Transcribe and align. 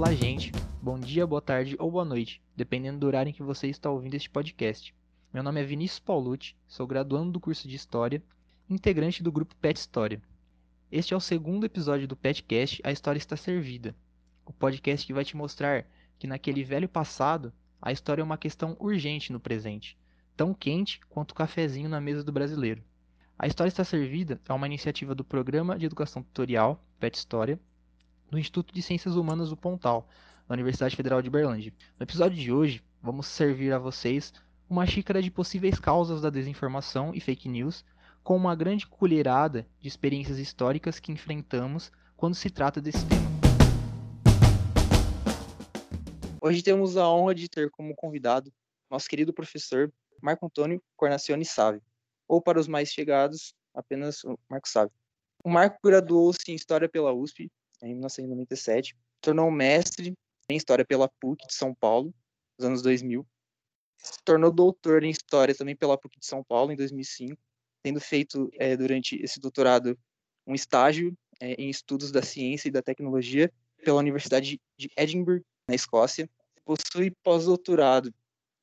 Olá, 0.00 0.14
gente. 0.14 0.50
Bom 0.80 0.98
dia, 0.98 1.26
boa 1.26 1.42
tarde 1.42 1.76
ou 1.78 1.90
boa 1.90 2.06
noite, 2.06 2.40
dependendo 2.56 2.98
do 2.98 3.06
horário 3.06 3.28
em 3.28 3.34
que 3.34 3.42
você 3.42 3.66
está 3.66 3.90
ouvindo 3.90 4.14
este 4.14 4.30
podcast. 4.30 4.94
Meu 5.30 5.42
nome 5.42 5.60
é 5.60 5.62
Vinícius 5.62 5.98
Paulucci, 5.98 6.56
sou 6.66 6.86
graduando 6.86 7.32
do 7.32 7.38
curso 7.38 7.68
de 7.68 7.76
História, 7.76 8.22
integrante 8.66 9.22
do 9.22 9.30
grupo 9.30 9.54
Pet 9.56 9.78
História. 9.78 10.22
Este 10.90 11.12
é 11.12 11.16
o 11.18 11.20
segundo 11.20 11.66
episódio 11.66 12.08
do 12.08 12.16
Petcast 12.16 12.80
A 12.82 12.90
História 12.90 13.18
Está 13.18 13.36
Servida, 13.36 13.94
o 14.46 14.54
podcast 14.54 15.06
que 15.06 15.12
vai 15.12 15.22
te 15.22 15.36
mostrar 15.36 15.84
que 16.18 16.26
naquele 16.26 16.64
velho 16.64 16.88
passado, 16.88 17.52
a 17.78 17.92
história 17.92 18.22
é 18.22 18.24
uma 18.24 18.38
questão 18.38 18.78
urgente 18.80 19.30
no 19.30 19.38
presente, 19.38 19.98
tão 20.34 20.54
quente 20.54 20.98
quanto 21.10 21.32
o 21.32 21.34
cafezinho 21.34 21.90
na 21.90 22.00
mesa 22.00 22.24
do 22.24 22.32
brasileiro. 22.32 22.82
A 23.38 23.46
História 23.46 23.68
Está 23.68 23.84
Servida 23.84 24.40
é 24.48 24.52
uma 24.54 24.66
iniciativa 24.66 25.14
do 25.14 25.24
Programa 25.24 25.78
de 25.78 25.84
Educação 25.84 26.22
Tutorial, 26.22 26.82
Pet 26.98 27.14
História, 27.18 27.60
do 28.30 28.38
Instituto 28.38 28.72
de 28.72 28.80
Ciências 28.80 29.16
Humanas 29.16 29.50
do 29.50 29.56
Pontal, 29.56 30.08
da 30.46 30.54
Universidade 30.54 30.94
Federal 30.94 31.20
de 31.20 31.28
Berlândia. 31.28 31.72
No 31.98 32.04
episódio 32.04 32.38
de 32.38 32.52
hoje, 32.52 32.82
vamos 33.02 33.26
servir 33.26 33.72
a 33.72 33.78
vocês 33.78 34.32
uma 34.68 34.86
xícara 34.86 35.20
de 35.20 35.30
possíveis 35.32 35.80
causas 35.80 36.22
da 36.22 36.30
desinformação 36.30 37.12
e 37.12 37.20
fake 37.20 37.48
news, 37.48 37.84
com 38.22 38.36
uma 38.36 38.54
grande 38.54 38.86
colherada 38.86 39.66
de 39.80 39.88
experiências 39.88 40.38
históricas 40.38 41.00
que 41.00 41.10
enfrentamos 41.10 41.90
quando 42.16 42.36
se 42.36 42.48
trata 42.50 42.80
desse 42.80 43.04
tema. 43.06 43.28
Hoje 46.40 46.62
temos 46.62 46.96
a 46.96 47.08
honra 47.08 47.34
de 47.34 47.48
ter 47.48 47.68
como 47.70 47.94
convidado 47.96 48.52
nosso 48.88 49.08
querido 49.08 49.32
professor 49.32 49.92
Marco 50.22 50.46
Antônio 50.46 50.80
Cornacione 50.96 51.44
Sávio, 51.44 51.82
ou 52.28 52.40
para 52.40 52.60
os 52.60 52.68
mais 52.68 52.90
chegados, 52.90 53.54
apenas 53.74 54.22
o 54.22 54.38
Marco 54.48 54.68
Sávio. 54.68 54.92
O 55.44 55.50
Marco 55.50 55.78
graduou-se 55.82 56.50
em 56.50 56.54
História 56.54 56.88
pela 56.88 57.12
USP 57.12 57.50
em 57.82 57.92
1997, 57.92 58.96
tornou 59.20 59.50
mestre 59.50 60.14
em 60.48 60.56
História 60.56 60.84
pela 60.84 61.08
PUC 61.08 61.46
de 61.46 61.54
São 61.54 61.74
Paulo, 61.74 62.12
nos 62.58 62.66
anos 62.66 62.82
2000, 62.82 63.26
se 64.02 64.22
tornou 64.24 64.50
doutor 64.50 65.02
em 65.02 65.10
História 65.10 65.54
também 65.54 65.76
pela 65.76 65.98
PUC 65.98 66.18
de 66.18 66.26
São 66.26 66.42
Paulo, 66.42 66.72
em 66.72 66.76
2005, 66.76 67.36
tendo 67.82 68.00
feito 68.00 68.50
é, 68.54 68.76
durante 68.76 69.16
esse 69.22 69.38
doutorado 69.38 69.98
um 70.46 70.54
estágio 70.54 71.16
é, 71.38 71.52
em 71.54 71.68
estudos 71.68 72.10
da 72.10 72.22
ciência 72.22 72.68
e 72.68 72.72
da 72.72 72.82
tecnologia 72.82 73.52
pela 73.84 73.98
Universidade 73.98 74.60
de 74.76 74.90
Edinburgh, 74.96 75.42
na 75.68 75.74
Escócia. 75.74 76.28
Possui 76.64 77.10
pós-doutorado 77.22 78.12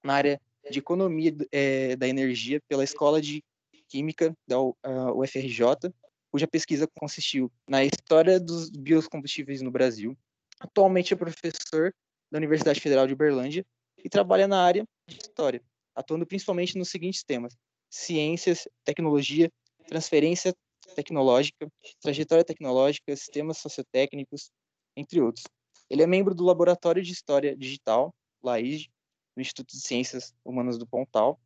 na 0.03 0.13
área 0.13 0.41
de 0.69 0.79
Economia 0.79 1.35
é, 1.51 1.95
da 1.95 2.07
Energia 2.07 2.61
pela 2.67 2.83
Escola 2.83 3.21
de 3.21 3.43
Química 3.87 4.35
da 4.45 4.59
UFRJ, 4.59 5.93
cuja 6.31 6.47
pesquisa 6.47 6.87
consistiu 6.99 7.51
na 7.67 7.83
história 7.83 8.39
dos 8.39 8.69
biocombustíveis 8.69 9.61
no 9.61 9.71
Brasil. 9.71 10.17
Atualmente 10.59 11.13
é 11.13 11.17
professor 11.17 11.93
da 12.31 12.37
Universidade 12.37 12.79
Federal 12.79 13.07
de 13.07 13.13
Uberlândia 13.13 13.65
e 14.03 14.09
trabalha 14.09 14.47
na 14.47 14.63
área 14.63 14.85
de 15.07 15.17
História, 15.17 15.61
atuando 15.95 16.25
principalmente 16.25 16.77
nos 16.77 16.89
seguintes 16.89 17.23
temas: 17.23 17.55
ciências, 17.89 18.67
tecnologia, 18.83 19.51
transferência 19.87 20.53
tecnológica, 20.95 21.67
trajetória 22.01 22.43
tecnológica, 22.43 23.15
sistemas 23.15 23.57
sociotécnicos, 23.57 24.51
entre 24.95 25.21
outros. 25.21 25.45
Ele 25.89 26.03
é 26.03 26.07
membro 26.07 26.35
do 26.35 26.43
Laboratório 26.43 27.01
de 27.01 27.11
História 27.11 27.55
Digital, 27.55 28.13
LAIG, 28.43 28.89
do 29.35 29.41
Instituto 29.41 29.71
de 29.71 29.81
Ciências 29.81 30.33
Humanas 30.43 30.77
do 30.77 30.85
Pontal, 30.87 31.39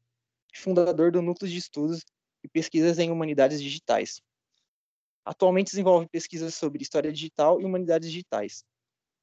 fundador 0.54 1.12
do 1.12 1.22
Núcleo 1.22 1.50
de 1.50 1.58
Estudos 1.58 2.04
e 2.44 2.48
Pesquisas 2.48 2.98
em 3.00 3.12
Humanidades 3.12 3.62
Digitais. 3.62 4.22
Atualmente 5.26 5.72
desenvolve 5.72 6.08
pesquisas 6.08 6.56
sobre 6.56 6.82
história 6.82 7.12
digital 7.12 7.62
e 7.62 7.66
humanidades 7.66 8.10
digitais. 8.10 8.66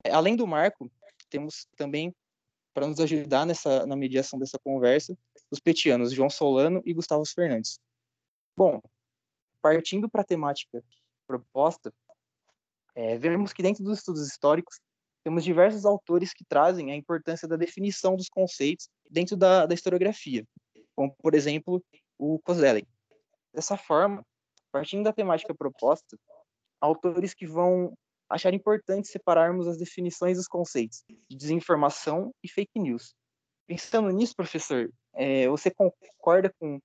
É, 0.05 0.11
além 0.11 0.37
do 0.37 0.47
Marco, 0.47 0.91
temos 1.29 1.67
também, 1.77 2.15
para 2.73 2.87
nos 2.87 3.01
ajudar 3.01 3.45
nessa, 3.45 3.85
na 3.87 3.97
mediação 3.97 4.39
dessa 4.39 4.59
conversa, 4.59 5.17
os 5.51 5.59
petianos 5.59 6.13
João 6.13 6.31
Solano 6.31 6.83
e 6.85 6.95
Gustavo 6.95 7.25
Fernandes. 7.27 7.81
Bom, 8.57 8.81
partindo 9.61 10.09
para 10.09 10.23
a 10.23 10.25
temática 10.25 10.83
proposta, 11.27 11.93
é, 12.95 13.17
vemos 13.19 13.53
que 13.53 13.63
dentro 13.63 13.85
dos 13.85 13.99
estudos 13.99 14.27
históricos 14.27 14.81
temos 15.23 15.45
diversos 15.45 15.85
autores 15.85 16.33
que 16.33 16.45
trazem 16.45 16.91
a 16.91 16.97
importância 16.97 17.47
da 17.47 17.57
definição 17.57 18.17
dos 18.17 18.29
conceitos 18.29 18.89
dentro 19.11 19.37
da, 19.37 19.67
da 19.67 19.75
historiografia, 19.75 20.45
como, 20.97 21.15
por 21.19 21.35
exemplo, 21.35 21.85
o 22.17 22.39
Koselleck. 22.41 22.89
Dessa 23.53 23.77
forma, 23.77 24.25
partindo 24.71 25.05
da 25.05 25.13
temática 25.13 25.55
proposta, 25.55 26.19
autores 26.81 27.35
que 27.35 27.47
vão 27.47 27.97
achar 28.29 28.53
importante 28.53 29.09
separarmos 29.09 29.67
as 29.67 29.79
definições 29.79 30.37
dos 30.37 30.47
conceitos 30.47 31.03
de 31.29 31.37
desinformação 31.37 32.33
e 32.43 32.49
fake 32.49 32.79
news. 32.79 33.15
Pensando 33.67 34.11
nisso, 34.11 34.37
professor, 34.37 34.91
é, 35.15 35.49
você 35.49 35.71
concorda 35.71 36.53
com 36.59 36.81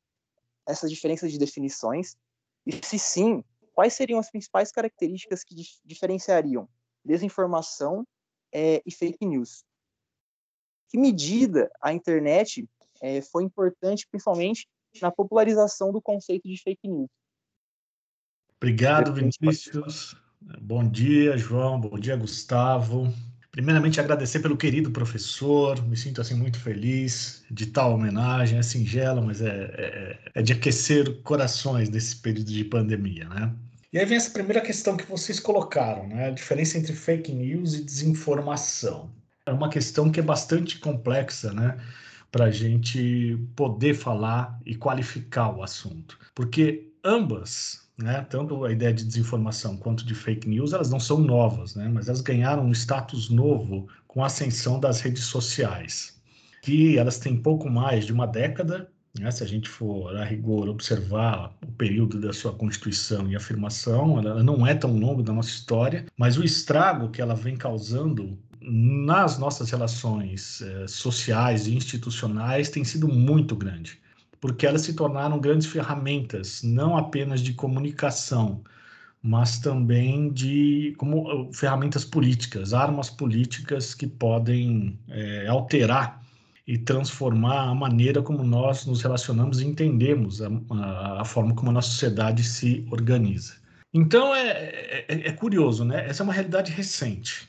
essas 0.67 0.89
diferenças 0.89 1.31
de 1.31 1.37
definições? 1.37 2.15
E 2.65 2.71
se 2.85 2.97
sim, 2.97 3.43
quais 3.73 3.93
seriam 3.93 4.19
as 4.19 4.29
principais 4.31 4.71
características 4.71 5.43
que 5.43 5.55
dif 5.55 5.79
diferenciariam 5.83 6.67
desinformação 7.03 8.05
é, 8.53 8.81
e 8.85 8.91
fake 8.91 9.25
news? 9.25 9.63
Que 10.89 10.97
medida 10.97 11.71
a 11.81 11.91
internet 11.91 12.67
é, 13.01 13.21
foi 13.21 13.43
importante, 13.43 14.07
principalmente 14.09 14.67
na 15.01 15.11
popularização 15.11 15.91
do 15.91 16.01
conceito 16.01 16.47
de 16.47 16.61
fake 16.61 16.87
news? 16.87 17.09
Obrigado, 18.63 19.13
Vinícius. 19.13 20.15
Bom 20.61 20.87
dia, 20.87 21.37
João. 21.37 21.81
Bom 21.81 21.99
dia, 21.99 22.15
Gustavo. 22.15 23.13
Primeiramente, 23.51 23.99
agradecer 23.99 24.39
pelo 24.39 24.55
querido 24.55 24.89
professor. 24.89 25.85
Me 25.85 25.97
sinto 25.97 26.21
assim 26.21 26.33
muito 26.33 26.57
feliz 26.57 27.43
de 27.51 27.65
tal 27.65 27.93
homenagem. 27.93 28.57
É 28.57 28.63
singela, 28.63 29.19
mas 29.19 29.41
é, 29.41 29.49
é, 29.49 30.19
é 30.35 30.41
de 30.41 30.53
aquecer 30.53 31.21
corações 31.23 31.89
nesse 31.89 32.15
período 32.15 32.49
de 32.49 32.63
pandemia, 32.63 33.27
né? 33.27 33.53
E 33.91 33.99
aí 33.99 34.05
vem 34.05 34.15
essa 34.15 34.31
primeira 34.31 34.61
questão 34.61 34.95
que 34.95 35.05
vocês 35.05 35.41
colocaram, 35.41 36.07
né? 36.07 36.27
A 36.27 36.31
diferença 36.31 36.77
entre 36.77 36.93
fake 36.93 37.33
news 37.33 37.73
e 37.73 37.83
desinformação. 37.83 39.11
É 39.45 39.51
uma 39.51 39.67
questão 39.67 40.09
que 40.09 40.21
é 40.21 40.23
bastante 40.23 40.79
complexa, 40.79 41.51
né? 41.51 41.77
Para 42.31 42.45
a 42.45 42.51
gente 42.51 43.37
poder 43.57 43.93
falar 43.93 44.57
e 44.65 44.73
qualificar 44.73 45.53
o 45.53 45.61
assunto. 45.61 46.17
Porque 46.33 46.93
ambas 47.03 47.82
né? 47.97 48.25
Tanto 48.29 48.65
a 48.65 48.71
ideia 48.71 48.93
de 48.93 49.03
desinformação 49.03 49.77
quanto 49.77 50.05
de 50.05 50.15
fake 50.15 50.47
news, 50.47 50.73
elas 50.73 50.89
não 50.89 50.99
são 50.99 51.19
novas, 51.19 51.75
né? 51.75 51.89
Mas 51.91 52.07
elas 52.07 52.21
ganharam 52.21 52.65
um 52.65 52.71
status 52.71 53.29
novo 53.29 53.87
com 54.07 54.23
a 54.23 54.27
ascensão 54.27 54.79
das 54.79 55.01
redes 55.01 55.23
sociais, 55.23 56.19
que 56.61 56.97
elas 56.97 57.19
têm 57.19 57.35
pouco 57.35 57.69
mais 57.69 58.05
de 58.05 58.13
uma 58.13 58.25
década, 58.25 58.89
né? 59.19 59.29
Se 59.29 59.43
a 59.43 59.47
gente 59.47 59.69
for 59.69 60.15
a 60.15 60.23
rigor 60.23 60.67
observar 60.67 61.55
o 61.61 61.71
período 61.73 62.19
da 62.19 62.33
sua 62.33 62.53
constituição 62.53 63.29
e 63.29 63.35
afirmação, 63.35 64.19
ela 64.19 64.43
não 64.43 64.65
é 64.65 64.73
tão 64.73 64.97
longo 64.97 65.21
da 65.21 65.33
nossa 65.33 65.49
história, 65.49 66.05
mas 66.17 66.37
o 66.37 66.43
estrago 66.43 67.09
que 67.09 67.21
ela 67.21 67.35
vem 67.35 67.55
causando 67.55 68.37
nas 68.59 69.37
nossas 69.37 69.69
relações 69.69 70.61
eh, 70.61 70.87
sociais 70.87 71.67
e 71.67 71.75
institucionais 71.75 72.69
tem 72.69 72.83
sido 72.83 73.09
muito 73.09 73.55
grande 73.57 74.01
porque 74.43 74.67
elas 74.67 74.81
se 74.81 74.93
tornaram 74.93 75.39
grandes 75.39 75.67
ferramentas, 75.67 76.61
não 76.63 76.97
apenas 76.97 77.39
de 77.39 77.53
comunicação, 77.53 78.61
mas 79.21 79.57
também 79.57 80.33
de 80.33 80.93
como 80.97 81.49
ferramentas 81.53 82.03
políticas, 82.03 82.73
armas 82.73 83.09
políticas 83.09 83.95
que 83.95 84.05
podem 84.05 84.99
é, 85.07 85.47
alterar 85.47 86.21
e 86.67 86.77
transformar 86.77 87.69
a 87.69 87.73
maneira 87.73 88.21
como 88.21 88.43
nós 88.43 88.85
nos 88.85 89.01
relacionamos 89.01 89.61
e 89.61 89.65
entendemos 89.65 90.41
a, 90.41 90.49
a, 91.21 91.23
forma 91.23 91.55
como 91.55 91.69
a 91.69 91.73
nossa 91.75 91.91
sociedade 91.91 92.43
se 92.43 92.85
organiza. 92.91 93.53
Então 93.93 94.35
é, 94.35 95.05
é, 95.07 95.29
é, 95.29 95.31
curioso, 95.31 95.85
né? 95.85 96.05
Essa 96.05 96.21
é 96.21 96.25
uma 96.25 96.33
realidade 96.33 96.69
recente. 96.69 97.47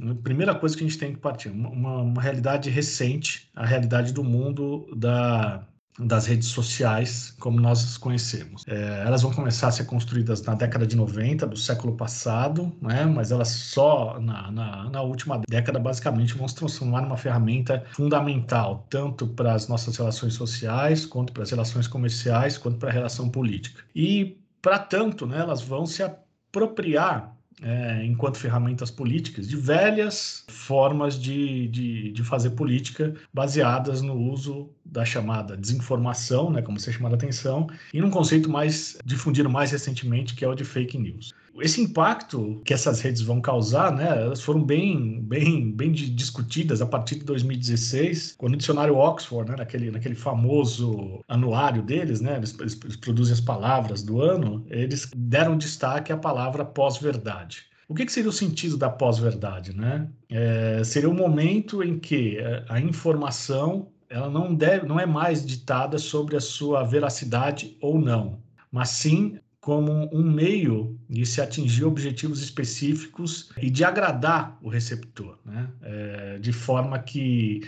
A 0.00 0.14
primeira 0.14 0.54
coisa 0.54 0.76
que 0.76 0.84
a 0.84 0.86
gente 0.86 0.98
tem 0.98 1.12
que 1.12 1.18
partir, 1.18 1.48
uma, 1.48 2.02
uma 2.02 2.22
realidade 2.22 2.70
recente, 2.70 3.50
a 3.52 3.66
realidade 3.66 4.12
do 4.12 4.22
mundo 4.22 4.88
da 4.94 5.66
das 5.98 6.26
redes 6.26 6.48
sociais 6.48 7.34
como 7.38 7.60
nós 7.60 7.82
as 7.82 7.96
conhecemos. 7.96 8.64
É, 8.66 9.02
elas 9.06 9.22
vão 9.22 9.32
começar 9.32 9.68
a 9.68 9.72
ser 9.72 9.84
construídas 9.84 10.42
na 10.42 10.54
década 10.54 10.86
de 10.86 10.96
90 10.96 11.46
do 11.46 11.56
século 11.56 11.96
passado, 11.96 12.72
né? 12.80 13.04
mas 13.06 13.30
elas 13.30 13.48
só 13.48 14.18
na, 14.20 14.50
na, 14.50 14.90
na 14.90 15.02
última 15.02 15.40
década 15.48 15.78
basicamente 15.78 16.34
vão 16.34 16.46
se 16.46 16.54
transformar 16.54 17.02
numa 17.02 17.16
ferramenta 17.16 17.84
fundamental 17.92 18.86
tanto 18.90 19.26
para 19.26 19.54
as 19.54 19.68
nossas 19.68 19.96
relações 19.96 20.34
sociais, 20.34 21.06
quanto 21.06 21.32
para 21.32 21.42
as 21.42 21.50
relações 21.50 21.86
comerciais, 21.86 22.58
quanto 22.58 22.78
para 22.78 22.90
a 22.90 22.92
relação 22.92 23.28
política. 23.28 23.82
E, 23.94 24.38
para 24.60 24.78
tanto, 24.78 25.26
né, 25.26 25.38
elas 25.38 25.62
vão 25.62 25.86
se 25.86 26.02
apropriar 26.02 27.36
é, 27.62 28.04
enquanto 28.04 28.36
ferramentas 28.36 28.90
políticas, 28.90 29.48
de 29.48 29.56
velhas 29.56 30.44
formas 30.48 31.18
de, 31.18 31.68
de, 31.68 32.12
de, 32.12 32.24
fazer 32.24 32.50
política 32.50 33.14
baseadas 33.32 34.02
no 34.02 34.14
uso 34.14 34.70
da 34.90 35.04
chamada 35.04 35.56
desinformação, 35.56 36.50
né, 36.50 36.62
como 36.62 36.78
você 36.78 36.92
chamou 36.92 37.10
a 37.10 37.14
atenção, 37.14 37.66
e 37.92 38.00
num 38.00 38.10
conceito 38.10 38.48
mais 38.48 38.98
difundido 39.04 39.48
mais 39.50 39.70
recentemente, 39.70 40.34
que 40.34 40.44
é 40.44 40.48
o 40.48 40.54
de 40.54 40.64
fake 40.64 40.98
news. 40.98 41.34
Esse 41.60 41.80
impacto 41.80 42.60
que 42.64 42.74
essas 42.74 43.00
redes 43.00 43.22
vão 43.22 43.40
causar, 43.40 43.90
né, 43.90 44.06
elas 44.22 44.42
foram 44.42 44.62
bem, 44.62 45.22
bem, 45.22 45.72
bem 45.72 45.90
discutidas 45.92 46.82
a 46.82 46.86
partir 46.86 47.16
de 47.16 47.24
2016, 47.24 48.34
quando 48.36 48.54
o 48.54 48.56
dicionário 48.56 48.96
Oxford, 48.96 49.50
né, 49.50 49.56
naquele, 49.56 49.90
naquele 49.90 50.14
famoso 50.14 51.20
anuário 51.26 51.82
deles, 51.82 52.20
né, 52.20 52.36
eles, 52.36 52.54
eles 52.60 52.96
produzem 52.96 53.32
as 53.32 53.40
palavras 53.40 54.02
do 54.02 54.20
ano, 54.20 54.66
eles 54.68 55.08
deram 55.16 55.56
destaque 55.56 56.12
à 56.12 56.16
palavra 56.16 56.64
pós-verdade. 56.64 57.64
O 57.88 57.94
que, 57.94 58.04
que, 58.04 58.12
seria 58.12 58.30
o 58.30 58.32
sentido 58.32 58.76
da 58.76 58.90
pós-verdade? 58.90 59.74
Né? 59.74 60.08
É, 60.28 60.82
seria 60.84 61.08
o 61.08 61.14
momento 61.14 61.82
em 61.84 61.98
que 61.98 62.36
é, 62.36 62.64
a 62.68 62.80
informação 62.80 63.88
ela 64.08 64.30
não, 64.30 64.54
deve, 64.54 64.86
não 64.86 64.98
é 64.98 65.06
mais 65.06 65.44
ditada 65.44 65.98
sobre 65.98 66.36
a 66.36 66.40
sua 66.40 66.84
veracidade 66.84 67.76
ou 67.80 67.98
não, 67.98 68.40
mas 68.70 68.90
sim 68.90 69.38
como 69.60 70.08
um 70.14 70.22
meio 70.22 70.96
de 71.10 71.26
se 71.26 71.40
atingir 71.40 71.84
objetivos 71.84 72.40
específicos 72.40 73.50
e 73.60 73.68
de 73.68 73.82
agradar 73.82 74.56
o 74.62 74.68
receptor, 74.68 75.38
né? 75.44 75.68
É, 75.82 76.38
de 76.38 76.52
forma 76.52 76.98
que 77.00 77.62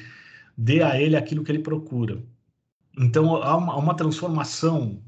dê 0.57 0.81
a 0.81 1.01
ele 1.01 1.17
aquilo 1.17 1.43
que 1.43 1.51
ele 1.51 1.59
procura. 1.59 2.23
Então, 2.97 3.43
há 3.43 3.57
uma, 3.57 3.77
uma 3.77 3.95
transformação 3.95 5.03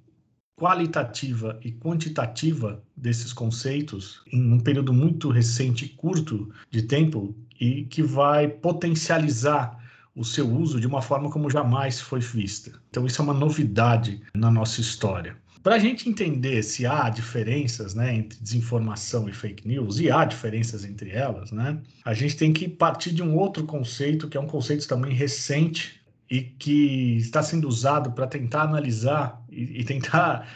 qualitativa 0.56 1.58
e 1.62 1.72
quantitativa 1.72 2.82
desses 2.96 3.32
conceitos 3.32 4.22
em 4.30 4.52
um 4.52 4.60
período 4.60 4.92
muito 4.92 5.30
recente 5.30 5.84
e 5.86 5.88
curto 5.88 6.52
de 6.70 6.82
tempo 6.82 7.34
e 7.58 7.84
que 7.84 8.02
vai 8.02 8.46
potencializar 8.46 9.79
o 10.20 10.24
seu 10.24 10.46
uso 10.46 10.78
de 10.78 10.86
uma 10.86 11.00
forma 11.00 11.30
como 11.30 11.48
jamais 11.48 11.98
foi 11.98 12.20
vista. 12.20 12.72
Então, 12.90 13.06
isso 13.06 13.22
é 13.22 13.24
uma 13.24 13.32
novidade 13.32 14.20
na 14.34 14.50
nossa 14.50 14.78
história. 14.82 15.34
Para 15.62 15.76
a 15.76 15.78
gente 15.78 16.08
entender 16.08 16.62
se 16.62 16.84
há 16.84 17.08
diferenças 17.08 17.94
né, 17.94 18.14
entre 18.14 18.38
desinformação 18.38 19.28
e 19.30 19.32
fake 19.32 19.66
news, 19.66 19.98
e 19.98 20.10
há 20.10 20.26
diferenças 20.26 20.84
entre 20.84 21.10
elas, 21.10 21.50
né, 21.52 21.78
a 22.04 22.12
gente 22.12 22.36
tem 22.36 22.52
que 22.52 22.68
partir 22.68 23.12
de 23.12 23.22
um 23.22 23.34
outro 23.34 23.64
conceito, 23.64 24.28
que 24.28 24.36
é 24.36 24.40
um 24.40 24.46
conceito 24.46 24.86
também 24.86 25.14
recente 25.14 26.02
e 26.30 26.42
que 26.42 27.16
está 27.16 27.42
sendo 27.42 27.66
usado 27.66 28.12
para 28.12 28.26
tentar 28.26 28.62
analisar 28.62 29.42
e, 29.50 29.80
e, 29.80 29.84
tentar 29.84 30.46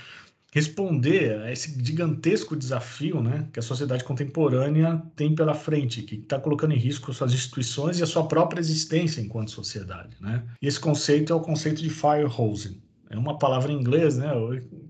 responder 0.55 1.43
a 1.43 1.51
esse 1.51 1.77
gigantesco 1.83 2.55
desafio 2.55 3.21
né, 3.21 3.49
que 3.53 3.59
a 3.59 3.63
sociedade 3.63 4.05
contemporânea 4.05 5.03
tem 5.17 5.35
pela 5.35 5.53
frente, 5.53 6.03
que 6.03 6.15
está 6.15 6.39
colocando 6.39 6.73
em 6.73 6.79
risco 6.79 7.13
suas 7.13 7.33
instituições 7.33 7.99
e 7.99 8.05
a 8.05 8.07
sua 8.07 8.29
própria 8.29 8.61
existência 8.61 9.21
enquanto 9.21 9.51
sociedade. 9.51 10.17
Né? 10.21 10.45
E 10.63 10.69
esse 10.69 10.79
conceito 10.79 11.33
é 11.33 11.37
o 11.37 11.41
conceito 11.41 11.83
de 11.83 11.91
firehosing. 11.91 12.81
É 13.15 13.19
uma 13.19 13.39
palavra 13.39 13.73
em 13.73 13.77
inglês, 13.77 14.19
né? 14.19 14.29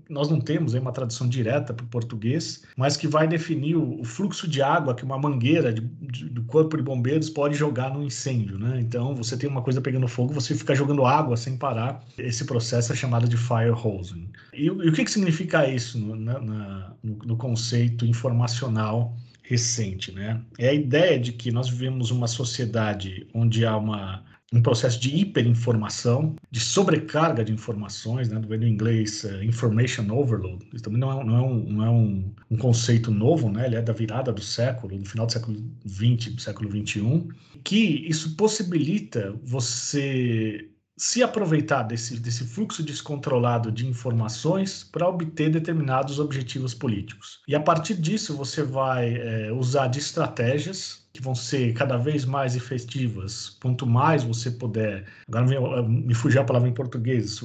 Nós 0.09 0.29
não 0.29 0.39
temos 0.41 0.73
uma 0.73 0.91
tradução 0.91 1.29
direta 1.29 1.73
para 1.73 1.85
o 1.85 1.89
português, 1.89 2.63
mas 2.75 2.97
que 2.97 3.07
vai 3.07 3.27
definir 3.27 3.75
o, 3.75 4.01
o, 4.01 4.03
fluxo 4.03 4.47
de 4.47 4.61
água 4.61 4.95
que 4.95 5.03
uma 5.03 5.17
mangueira 5.17 5.71
de, 5.71 5.81
de, 5.81 6.25
do 6.29 6.43
corpo 6.43 6.75
de 6.75 6.83
bombeiros 6.83 7.29
pode 7.29 7.55
jogar 7.55 7.93
no 7.93 8.03
incêndio, 8.03 8.57
né? 8.57 8.79
Então, 8.79 9.15
você 9.15 9.37
tem 9.37 9.47
uma 9.47 9.61
coisa 9.61 9.79
pegando 9.79 10.07
fogo, 10.07 10.33
você 10.33 10.55
fica 10.55 10.73
jogando 10.73 11.05
água 11.05 11.37
sem 11.37 11.55
parar. 11.55 12.03
Esse 12.17 12.45
processo 12.45 12.91
é 12.91 12.95
chamado 12.95 13.27
de 13.27 13.37
fire 13.37 13.71
hosing. 13.71 14.27
E, 14.53 14.65
e 14.65 14.69
o 14.69 14.91
que, 14.91 15.05
que 15.05 15.11
significa 15.11 15.67
isso 15.67 15.99
no, 15.99 16.15
na, 16.15 16.39
no, 16.39 17.17
no 17.25 17.37
conceito 17.37 18.05
informacional 18.05 19.15
recente, 19.43 20.11
né? 20.11 20.41
É 20.57 20.69
a 20.69 20.73
ideia 20.73 21.19
de 21.19 21.31
que 21.31 21.51
nós 21.51 21.69
vivemos 21.69 22.09
uma 22.09 22.27
sociedade 22.27 23.27
onde 23.33 23.65
há 23.65 23.77
uma 23.77 24.23
um 24.55 24.61
processo 24.61 24.97
de 24.99 25.13
hiperinformação, 25.13 26.35
de 26.49 26.61
sobrecarga 26.61 27.43
de 27.43 27.51
informações, 27.51 28.29
né, 28.29 28.39
do 28.39 28.55
em 28.55 28.69
inglês 28.69 29.25
uh, 29.25 29.43
information 29.43 30.09
overload. 30.09 30.65
Isso 30.73 30.83
também 30.83 30.99
não 30.99 31.11
é, 31.11 31.23
não 31.25 31.35
é, 31.35 31.41
um, 31.41 31.63
não 31.69 31.85
é 31.85 31.89
um, 31.89 32.31
um, 32.51 32.57
conceito 32.57 33.11
novo, 33.11 33.49
né, 33.49 33.65
ele 33.65 33.75
é 33.75 33.81
da 33.81 33.91
virada 33.91 34.31
do 34.31 34.41
século, 34.41 34.97
do 34.97 35.05
final 35.05 35.25
do 35.25 35.33
século 35.33 35.57
XX, 35.85 36.41
século 36.41 36.69
XXI, 36.71 37.27
que 37.63 38.07
isso 38.07 38.35
possibilita 38.37 39.35
você 39.43 40.69
se 40.97 41.21
aproveitar 41.21 41.83
desse, 41.83 42.17
desse 42.17 42.45
fluxo 42.45 42.81
descontrolado 42.81 43.69
de 43.69 43.85
informações 43.85 44.83
para 44.83 45.09
obter 45.09 45.49
determinados 45.49 46.19
objetivos 46.19 46.73
políticos. 46.73 47.41
E 47.45 47.53
a 47.53 47.59
partir 47.59 47.95
disso, 47.95 48.35
você 48.37 48.63
vai 48.63 49.15
é, 49.15 49.51
usar 49.51 49.87
de 49.87 49.99
estratégias 49.99 51.04
que 51.15 51.21
vão 51.21 51.33
ser 51.33 51.73
cada 51.73 51.95
vez 51.95 52.25
mais 52.25 52.57
efetivas, 52.57 53.57
quanto 53.61 53.87
mais 53.87 54.21
você 54.21 54.51
puder, 54.51 55.05
agora 55.25 55.81
me 55.81 56.13
fugir 56.13 56.39
a 56.39 56.43
palavra 56.43 56.67
em 56.67 56.73
português, 56.73 57.41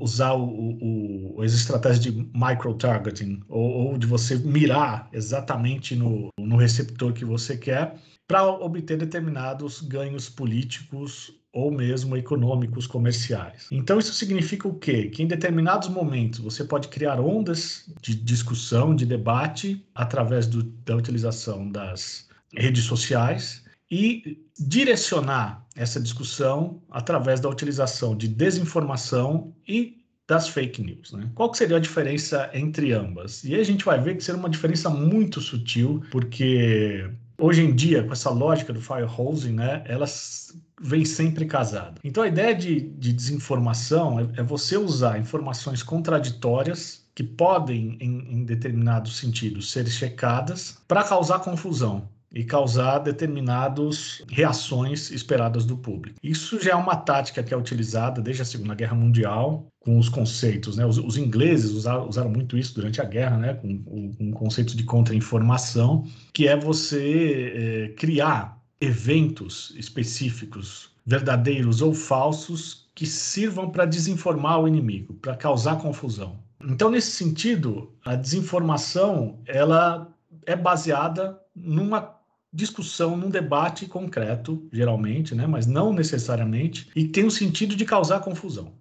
usar 0.00 0.32
o, 0.32 0.76
o, 0.82 1.40
as 1.40 1.52
estratégias 1.54 2.00
de 2.00 2.10
micro-targeting, 2.34 3.40
ou, 3.48 3.70
ou, 3.70 3.98
de 3.98 4.08
você 4.08 4.36
mirar 4.36 5.08
exatamente 5.12 5.94
no, 5.94 6.30
no 6.36 6.56
receptor 6.56 7.12
que 7.12 7.24
você 7.24 7.56
quer, 7.56 7.94
para 8.26 8.44
obter 8.44 8.98
determinados 8.98 9.80
ganhos 9.82 10.28
políticos 10.28 11.32
ou 11.52 11.70
mesmo 11.70 12.16
econômicos 12.16 12.88
comerciais. 12.88 13.68
Então 13.70 13.98
isso 13.98 14.14
significa 14.14 14.66
o 14.66 14.74
quê? 14.74 15.08
Que 15.08 15.22
em 15.22 15.26
determinados 15.28 15.88
momentos 15.88 16.40
você 16.40 16.64
pode 16.64 16.88
criar 16.88 17.20
ondas 17.20 17.84
de 18.00 18.16
discussão, 18.16 18.96
de 18.96 19.06
debate 19.06 19.84
através 19.94 20.46
do, 20.46 20.62
da 20.62 20.96
utilização 20.96 21.70
das 21.70 22.31
redes 22.52 22.84
sociais 22.84 23.62
e 23.90 24.38
direcionar 24.58 25.66
essa 25.76 26.00
discussão 26.00 26.82
através 26.90 27.40
da 27.40 27.48
utilização 27.48 28.16
de 28.16 28.28
desinformação 28.28 29.54
e 29.66 30.02
das 30.26 30.48
fake 30.48 30.82
news. 30.82 31.12
Né? 31.12 31.30
Qual 31.34 31.52
seria 31.52 31.76
a 31.76 31.80
diferença 31.80 32.48
entre 32.54 32.92
ambas? 32.92 33.44
E 33.44 33.54
aí 33.54 33.60
a 33.60 33.64
gente 33.64 33.84
vai 33.84 34.00
ver 34.00 34.16
que 34.16 34.24
será 34.24 34.38
uma 34.38 34.48
diferença 34.48 34.88
muito 34.88 35.40
sutil, 35.40 36.02
porque 36.10 37.06
hoje 37.38 37.62
em 37.62 37.74
dia, 37.74 38.02
com 38.04 38.12
essa 38.12 38.30
lógica 38.30 38.72
do 38.72 38.80
firehosing, 38.80 39.52
né, 39.52 39.82
elas 39.86 40.56
vêm 40.80 41.04
sempre 41.04 41.44
casadas. 41.44 41.98
Então 42.02 42.22
a 42.22 42.28
ideia 42.28 42.54
de, 42.54 42.80
de 42.80 43.12
desinformação 43.12 44.20
é, 44.20 44.40
é 44.40 44.42
você 44.42 44.76
usar 44.76 45.18
informações 45.18 45.82
contraditórias 45.82 47.04
que 47.14 47.22
podem, 47.22 47.98
em, 48.00 48.36
em 48.36 48.44
determinados 48.44 49.18
sentidos, 49.18 49.70
ser 49.70 49.86
checadas 49.86 50.78
para 50.88 51.04
causar 51.04 51.40
confusão 51.40 52.08
e 52.34 52.44
causar 52.44 52.98
determinadas 52.98 54.22
reações 54.28 55.10
esperadas 55.10 55.64
do 55.64 55.76
público. 55.76 56.18
Isso 56.22 56.62
já 56.62 56.72
é 56.72 56.74
uma 56.74 56.96
tática 56.96 57.42
que 57.42 57.52
é 57.52 57.56
utilizada 57.56 58.22
desde 58.22 58.42
a 58.42 58.44
Segunda 58.44 58.74
Guerra 58.74 58.94
Mundial 58.94 59.66
com 59.80 59.98
os 59.98 60.08
conceitos, 60.08 60.76
né? 60.76 60.86
Os, 60.86 60.98
os 60.98 61.16
ingleses 61.16 61.72
usaram, 61.72 62.08
usaram, 62.08 62.30
muito 62.30 62.56
isso 62.56 62.74
durante 62.74 63.00
a 63.00 63.04
guerra, 63.04 63.36
né? 63.36 63.54
Com, 63.54 63.82
com 63.82 64.30
o 64.30 64.32
conceito 64.32 64.76
de 64.76 64.84
contra-informação, 64.84 66.06
que 66.32 66.48
é 66.48 66.56
você 66.56 67.52
é, 67.54 67.88
criar 67.94 68.58
eventos 68.80 69.74
específicos, 69.76 70.90
verdadeiros 71.04 71.82
ou 71.82 71.92
falsos, 71.94 72.88
que 72.94 73.06
sirvam 73.06 73.70
para 73.70 73.84
desinformar 73.84 74.60
o 74.60 74.68
inimigo, 74.68 75.14
para 75.14 75.36
causar 75.36 75.76
confusão. 75.76 76.38
Então, 76.64 76.90
nesse 76.90 77.10
sentido, 77.12 77.92
a 78.04 78.14
desinformação 78.14 79.40
ela 79.46 80.08
é 80.46 80.54
baseada 80.54 81.38
numa 81.54 82.21
discussão, 82.52 83.16
num 83.16 83.30
debate 83.30 83.86
concreto, 83.86 84.68
geralmente, 84.72 85.34
né, 85.34 85.46
mas 85.46 85.66
não 85.66 85.92
necessariamente, 85.92 86.90
e 86.94 87.08
tem 87.08 87.24
o 87.24 87.30
sentido 87.30 87.74
de 87.74 87.84
causar 87.84 88.20
confusão. 88.20 88.72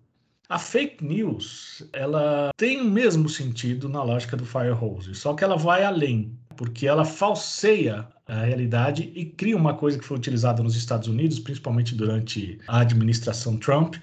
A 0.50 0.60
fake 0.60 1.02
news, 1.02 1.88
ela 1.94 2.52
tem 2.58 2.82
o 2.82 2.86
mesmo 2.86 3.30
sentido 3.30 3.88
na 3.88 4.04
lógica 4.04 4.36
do 4.36 4.46
firehose, 4.46 5.16
só 5.16 5.34
que 5.34 5.46
ela 5.46 5.56
vai 5.56 5.86
além, 5.86 6.38
porque 6.58 6.86
ela 6.86 7.06
falseia 7.06 8.06
a 8.28 8.44
realidade 8.44 9.12
e 9.16 9.26
cria 9.26 9.56
uma 9.56 9.74
coisa 9.74 9.98
que 9.98 10.04
foi 10.04 10.18
utilizada 10.18 10.62
nos 10.62 10.76
Estados 10.76 11.08
Unidos, 11.08 11.40
principalmente 11.40 11.96
durante 11.96 12.60
a 12.68 12.82
administração 12.82 13.56
Trump, 13.58 13.96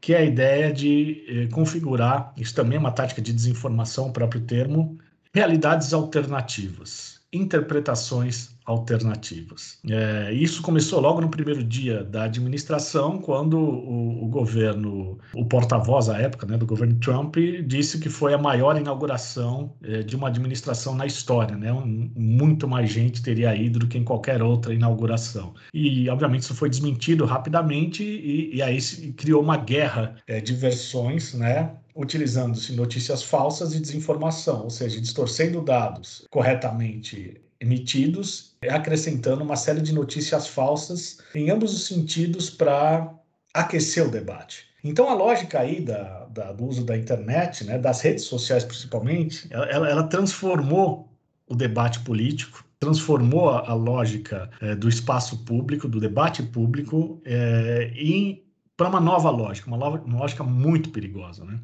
que 0.00 0.12
é 0.12 0.18
a 0.18 0.24
ideia 0.24 0.70
de 0.70 1.24
eh, 1.26 1.46
configurar, 1.46 2.32
isso 2.36 2.54
também 2.54 2.76
é 2.76 2.80
uma 2.80 2.92
tática 2.92 3.22
de 3.22 3.32
desinformação, 3.32 4.08
o 4.08 4.12
próprio 4.12 4.42
termo, 4.42 4.98
realidades 5.32 5.94
alternativas, 5.94 7.20
interpretações 7.32 8.55
alternativas. 8.66 9.78
É, 9.88 10.32
isso 10.32 10.60
começou 10.60 11.00
logo 11.00 11.20
no 11.20 11.28
primeiro 11.28 11.62
dia 11.62 12.02
da 12.02 12.24
administração, 12.24 13.18
quando 13.18 13.56
o, 13.58 14.24
o 14.24 14.28
governo, 14.28 15.18
o 15.34 15.44
porta-voz 15.44 16.08
à 16.08 16.18
época 16.18 16.46
né, 16.46 16.58
do 16.58 16.66
governo 16.66 16.96
Trump, 16.96 17.36
disse 17.64 17.98
que 17.98 18.08
foi 18.08 18.34
a 18.34 18.38
maior 18.38 18.76
inauguração 18.76 19.72
é, 19.82 20.02
de 20.02 20.16
uma 20.16 20.28
administração 20.28 20.94
na 20.96 21.06
história. 21.06 21.56
Né? 21.56 21.72
Um, 21.72 22.10
muito 22.16 22.66
mais 22.66 22.90
gente 22.90 23.22
teria 23.22 23.54
ido 23.54 23.78
do 23.78 23.86
que 23.86 23.96
em 23.96 24.04
qualquer 24.04 24.42
outra 24.42 24.74
inauguração. 24.74 25.54
E, 25.72 26.08
obviamente, 26.08 26.42
isso 26.42 26.54
foi 26.54 26.68
desmentido 26.68 27.24
rapidamente 27.24 28.02
e, 28.02 28.56
e 28.56 28.62
aí 28.62 28.80
se 28.80 29.12
criou 29.12 29.40
uma 29.42 29.56
guerra 29.56 30.16
é, 30.26 30.40
de 30.40 30.54
versões, 30.54 31.34
né? 31.34 31.70
utilizando-se 31.94 32.74
notícias 32.74 33.22
falsas 33.22 33.74
e 33.74 33.80
desinformação, 33.80 34.64
ou 34.64 34.70
seja, 34.70 35.00
distorcendo 35.00 35.62
dados 35.62 36.26
corretamente 36.30 37.40
emitidos, 37.60 38.56
acrescentando 38.68 39.42
uma 39.42 39.56
série 39.56 39.80
de 39.80 39.92
notícias 39.92 40.46
falsas 40.46 41.18
em 41.34 41.50
ambos 41.50 41.74
os 41.74 41.86
sentidos 41.86 42.50
para 42.50 43.12
aquecer 43.54 44.06
o 44.06 44.10
debate. 44.10 44.66
Então, 44.84 45.08
a 45.08 45.14
lógica 45.14 45.60
aí 45.60 45.80
da, 45.80 46.26
da, 46.26 46.52
do 46.52 46.64
uso 46.64 46.84
da 46.84 46.96
internet, 46.96 47.64
né, 47.64 47.78
das 47.78 48.00
redes 48.00 48.24
sociais 48.24 48.64
principalmente, 48.64 49.48
ela, 49.50 49.88
ela 49.88 50.02
transformou 50.04 51.12
o 51.48 51.54
debate 51.54 52.00
político, 52.00 52.64
transformou 52.78 53.50
a, 53.50 53.70
a 53.70 53.74
lógica 53.74 54.50
é, 54.60 54.74
do 54.74 54.88
espaço 54.88 55.44
público, 55.44 55.88
do 55.88 55.98
debate 55.98 56.42
público, 56.42 57.20
é, 57.24 57.90
para 58.76 58.88
uma 58.88 59.00
nova 59.00 59.30
lógica, 59.30 59.68
uma, 59.68 59.88
uma 59.88 60.18
lógica 60.18 60.44
muito 60.44 60.90
perigosa. 60.90 61.44
Né? 61.44 61.58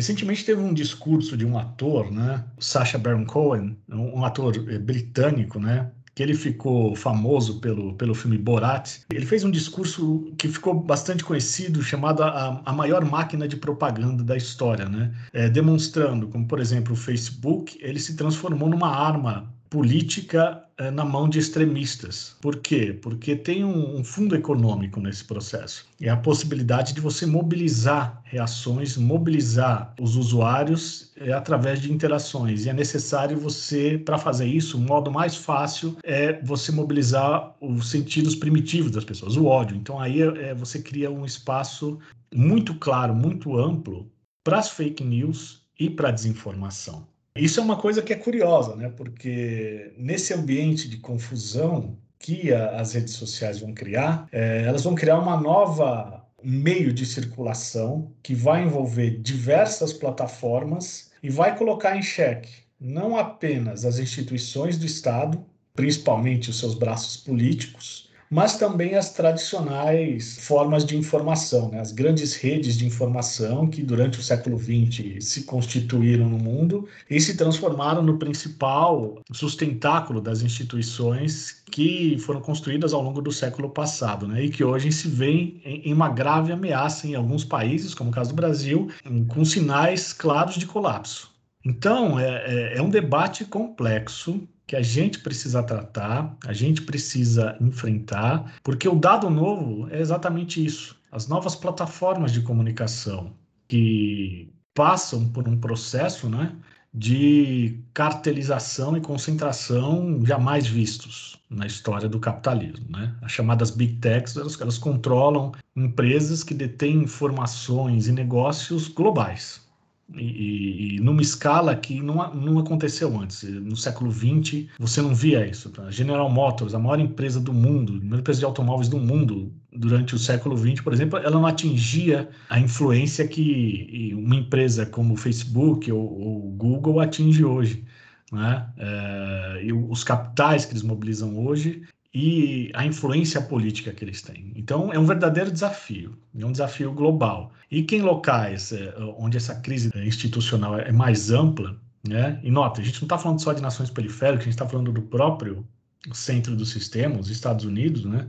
Recentemente 0.00 0.46
teve 0.46 0.62
um 0.62 0.72
discurso 0.72 1.36
de 1.36 1.44
um 1.44 1.58
ator, 1.58 2.10
né, 2.10 2.42
Sacha 2.58 2.96
Baron 2.96 3.26
Cohen, 3.26 3.76
um 3.86 4.24
ator 4.24 4.56
é, 4.56 4.78
britânico, 4.78 5.60
né, 5.60 5.90
que 6.14 6.22
ele 6.22 6.32
ficou 6.34 6.96
famoso 6.96 7.60
pelo, 7.60 7.92
pelo 7.96 8.14
filme 8.14 8.38
Borat, 8.38 9.00
ele 9.12 9.26
fez 9.26 9.44
um 9.44 9.50
discurso 9.50 10.32
que 10.38 10.48
ficou 10.48 10.72
bastante 10.72 11.22
conhecido, 11.22 11.82
chamado 11.82 12.22
a, 12.22 12.62
a 12.64 12.72
maior 12.72 13.04
máquina 13.04 13.46
de 13.46 13.56
propaganda 13.56 14.24
da 14.24 14.38
história, 14.38 14.88
né? 14.88 15.14
É, 15.34 15.50
demonstrando 15.50 16.28
como, 16.28 16.48
por 16.48 16.60
exemplo, 16.60 16.94
o 16.94 16.96
Facebook, 16.96 17.78
ele 17.82 18.00
se 18.00 18.16
transformou 18.16 18.70
numa 18.70 18.88
arma 18.88 19.52
política 19.70 20.64
é, 20.76 20.90
na 20.90 21.04
mão 21.04 21.28
de 21.28 21.38
extremistas. 21.38 22.36
Por 22.40 22.56
quê? 22.56 22.98
Porque 23.00 23.36
tem 23.36 23.64
um, 23.64 24.02
fundo 24.02 24.34
econômico 24.34 25.00
nesse 25.00 25.24
processo. 25.24 25.86
É 26.00 26.08
a 26.08 26.16
possibilidade 26.16 26.92
de 26.92 27.00
você 27.00 27.24
mobilizar 27.24 28.20
reações, 28.24 28.96
mobilizar 28.96 29.94
os 30.00 30.16
usuários 30.16 31.12
é, 31.16 31.32
através 31.32 31.80
de 31.80 31.92
interações. 31.92 32.66
E 32.66 32.68
é 32.68 32.72
necessário 32.72 33.38
você, 33.38 33.96
para 33.96 34.18
fazer 34.18 34.46
isso, 34.46 34.76
o 34.76 34.80
modo 34.80 35.10
mais 35.10 35.36
fácil 35.36 35.96
é 36.02 36.42
você 36.42 36.72
mobilizar 36.72 37.54
os 37.60 37.90
sentidos 37.90 38.34
primitivos 38.34 38.90
das 38.90 39.04
pessoas, 39.04 39.36
o 39.36 39.46
ódio. 39.46 39.76
Então 39.76 40.00
aí 40.00 40.20
é, 40.20 40.52
você 40.52 40.82
cria 40.82 41.10
um 41.10 41.24
espaço 41.24 41.98
muito 42.34 42.74
claro, 42.74 43.14
muito 43.14 43.56
amplo 43.56 44.10
para 44.42 44.58
as 44.58 44.70
fake 44.70 45.04
news 45.04 45.62
e 45.78 45.88
para 45.88 46.08
a 46.08 46.12
desinformação. 46.12 47.06
Isso 47.36 47.60
é 47.60 47.62
uma 47.62 47.76
coisa 47.76 48.02
que 48.02 48.12
é 48.12 48.16
curiosa, 48.16 48.74
né? 48.76 48.88
Porque 48.88 49.92
nesse 49.96 50.34
ambiente 50.34 50.88
de 50.88 50.98
confusão 50.98 51.96
que 52.18 52.52
a, 52.52 52.80
as 52.80 52.92
redes 52.94 53.14
sociais 53.14 53.60
vão 53.60 53.72
criar, 53.72 54.28
é, 54.32 54.64
elas 54.64 54.84
vão 54.84 54.94
criar 54.94 55.18
uma 55.18 55.40
nova 55.40 56.26
meio 56.42 56.92
de 56.92 57.06
circulação 57.06 58.12
que 58.22 58.34
vai 58.34 58.64
envolver 58.64 59.18
diversas 59.20 59.92
plataformas 59.92 61.10
e 61.22 61.30
vai 61.30 61.56
colocar 61.56 61.96
em 61.96 62.02
xeque 62.02 62.70
não 62.80 63.16
apenas 63.16 63.84
as 63.84 63.98
instituições 63.98 64.78
do 64.78 64.86
Estado, 64.86 65.44
principalmente 65.74 66.48
os 66.48 66.58
seus 66.58 66.74
braços 66.74 67.16
políticos, 67.18 68.09
mas 68.30 68.56
também 68.56 68.94
as 68.94 69.12
tradicionais 69.12 70.38
formas 70.38 70.84
de 70.84 70.96
informação, 70.96 71.68
né? 71.70 71.80
as 71.80 71.90
grandes 71.90 72.36
redes 72.36 72.76
de 72.78 72.86
informação 72.86 73.66
que 73.66 73.82
durante 73.82 74.20
o 74.20 74.22
século 74.22 74.56
XX 74.56 75.24
se 75.24 75.42
constituíram 75.42 76.28
no 76.28 76.38
mundo 76.38 76.88
e 77.10 77.20
se 77.20 77.36
transformaram 77.36 78.02
no 78.02 78.18
principal 78.18 79.20
sustentáculo 79.32 80.20
das 80.20 80.42
instituições 80.42 81.60
que 81.70 82.16
foram 82.20 82.40
construídas 82.40 82.92
ao 82.92 83.02
longo 83.02 83.20
do 83.20 83.32
século 83.32 83.68
passado, 83.68 84.28
né? 84.28 84.44
e 84.44 84.48
que 84.48 84.62
hoje 84.62 84.92
se 84.92 85.08
veem 85.08 85.60
em 85.64 85.92
uma 85.92 86.08
grave 86.08 86.52
ameaça 86.52 87.08
em 87.08 87.16
alguns 87.16 87.44
países, 87.44 87.94
como 87.94 88.10
o 88.10 88.12
caso 88.12 88.30
do 88.30 88.36
Brasil, 88.36 88.88
com 89.26 89.44
sinais 89.44 90.12
claros 90.12 90.54
de 90.54 90.66
colapso. 90.66 91.30
Então, 91.64 92.18
é, 92.18 92.44
é, 92.46 92.78
é 92.78 92.82
um 92.82 92.88
debate 92.88 93.44
complexo 93.44 94.48
que 94.70 94.76
a 94.76 94.82
gente 94.82 95.18
precisa 95.18 95.64
tratar, 95.64 96.36
a 96.46 96.52
gente 96.52 96.82
precisa 96.82 97.56
enfrentar, 97.60 98.54
porque 98.62 98.88
o 98.88 98.94
dado 98.94 99.28
novo 99.28 99.88
é 99.90 100.00
exatamente 100.00 100.64
isso. 100.64 100.96
As 101.10 101.26
novas 101.26 101.56
plataformas 101.56 102.30
de 102.30 102.40
comunicação 102.40 103.32
que 103.66 104.48
passam 104.72 105.28
por 105.28 105.48
um 105.48 105.58
processo 105.58 106.28
né, 106.28 106.54
de 106.94 107.80
cartelização 107.92 108.96
e 108.96 109.00
concentração 109.00 110.24
jamais 110.24 110.68
vistos 110.68 111.36
na 111.50 111.66
história 111.66 112.08
do 112.08 112.20
capitalismo. 112.20 112.86
Né? 112.90 113.12
As 113.22 113.32
chamadas 113.32 113.72
Big 113.72 113.94
Techs, 113.94 114.36
elas, 114.36 114.60
elas 114.60 114.78
controlam 114.78 115.50
empresas 115.74 116.44
que 116.44 116.54
detêm 116.54 117.02
informações 117.02 118.06
e 118.06 118.12
negócios 118.12 118.86
globais 118.86 119.68
e, 120.14 120.96
e, 120.96 121.00
numa 121.00 121.22
escala 121.22 121.74
que 121.76 122.00
não, 122.00 122.34
não 122.34 122.58
aconteceu 122.58 123.18
antes. 123.18 123.42
No 123.42 123.76
século 123.76 124.10
XX, 124.10 124.66
você 124.78 125.00
não 125.00 125.14
via 125.14 125.46
isso. 125.46 125.72
A 125.86 125.90
General 125.90 126.28
Motors, 126.28 126.74
a 126.74 126.78
maior 126.78 126.98
empresa 126.98 127.40
do 127.40 127.52
mundo, 127.52 128.00
a 128.00 128.04
maior 128.04 128.20
empresa 128.20 128.40
de 128.40 128.44
automóveis 128.44 128.88
do 128.88 128.98
mundo, 128.98 129.52
durante 129.72 130.14
o 130.14 130.18
século 130.18 130.56
XX, 130.56 130.80
por 130.80 130.92
exemplo, 130.92 131.18
ela 131.18 131.30
não 131.30 131.46
atingia 131.46 132.28
a 132.48 132.58
influência 132.58 133.26
que 133.26 134.12
uma 134.16 134.34
empresa 134.36 134.84
como 134.84 135.14
o 135.14 135.16
Facebook 135.16 135.90
ou, 135.92 136.48
o 136.48 136.50
Google 136.56 137.00
atinge 137.00 137.44
hoje. 137.44 137.84
Né? 138.32 138.66
É, 138.78 139.60
e 139.64 139.72
os 139.72 140.04
capitais 140.04 140.64
que 140.64 140.72
eles 140.72 140.82
mobilizam 140.82 141.38
hoje 141.38 141.82
e 142.12 142.70
a 142.74 142.84
influência 142.84 143.40
política 143.40 143.92
que 143.92 144.04
eles 144.04 144.20
têm. 144.20 144.52
Então, 144.56 144.92
é 144.92 144.98
um 144.98 145.06
verdadeiro 145.06 145.50
desafio, 145.50 146.18
é 146.36 146.44
um 146.44 146.52
desafio 146.52 146.92
global. 146.92 147.52
E 147.70 147.82
que 147.82 147.96
em 147.96 148.02
locais 148.02 148.72
é, 148.72 148.92
onde 149.16 149.36
essa 149.36 149.54
crise 149.54 149.90
institucional 149.94 150.78
é 150.78 150.90
mais 150.90 151.30
ampla, 151.30 151.80
né? 152.06 152.40
e 152.42 152.50
nota, 152.50 152.80
a 152.80 152.84
gente 152.84 153.00
não 153.00 153.06
está 153.06 153.16
falando 153.16 153.40
só 153.40 153.52
de 153.52 153.62
nações 153.62 153.90
periféricas, 153.90 154.40
a 154.40 154.44
gente 154.44 154.54
está 154.54 154.66
falando 154.66 154.90
do 154.90 155.02
próprio 155.02 155.66
centro 156.12 156.56
do 156.56 156.64
sistema, 156.64 157.18
os 157.18 157.30
Estados 157.30 157.64
Unidos, 157.64 158.04
né? 158.04 158.28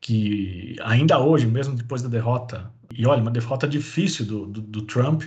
que 0.00 0.76
ainda 0.82 1.18
hoje, 1.18 1.46
mesmo 1.46 1.74
depois 1.74 2.02
da 2.02 2.08
derrota, 2.08 2.70
e 2.92 3.06
olha, 3.06 3.22
uma 3.22 3.30
derrota 3.30 3.66
difícil 3.66 4.26
do, 4.26 4.46
do, 4.46 4.60
do 4.60 4.82
Trump, 4.82 5.22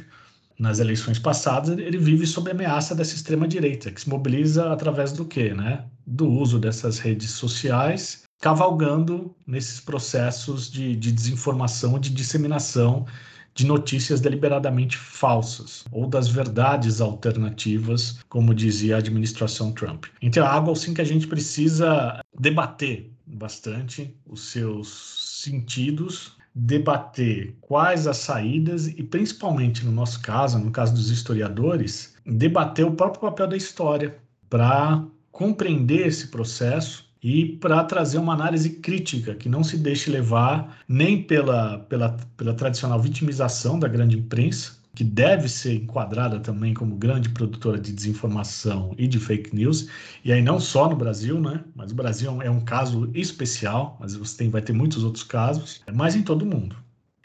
nas 0.60 0.80
eleições 0.80 1.18
passadas, 1.18 1.70
ele 1.70 1.98
vive 1.98 2.28
sob 2.28 2.51
ameaça 2.51 2.94
dessa 2.94 3.16
extrema-direita, 3.16 3.92
que 3.92 4.01
se 4.01 4.10
mobiliza 4.10 4.74
através 4.74 5.13
do 5.13 5.24
quê? 5.24 5.54
Né? 5.54 5.86
Do 6.06 6.30
uso 6.30 6.60
dessas 6.60 7.00
redes 7.00 7.32
sociais, 7.32 8.24
cavalgando 8.42 9.34
nesses 9.48 9.80
processos 9.80 10.70
de, 10.70 10.98
de 10.98 11.13
desinformação, 11.13 11.98
de 11.98 12.10
disseminação 12.10 13.06
de 13.54 13.66
notícias 13.66 14.22
deliberadamente 14.22 14.98
falsas 14.98 15.84
ou 15.92 16.08
das 16.08 16.30
verdades 16.30 17.01
alternativas, 17.01 18.20
como 18.30 18.54
dizia 18.54 18.96
a 18.96 19.00
administração 19.00 19.72
Trump. 19.72 20.06
Então, 20.22 20.46
é 20.46 20.48
algo 20.48 20.72
assim 20.72 20.94
que 20.94 21.01
a 21.01 21.06
gente 21.06 21.28
precisa 21.28 22.22
debater 22.38 23.12
bastante 23.25 24.16
os 24.25 24.51
seus 24.51 25.42
sentidos 25.44 26.38
debater 26.53 27.56
quais 27.62 28.08
as 28.08 28.18
saídas 28.18 28.88
e, 28.88 29.03
principalmente 29.03 29.86
no 29.86 29.91
nosso 29.91 30.22
caso, 30.22 30.60
no 30.60 30.72
caso 30.72 30.94
dos 30.94 31.10
historiadores, 31.10 32.15
debater 32.25 32.86
o 32.86 32.91
próprio 32.91 33.22
papel 33.22 33.48
da 33.48 33.58
história 33.58 34.18
para 34.50 35.06
compreender 35.32 36.08
esse 36.08 36.27
processo 36.27 37.10
e 37.22 37.46
para 37.58 37.84
trazer 37.84 38.18
uma 38.18 38.34
análise 38.34 38.70
crítica 38.70 39.36
que 39.36 39.50
não 39.50 39.63
se 39.63 39.77
deixe 39.77 40.10
levar 40.10 40.79
nem 40.88 41.22
pela, 41.22 41.79
pela, 41.79 42.18
pela 42.38 42.53
tradicional 42.53 43.00
vitimização 43.01 43.77
da 43.77 43.88
grande 43.88 44.18
imprensa, 44.18 44.79
que 44.96 45.03
deve 45.03 45.48
ser 45.48 45.75
enquadrada 45.75 46.39
também 46.39 46.74
como 46.74 46.96
grande 46.96 47.29
produtora 47.29 47.79
de 47.79 47.91
desinformação 47.91 48.93
e 48.98 49.08
de 49.08 49.19
fake 49.19 49.55
news, 49.55 49.88
e 50.24 50.34
aí 50.34 50.41
não 50.41 50.60
só 50.60 50.89
no 50.89 50.96
Brasil, 50.96 51.39
né? 51.39 51.63
Mas 51.75 51.91
o 51.91 51.96
Brasil 51.96 52.41
é 52.41 52.50
um 52.50 52.60
caso 52.60 53.10
especial, 53.13 53.98
mas 54.00 54.15
você 54.15 54.38
tem, 54.38 54.50
vai 54.50 54.62
ter 54.62 54.74
muitos 54.74 55.03
outros 55.03 55.24
casos, 55.24 55.81
mas 55.93 56.15
em 56.15 56.24
todo 56.24 56.43
o 56.43 56.46
mundo. 56.46 56.75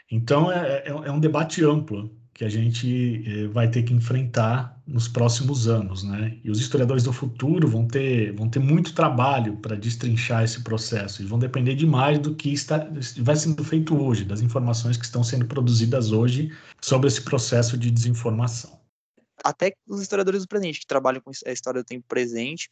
Então 0.09 0.51
é, 0.51 0.83
é, 0.85 0.87
é 0.87 1.11
um 1.11 1.19
debate 1.19 1.63
amplo 1.63 2.11
que 2.35 2.43
a 2.43 2.49
gente 2.49 3.23
eh, 3.25 3.47
vai 3.47 3.71
ter 3.71 3.83
que 3.83 3.93
enfrentar 3.93 4.77
nos 4.85 5.07
próximos 5.07 5.69
anos, 5.69 6.03
né? 6.03 6.37
E 6.43 6.51
os 6.51 6.59
historiadores 6.59 7.01
do 7.01 7.13
futuro 7.13 7.65
vão 7.65 7.87
ter, 7.87 8.33
vão 8.33 8.49
ter 8.49 8.59
muito 8.59 8.93
trabalho 8.93 9.55
para 9.55 9.73
destrinchar 9.77 10.43
esse 10.43 10.61
processo 10.61 11.23
e 11.23 11.25
vão 11.25 11.39
depender 11.39 11.75
demais 11.75 12.19
do 12.19 12.35
que 12.35 12.51
está, 12.51 12.89
vai 13.21 13.37
sendo 13.37 13.63
feito 13.63 13.97
hoje, 13.97 14.25
das 14.25 14.41
informações 14.41 14.97
que 14.97 15.05
estão 15.05 15.23
sendo 15.23 15.45
produzidas 15.45 16.11
hoje 16.11 16.53
sobre 16.81 17.07
esse 17.07 17.21
processo 17.21 17.77
de 17.77 17.89
desinformação. 17.89 18.81
Até 19.41 19.73
os 19.87 20.01
historiadores 20.01 20.41
do 20.41 20.47
presente 20.49 20.81
que 20.81 20.87
trabalham 20.87 21.21
com 21.21 21.31
a 21.45 21.51
história 21.53 21.81
do 21.81 21.87
tempo 21.87 22.05
presente 22.05 22.69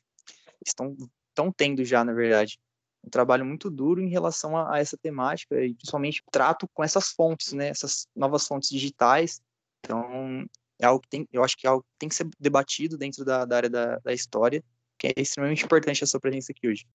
estão, 0.65 0.93
estão 1.29 1.49
tendo 1.55 1.85
já, 1.85 2.03
na 2.03 2.11
verdade, 2.11 2.59
um 3.01 3.09
trabalho 3.09 3.45
muito 3.45 3.69
duro 3.69 4.01
em 4.01 4.09
relação 4.09 4.57
a, 4.57 4.75
a 4.75 4.79
essa 4.79 4.97
temática 4.97 5.55
e 5.63 5.73
principalmente 5.73 6.21
trato 6.29 6.67
com 6.73 6.83
essas 6.83 7.13
fontes, 7.13 7.53
né? 7.53 7.69
Essas 7.69 8.07
novas 8.13 8.45
fontes 8.45 8.69
digitais 8.69 9.41
então, 9.85 10.45
é 10.79 10.85
algo 10.85 11.01
que 11.01 11.09
tem, 11.09 11.27
eu 11.31 11.43
acho 11.43 11.57
que 11.57 11.67
é 11.67 11.69
algo 11.69 11.83
que 11.83 11.89
tem 11.99 12.07
que 12.07 12.15
ser 12.15 12.29
debatido 12.39 12.97
dentro 12.97 13.25
da, 13.25 13.43
da 13.43 13.57
área 13.57 13.69
da, 13.69 13.99
da 13.99 14.13
história, 14.13 14.63
que 14.97 15.07
é 15.07 15.13
extremamente 15.17 15.65
importante 15.65 16.03
a 16.03 16.07
sua 16.07 16.21
presença 16.21 16.53
aqui 16.53 16.69
hoje. 16.69 16.85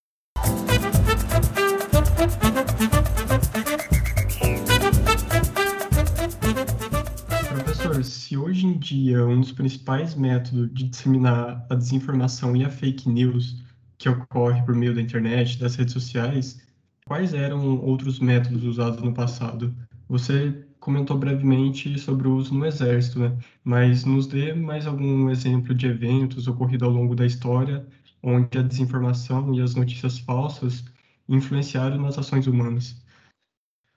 Professor, 7.50 8.02
se 8.02 8.36
hoje 8.38 8.66
em 8.66 8.78
dia 8.78 9.26
um 9.26 9.40
dos 9.40 9.52
principais 9.52 10.14
métodos 10.14 10.72
de 10.72 10.84
disseminar 10.84 11.66
a 11.68 11.74
desinformação 11.74 12.56
e 12.56 12.64
a 12.64 12.70
fake 12.70 13.08
news 13.10 13.62
que 13.98 14.08
ocorre 14.08 14.62
por 14.62 14.74
meio 14.74 14.94
da 14.94 15.02
internet, 15.02 15.58
das 15.58 15.74
redes 15.74 15.92
sociais, 15.92 16.58
quais 17.04 17.34
eram 17.34 17.80
outros 17.80 18.18
métodos 18.18 18.64
usados 18.64 19.02
no 19.02 19.12
passado? 19.12 19.76
Você 20.08 20.67
comentou 20.80 21.18
brevemente 21.18 21.98
sobre 21.98 22.28
o 22.28 22.36
uso 22.36 22.54
no 22.54 22.66
Exército, 22.66 23.18
né? 23.18 23.36
Mas 23.64 24.04
nos 24.04 24.26
dê 24.26 24.52
mais 24.52 24.86
algum 24.86 25.30
exemplo 25.30 25.74
de 25.74 25.86
eventos 25.86 26.46
ocorridos 26.46 26.86
ao 26.86 26.94
longo 26.94 27.14
da 27.14 27.26
história 27.26 27.86
onde 28.22 28.58
a 28.58 28.62
desinformação 28.62 29.54
e 29.54 29.60
as 29.60 29.74
notícias 29.74 30.18
falsas 30.18 30.84
influenciaram 31.28 31.98
nas 31.98 32.18
ações 32.18 32.46
humanas. 32.46 32.96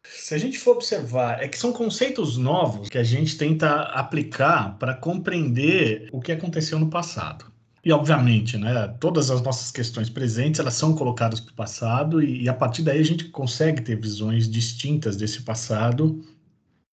Se 0.06 0.34
a 0.34 0.38
gente 0.38 0.58
for 0.58 0.76
observar, 0.76 1.42
é 1.42 1.48
que 1.48 1.58
são 1.58 1.72
conceitos 1.72 2.38
novos 2.38 2.90
que 2.90 2.98
a 2.98 3.04
gente 3.04 3.38
tenta 3.38 3.84
aplicar 3.84 4.78
para 4.78 4.96
compreender 4.96 6.10
o 6.12 6.20
que 6.20 6.32
aconteceu 6.32 6.80
no 6.80 6.90
passado. 6.90 7.46
E, 7.84 7.92
obviamente, 7.92 8.58
né, 8.58 8.88
todas 9.00 9.32
as 9.32 9.42
nossas 9.42 9.72
questões 9.72 10.10
presentes 10.10 10.60
elas 10.60 10.76
são 10.76 10.94
colocadas 10.94 11.40
para 11.40 11.52
o 11.52 11.56
passado 11.56 12.22
e, 12.22 12.44
e, 12.44 12.50
a 12.50 12.54
partir 12.54 12.84
daí 12.84 13.00
a 13.00 13.04
gente 13.04 13.26
consegue 13.26 13.82
ter 13.82 14.00
visões 14.00 14.48
distintas 14.48 15.18
desse 15.18 15.42
passado 15.42 16.24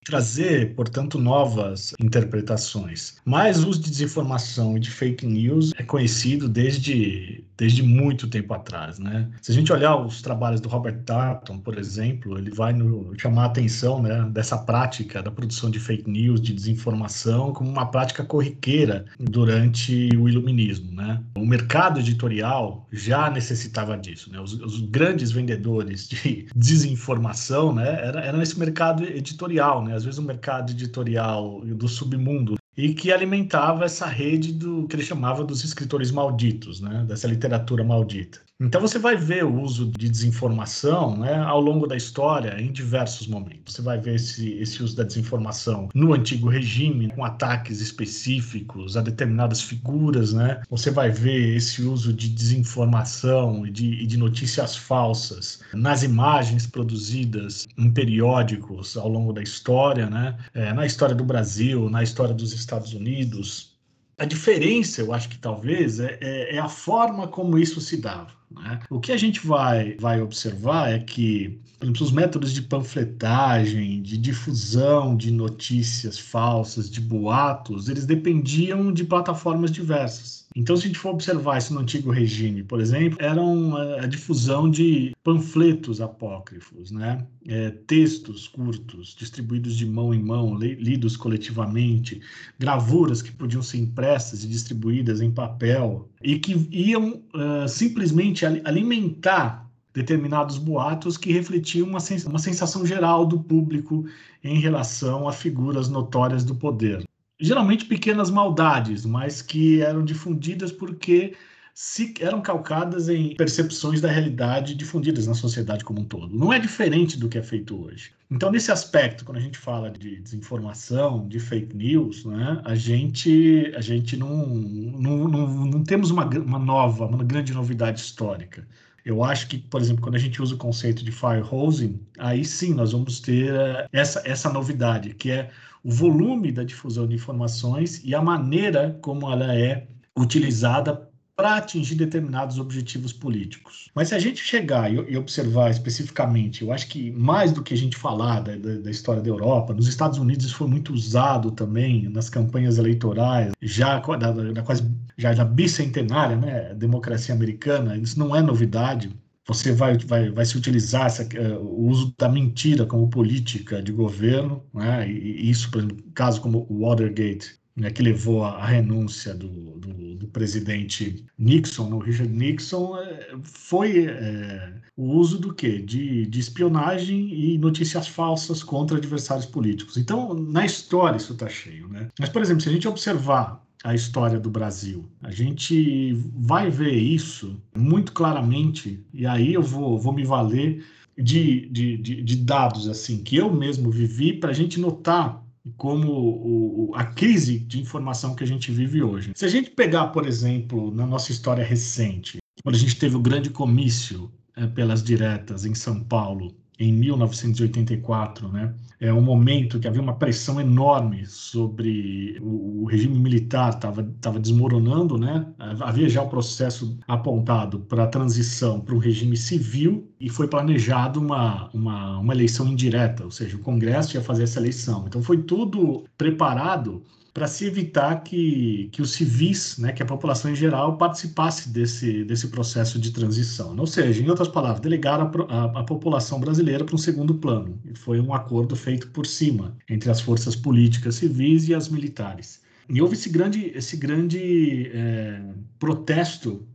trazer, 0.08 0.74
portanto, 0.74 1.18
novas 1.18 1.92
interpretações. 2.00 3.16
Mas 3.26 3.62
o 3.62 3.68
uso 3.68 3.80
de 3.82 3.90
desinformação 3.90 4.74
e 4.76 4.80
de 4.80 4.90
fake 4.90 5.26
news 5.26 5.72
é 5.76 5.82
conhecido 5.82 6.48
desde, 6.48 7.44
desde 7.58 7.82
muito 7.82 8.26
tempo 8.26 8.54
atrás, 8.54 8.98
né? 8.98 9.28
Se 9.42 9.52
a 9.52 9.54
gente 9.54 9.70
olhar 9.70 9.96
os 9.96 10.22
trabalhos 10.22 10.62
do 10.62 10.68
Robert 10.68 10.98
Darnton, 11.04 11.58
por 11.58 11.76
exemplo, 11.76 12.38
ele 12.38 12.50
vai 12.50 12.72
no, 12.72 13.12
chamar 13.18 13.42
a 13.42 13.46
atenção 13.46 14.00
né, 14.02 14.26
dessa 14.32 14.56
prática 14.56 15.22
da 15.22 15.30
produção 15.30 15.70
de 15.70 15.78
fake 15.78 16.08
news, 16.08 16.40
de 16.40 16.54
desinformação, 16.54 17.52
como 17.52 17.68
uma 17.68 17.84
prática 17.90 18.24
corriqueira 18.24 19.04
durante 19.20 20.08
o 20.16 20.26
iluminismo, 20.26 20.90
né? 20.90 21.22
O 21.36 21.44
mercado 21.44 22.00
editorial 22.00 22.86
já 22.90 23.28
necessitava 23.28 23.96
disso, 23.98 24.32
né? 24.32 24.40
Os, 24.40 24.54
os 24.54 24.80
grandes 24.80 25.30
vendedores 25.30 26.08
de 26.08 26.46
desinformação, 26.56 27.74
né, 27.74 28.06
era, 28.06 28.20
era 28.20 28.38
nesse 28.38 28.58
mercado 28.58 29.04
editorial, 29.04 29.84
né? 29.84 29.97
Às 29.98 30.04
vezes 30.04 30.18
um 30.18 30.24
mercado 30.24 30.72
editorial 30.72 31.60
do 31.60 31.88
submundo 31.88 32.56
e 32.76 32.94
que 32.94 33.12
alimentava 33.12 33.84
essa 33.84 34.06
rede 34.06 34.52
do 34.52 34.86
que 34.86 34.94
ele 34.94 35.02
chamava 35.02 35.44
dos 35.44 35.64
escritores 35.64 36.10
malditos, 36.10 36.80
né, 36.80 37.04
dessa 37.06 37.26
literatura 37.26 37.84
maldita. 37.84 38.40
Então 38.60 38.80
você 38.80 38.98
vai 38.98 39.16
ver 39.16 39.44
o 39.44 39.60
uso 39.62 39.86
de 39.86 40.08
desinformação 40.08 41.16
né, 41.16 41.36
ao 41.36 41.60
longo 41.60 41.86
da 41.86 41.96
história 41.96 42.60
em 42.60 42.72
diversos 42.72 43.28
momentos. 43.28 43.74
Você 43.74 43.82
vai 43.82 44.00
ver 44.00 44.16
esse, 44.16 44.50
esse 44.54 44.82
uso 44.82 44.96
da 44.96 45.04
desinformação 45.04 45.88
no 45.94 46.12
antigo 46.12 46.48
regime, 46.48 47.08
com 47.12 47.24
ataques 47.24 47.80
específicos 47.80 48.96
a 48.96 49.00
determinadas 49.00 49.60
figuras. 49.60 50.32
Né? 50.32 50.60
Você 50.68 50.90
vai 50.90 51.08
ver 51.08 51.54
esse 51.54 51.82
uso 51.82 52.12
de 52.12 52.28
desinformação 52.28 53.64
e 53.64 53.70
de, 53.70 54.02
e 54.02 54.06
de 54.06 54.16
notícias 54.16 54.76
falsas 54.76 55.60
nas 55.72 56.02
imagens 56.02 56.66
produzidas 56.66 57.68
em 57.78 57.88
periódicos 57.88 58.96
ao 58.96 59.08
longo 59.08 59.32
da 59.32 59.40
história, 59.40 60.10
né? 60.10 60.36
É, 60.52 60.72
na 60.72 60.84
história 60.84 61.14
do 61.14 61.24
Brasil, 61.24 61.88
na 61.88 62.02
história 62.02 62.34
dos 62.34 62.52
Estados 62.52 62.92
Unidos. 62.92 63.77
A 64.18 64.24
diferença, 64.24 65.00
eu 65.00 65.12
acho 65.12 65.28
que 65.28 65.38
talvez, 65.38 66.00
é, 66.00 66.18
é, 66.20 66.56
é 66.56 66.58
a 66.58 66.68
forma 66.68 67.28
como 67.28 67.58
isso 67.58 67.80
se 67.80 67.96
dava. 67.96 68.32
Né? 68.50 68.80
O 68.90 68.98
que 69.00 69.12
a 69.12 69.16
gente 69.16 69.46
vai, 69.46 69.96
vai 69.98 70.20
observar 70.20 70.90
é 70.90 70.98
que 70.98 71.60
exemplo, 71.84 72.04
os 72.04 72.12
métodos 72.12 72.52
de 72.52 72.62
panfletagem, 72.62 74.02
de 74.02 74.18
difusão 74.18 75.16
de 75.16 75.30
notícias 75.30 76.18
falsas, 76.18 76.90
de 76.90 77.00
boatos, 77.00 77.88
eles 77.88 78.04
dependiam 78.04 78.92
de 78.92 79.04
plataformas 79.04 79.70
diversas. 79.70 80.48
Então, 80.56 80.76
se 80.76 80.84
a 80.84 80.86
gente 80.88 80.98
for 80.98 81.10
observar 81.10 81.58
isso 81.58 81.72
no 81.72 81.80
antigo 81.80 82.10
regime, 82.10 82.64
por 82.64 82.80
exemplo, 82.80 83.16
eram 83.20 83.76
a 83.76 84.06
difusão 84.06 84.68
de 84.68 85.14
panfletos 85.22 86.00
apócrifos, 86.00 86.90
né? 86.90 87.24
É, 87.46 87.70
textos 87.70 88.48
curtos, 88.48 89.14
distribuídos 89.16 89.76
de 89.76 89.86
mão 89.86 90.12
em 90.12 90.22
mão, 90.22 90.56
lidos 90.56 91.16
coletivamente, 91.16 92.20
gravuras 92.58 93.22
que 93.22 93.30
podiam 93.30 93.62
ser 93.62 93.78
impressas 93.78 94.42
e 94.42 94.48
distribuídas 94.48 95.20
em 95.20 95.30
papel, 95.30 96.08
e 96.22 96.38
que 96.38 96.66
iam 96.70 97.22
uh, 97.34 97.68
simplesmente 97.68 98.44
alimentar 98.44 99.67
determinados 99.98 100.58
boatos 100.58 101.16
que 101.16 101.32
refletiam 101.32 101.88
uma, 101.88 102.00
sens 102.00 102.24
uma 102.24 102.38
sensação 102.38 102.86
geral 102.86 103.26
do 103.26 103.38
público 103.38 104.06
em 104.42 104.58
relação 104.58 105.28
a 105.28 105.32
figuras 105.32 105.88
notórias 105.88 106.44
do 106.44 106.54
poder 106.54 107.04
geralmente 107.40 107.84
pequenas 107.84 108.30
maldades, 108.30 109.04
mas 109.04 109.40
que 109.40 109.80
eram 109.80 110.04
difundidas 110.04 110.72
porque 110.72 111.34
se 111.72 112.12
eram 112.18 112.40
calcadas 112.40 113.08
em 113.08 113.36
percepções 113.36 114.00
da 114.00 114.10
realidade 114.10 114.74
difundidas 114.74 115.28
na 115.28 115.34
sociedade 115.34 115.84
como 115.84 116.00
um 116.00 116.04
todo. 116.04 116.36
Não 116.36 116.52
é 116.52 116.58
diferente 116.58 117.16
do 117.16 117.28
que 117.28 117.38
é 117.38 117.42
feito 117.42 117.80
hoje. 117.80 118.10
Então, 118.28 118.50
nesse 118.50 118.72
aspecto, 118.72 119.24
quando 119.24 119.36
a 119.36 119.40
gente 119.40 119.56
fala 119.56 119.88
de 119.88 120.20
desinformação, 120.20 121.28
de 121.28 121.38
fake 121.38 121.76
news, 121.76 122.24
né, 122.24 122.60
a 122.64 122.74
gente, 122.74 123.72
a 123.76 123.80
gente 123.80 124.16
não, 124.16 124.44
não, 124.44 125.28
não, 125.28 125.66
não 125.66 125.84
temos 125.84 126.10
uma, 126.10 126.24
uma 126.24 126.58
nova, 126.58 127.06
uma 127.06 127.22
grande 127.22 127.54
novidade 127.54 128.00
histórica. 128.00 128.66
Eu 129.04 129.24
acho 129.24 129.48
que, 129.48 129.58
por 129.58 129.80
exemplo, 129.80 130.02
quando 130.02 130.16
a 130.16 130.18
gente 130.18 130.42
usa 130.42 130.54
o 130.54 130.58
conceito 130.58 131.04
de 131.04 131.10
firehosing, 131.12 132.00
aí 132.18 132.44
sim 132.44 132.74
nós 132.74 132.92
vamos 132.92 133.20
ter 133.20 133.54
eh, 133.54 133.88
essa, 133.92 134.22
essa 134.24 134.52
novidade, 134.52 135.14
que 135.14 135.30
é 135.30 135.50
o 135.82 135.90
volume 135.90 136.52
da 136.52 136.64
difusão 136.64 137.06
de 137.06 137.14
informações 137.14 138.02
e 138.04 138.14
a 138.14 138.20
maneira 138.20 138.98
como 139.00 139.30
ela 139.30 139.54
é 139.54 139.86
utilizada 140.16 141.07
para 141.38 141.56
atingir 141.56 141.94
determinados 141.94 142.58
objetivos 142.58 143.12
políticos. 143.12 143.88
Mas 143.94 144.08
se 144.08 144.14
a 144.16 144.18
gente 144.18 144.42
chegar 144.42 144.92
e, 144.92 145.16
observar 145.16 145.70
especificamente, 145.70 146.62
eu 146.62 146.72
acho 146.72 146.88
que 146.88 147.12
mais 147.12 147.52
do 147.52 147.62
que 147.62 147.72
a 147.72 147.76
gente 147.76 147.96
falar 147.96 148.40
da, 148.40 148.56
da, 148.56 148.78
da, 148.78 148.90
história 148.90 149.22
da 149.22 149.28
Europa, 149.28 149.72
nos 149.72 149.86
Estados 149.86 150.18
Unidos 150.18 150.46
isso 150.46 150.56
foi 150.56 150.66
muito 150.66 150.92
usado 150.92 151.52
também 151.52 152.08
nas 152.08 152.28
campanhas 152.28 152.76
eleitorais, 152.76 153.52
já 153.62 154.00
da, 154.00 154.32
da 154.32 154.62
quase 154.62 154.82
já 155.16 155.32
da 155.32 155.44
bicentenária, 155.44 156.36
né, 156.36 156.74
democracia 156.74 157.32
americana, 157.32 157.96
isso 157.96 158.18
não 158.18 158.34
é 158.34 158.42
novidade 158.42 159.08
você 159.46 159.72
vai, 159.72 159.96
vai, 159.96 160.30
vai 160.30 160.44
se 160.44 160.58
utilizar 160.58 161.06
essa, 161.06 161.22
uh, 161.22 161.64
o 161.64 161.88
uso 161.88 162.14
da 162.18 162.28
mentira 162.28 162.84
como 162.84 163.08
política 163.08 163.82
de 163.82 163.92
governo, 163.92 164.62
né? 164.74 165.10
e, 165.10 165.46
e 165.46 165.50
isso, 165.50 165.70
por 165.70 165.78
exemplo, 165.78 166.04
caso 166.12 166.38
como 166.42 166.66
o 166.68 166.80
Watergate, 166.80 167.58
né, 167.78 167.90
que 167.90 168.02
levou 168.02 168.44
à 168.44 168.66
renúncia 168.66 169.34
do, 169.34 169.48
do, 169.78 170.14
do, 170.16 170.26
presidente 170.28 171.24
Nixon, 171.38 171.92
o 171.92 171.98
Richard 171.98 172.32
Nixon, 172.32 172.98
é, 172.98 173.36
foi 173.44 174.06
é, 174.06 174.72
o 174.96 175.12
uso 175.12 175.38
do 175.38 175.54
quê? 175.54 175.78
De, 175.78 176.26
de 176.26 176.40
espionagem 176.40 177.32
e 177.32 177.56
notícias 177.56 178.08
falsas 178.08 178.62
contra 178.62 178.98
adversários 178.98 179.46
políticos. 179.46 179.96
Então, 179.96 180.34
na 180.34 180.66
história 180.66 181.16
isso 181.16 181.32
está 181.32 181.48
cheio. 181.48 181.88
Né? 181.88 182.08
Mas, 182.18 182.28
por 182.28 182.42
exemplo, 182.42 182.62
se 182.62 182.68
a 182.68 182.72
gente 182.72 182.88
observar 182.88 183.64
a 183.84 183.94
história 183.94 184.40
do 184.40 184.50
Brasil. 184.50 185.08
A 185.22 185.30
gente 185.30 186.12
vai 186.34 186.68
ver 186.68 186.94
isso 186.94 187.62
muito 187.76 188.12
claramente, 188.12 189.00
e 189.14 189.24
aí 189.24 189.54
eu 189.54 189.62
vou, 189.62 189.96
vou 189.98 190.12
me 190.12 190.24
valer 190.24 190.84
de, 191.16 191.68
de, 191.68 191.96
de, 191.96 192.22
de 192.22 192.36
dados 192.36 192.88
assim 192.88 193.22
que 193.22 193.36
eu 193.36 193.52
mesmo 193.52 193.88
vivi 193.88 194.32
para 194.32 194.50
a 194.50 194.54
gente 194.54 194.80
notar 194.80 195.44
como 195.76 196.10
o, 196.12 196.92
a 196.94 197.04
crise 197.04 197.58
de 197.58 197.80
informação 197.80 198.34
que 198.34 198.44
a 198.44 198.46
gente 198.46 198.70
vive 198.70 199.02
hoje. 199.02 199.32
Se 199.34 199.44
a 199.44 199.48
gente 199.48 199.70
pegar, 199.70 200.08
por 200.08 200.26
exemplo, 200.26 200.94
na 200.94 201.06
nossa 201.06 201.32
história 201.32 201.64
recente, 201.64 202.38
quando 202.62 202.74
a 202.74 202.78
gente 202.78 202.96
teve 202.96 203.16
o 203.16 203.20
grande 203.20 203.50
comício 203.50 204.30
é, 204.56 204.66
pelas 204.66 205.02
diretas 205.02 205.64
em 205.64 205.74
São 205.74 206.02
Paulo, 206.02 206.54
em 206.78 206.92
1984, 206.92 208.48
né? 208.48 208.74
É 209.00 209.12
um 209.12 209.20
momento 209.20 209.78
que 209.78 209.86
havia 209.86 210.02
uma 210.02 210.16
pressão 210.16 210.60
enorme 210.60 211.24
sobre 211.26 212.36
o, 212.40 212.82
o 212.82 212.84
regime 212.86 213.16
militar 213.16 213.74
estava 213.74 214.40
desmoronando, 214.40 215.16
né? 215.16 215.46
Havia 215.80 216.08
já 216.08 216.22
o 216.22 216.28
processo 216.28 216.98
apontado 217.06 217.80
para 217.80 218.04
a 218.04 218.08
transição 218.08 218.80
para 218.80 218.94
um 218.94 218.98
regime 218.98 219.36
civil 219.36 220.10
e 220.18 220.28
foi 220.28 220.48
planejado 220.48 221.20
uma, 221.20 221.70
uma, 221.72 222.18
uma 222.18 222.34
eleição 222.34 222.66
indireta, 222.66 223.24
ou 223.24 223.30
seja, 223.30 223.56
o 223.56 223.60
Congresso 223.60 224.16
ia 224.16 224.22
fazer 224.22 224.44
essa 224.44 224.58
eleição. 224.58 225.04
Então 225.06 225.22
foi 225.22 225.42
tudo 225.42 226.04
preparado 226.16 227.02
para 227.32 227.46
se 227.46 227.66
evitar 227.66 228.22
que, 228.22 228.88
que 228.92 229.00
os 229.02 229.12
civis, 229.12 229.78
né, 229.78 229.92
que 229.92 230.02
a 230.02 230.06
população 230.06 230.50
em 230.50 230.54
geral, 230.54 230.96
participasse 230.96 231.68
desse, 231.68 232.24
desse 232.24 232.48
processo 232.48 232.98
de 232.98 233.10
transição. 233.12 233.76
Ou 233.78 233.86
seja, 233.86 234.22
em 234.22 234.28
outras 234.28 234.48
palavras, 234.48 234.80
delegar 234.80 235.20
a, 235.20 235.24
a, 235.24 235.80
a 235.80 235.84
população 235.84 236.40
brasileira 236.40 236.84
para 236.84 236.94
um 236.94 236.98
segundo 236.98 237.34
plano. 237.34 237.78
E 237.84 237.96
foi 237.96 238.20
um 238.20 238.34
acordo 238.34 238.74
feito 238.74 239.08
por 239.08 239.26
cima, 239.26 239.76
entre 239.88 240.10
as 240.10 240.20
forças 240.20 240.56
políticas 240.56 241.16
civis 241.16 241.68
e 241.68 241.74
as 241.74 241.88
militares. 241.88 242.60
E 242.88 243.02
houve 243.02 243.14
esse 243.14 243.28
grande, 243.28 243.70
esse 243.74 243.96
grande 243.96 244.90
é, 244.94 245.42
protesto 245.78 246.66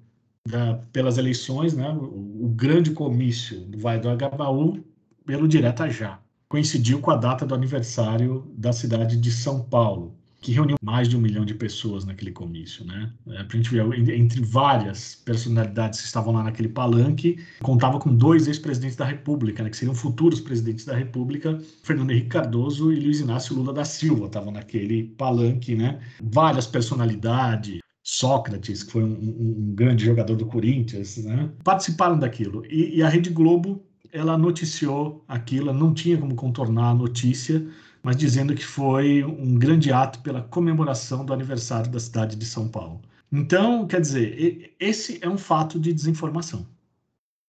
da, 0.48 0.76
pelas 0.92 1.18
eleições, 1.18 1.74
né, 1.74 1.90
o, 1.90 2.46
o, 2.46 2.50
grande 2.50 2.92
comício 2.92 3.62
do 3.62 3.80
Vai 3.80 4.00
do 4.00 4.10
Agabaú, 4.10 4.84
pelo 5.26 5.48
Direta 5.48 5.90
Já. 5.90 6.20
Coincidiu 6.48 7.00
com 7.00 7.10
a 7.10 7.16
data 7.16 7.46
do 7.46 7.56
aniversário 7.56 8.46
da 8.56 8.72
cidade 8.72 9.18
de 9.18 9.32
São 9.32 9.64
Paulo. 9.64 10.16
Que 10.44 10.52
reuniu 10.52 10.76
mais 10.82 11.08
de 11.08 11.16
um 11.16 11.22
milhão 11.22 11.46
de 11.46 11.54
pessoas 11.54 12.04
naquele 12.04 12.32
comício, 12.32 12.86
né? 12.86 13.10
É, 13.30 13.44
para 13.44 13.58
a 13.58 13.62
gente 13.62 13.72
ver, 13.72 14.10
entre 14.10 14.42
várias 14.42 15.16
personalidades 15.16 16.02
que 16.02 16.06
estavam 16.06 16.34
lá 16.34 16.44
naquele 16.44 16.68
palanque, 16.68 17.40
contava 17.62 17.98
com 17.98 18.14
dois 18.14 18.46
ex-presidentes 18.48 18.98
da 18.98 19.06
República, 19.06 19.64
né, 19.64 19.70
que 19.70 19.78
seriam 19.78 19.96
futuros 19.96 20.42
presidentes 20.42 20.84
da 20.84 20.96
República, 20.96 21.58
Fernando 21.82 22.12
Henrique 22.12 22.28
Cardoso 22.28 22.92
e 22.92 23.00
Luiz 23.00 23.22
Inácio 23.22 23.56
Lula 23.56 23.72
da 23.72 23.86
Silva, 23.86 24.26
estavam 24.26 24.52
naquele 24.52 25.06
palanque, 25.18 25.76
né? 25.76 26.02
Várias 26.22 26.68
personalidades, 26.68 27.80
Sócrates, 28.04 28.84
que 28.84 28.92
foi 28.92 29.04
um, 29.04 29.14
um, 29.14 29.70
um, 29.70 29.76
grande 29.76 30.04
jogador 30.04 30.36
do 30.36 30.46
Corinthians, 30.46 31.16
né? 31.24 31.50
participaram 31.64 32.20
daquilo. 32.20 32.66
E, 32.70 32.98
e, 32.98 33.02
a 33.02 33.08
Rede 33.08 33.30
Globo, 33.30 33.82
ela 34.12 34.38
noticiou 34.38 35.24
aquilo, 35.26 35.74
não 35.74 35.94
tinha 35.94 36.18
como 36.18 36.36
contornar 36.36 36.90
a 36.90 36.94
notícia, 36.94 37.66
mas 38.04 38.18
dizendo 38.18 38.54
que 38.54 38.66
foi 38.66 39.24
um 39.24 39.56
grande 39.56 39.92
ato 39.92 40.20
pela 40.20 40.42
comemoração 40.42 41.26
do 41.26 41.34
aniversário 41.34 41.90
da 41.90 42.00
cidade 42.00 42.36
de 42.36 42.46
São 42.46 42.68
Paulo. 42.68 43.02
Então, 43.32 43.88
quer 43.88 44.02
dizer, 44.02 44.76
esse 44.80 45.18
é 45.22 45.30
um 45.30 45.38
fato 45.38 45.80
de 45.80 45.94
desinformação. 45.94 46.68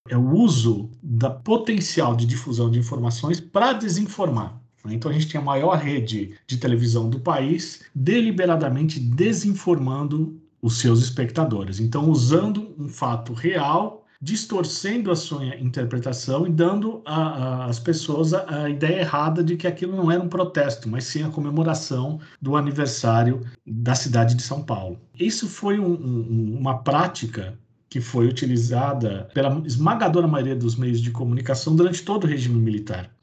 É 0.09 0.17
o 0.17 0.31
uso 0.31 0.90
da 1.03 1.29
potencial 1.29 2.14
de 2.14 2.25
difusão 2.25 2.71
de 2.71 2.79
informações 2.79 3.40
para 3.40 3.73
desinformar. 3.73 4.62
Então, 4.87 5.11
a 5.11 5.14
gente 5.14 5.29
tem 5.29 5.40
a 5.40 5.45
maior 5.45 5.77
rede 5.77 6.35
de 6.47 6.59
televisão 6.59 7.09
do 7.11 7.19
país 7.19 7.83
deliberadamente 7.95 9.01
desinformando 9.01 10.40
os 10.62 10.79
seus 10.79 11.03
espectadores. 11.03 11.81
Então, 11.81 12.09
usando 12.09 12.75
um 12.79 12.88
fato 12.88 13.33
real 13.33 14.04
distorcendo 14.25 15.11
a 15.11 15.17
sua 15.17 15.45
interpretação 15.57 16.47
e 16.47 16.51
dando 16.51 17.03
às 17.05 17.79
pessoas 17.79 18.33
a, 18.33 18.63
a, 18.63 18.71
ideia 18.71 19.01
errada 19.01 19.45
de 19.45 19.55
que 19.55 19.67
aquilo 19.67 19.95
não 19.95 20.11
era 20.11 20.23
um 20.23 20.29
protesto, 20.29 20.89
mas 20.89 21.05
sim 21.05 21.23
a 21.23 21.29
comemoração 21.29 22.19
do 22.41 22.57
aniversário 22.57 23.43
da 23.67 23.95
cidade 23.95 24.35
de 24.35 24.43
São 24.43 24.63
Paulo. 24.63 24.99
Isso 25.21 25.47
foi 25.47 25.79
um, 25.79 25.93
um, 25.93 26.57
uma 26.59 26.79
prática 26.79 27.59
que 27.91 28.01
foi 28.01 28.27
utilizada 28.27 29.29
pela 29.35 29.63
esmagadora 29.67 30.27
maioria 30.27 30.57
dos 30.57 30.75
meios 30.75 31.03
de 31.03 31.11
comunicação 31.11 31.77
durante 31.77 32.03
todo 32.03 32.25
o 32.25 32.27
regime 32.27 32.59
militar 32.59 33.13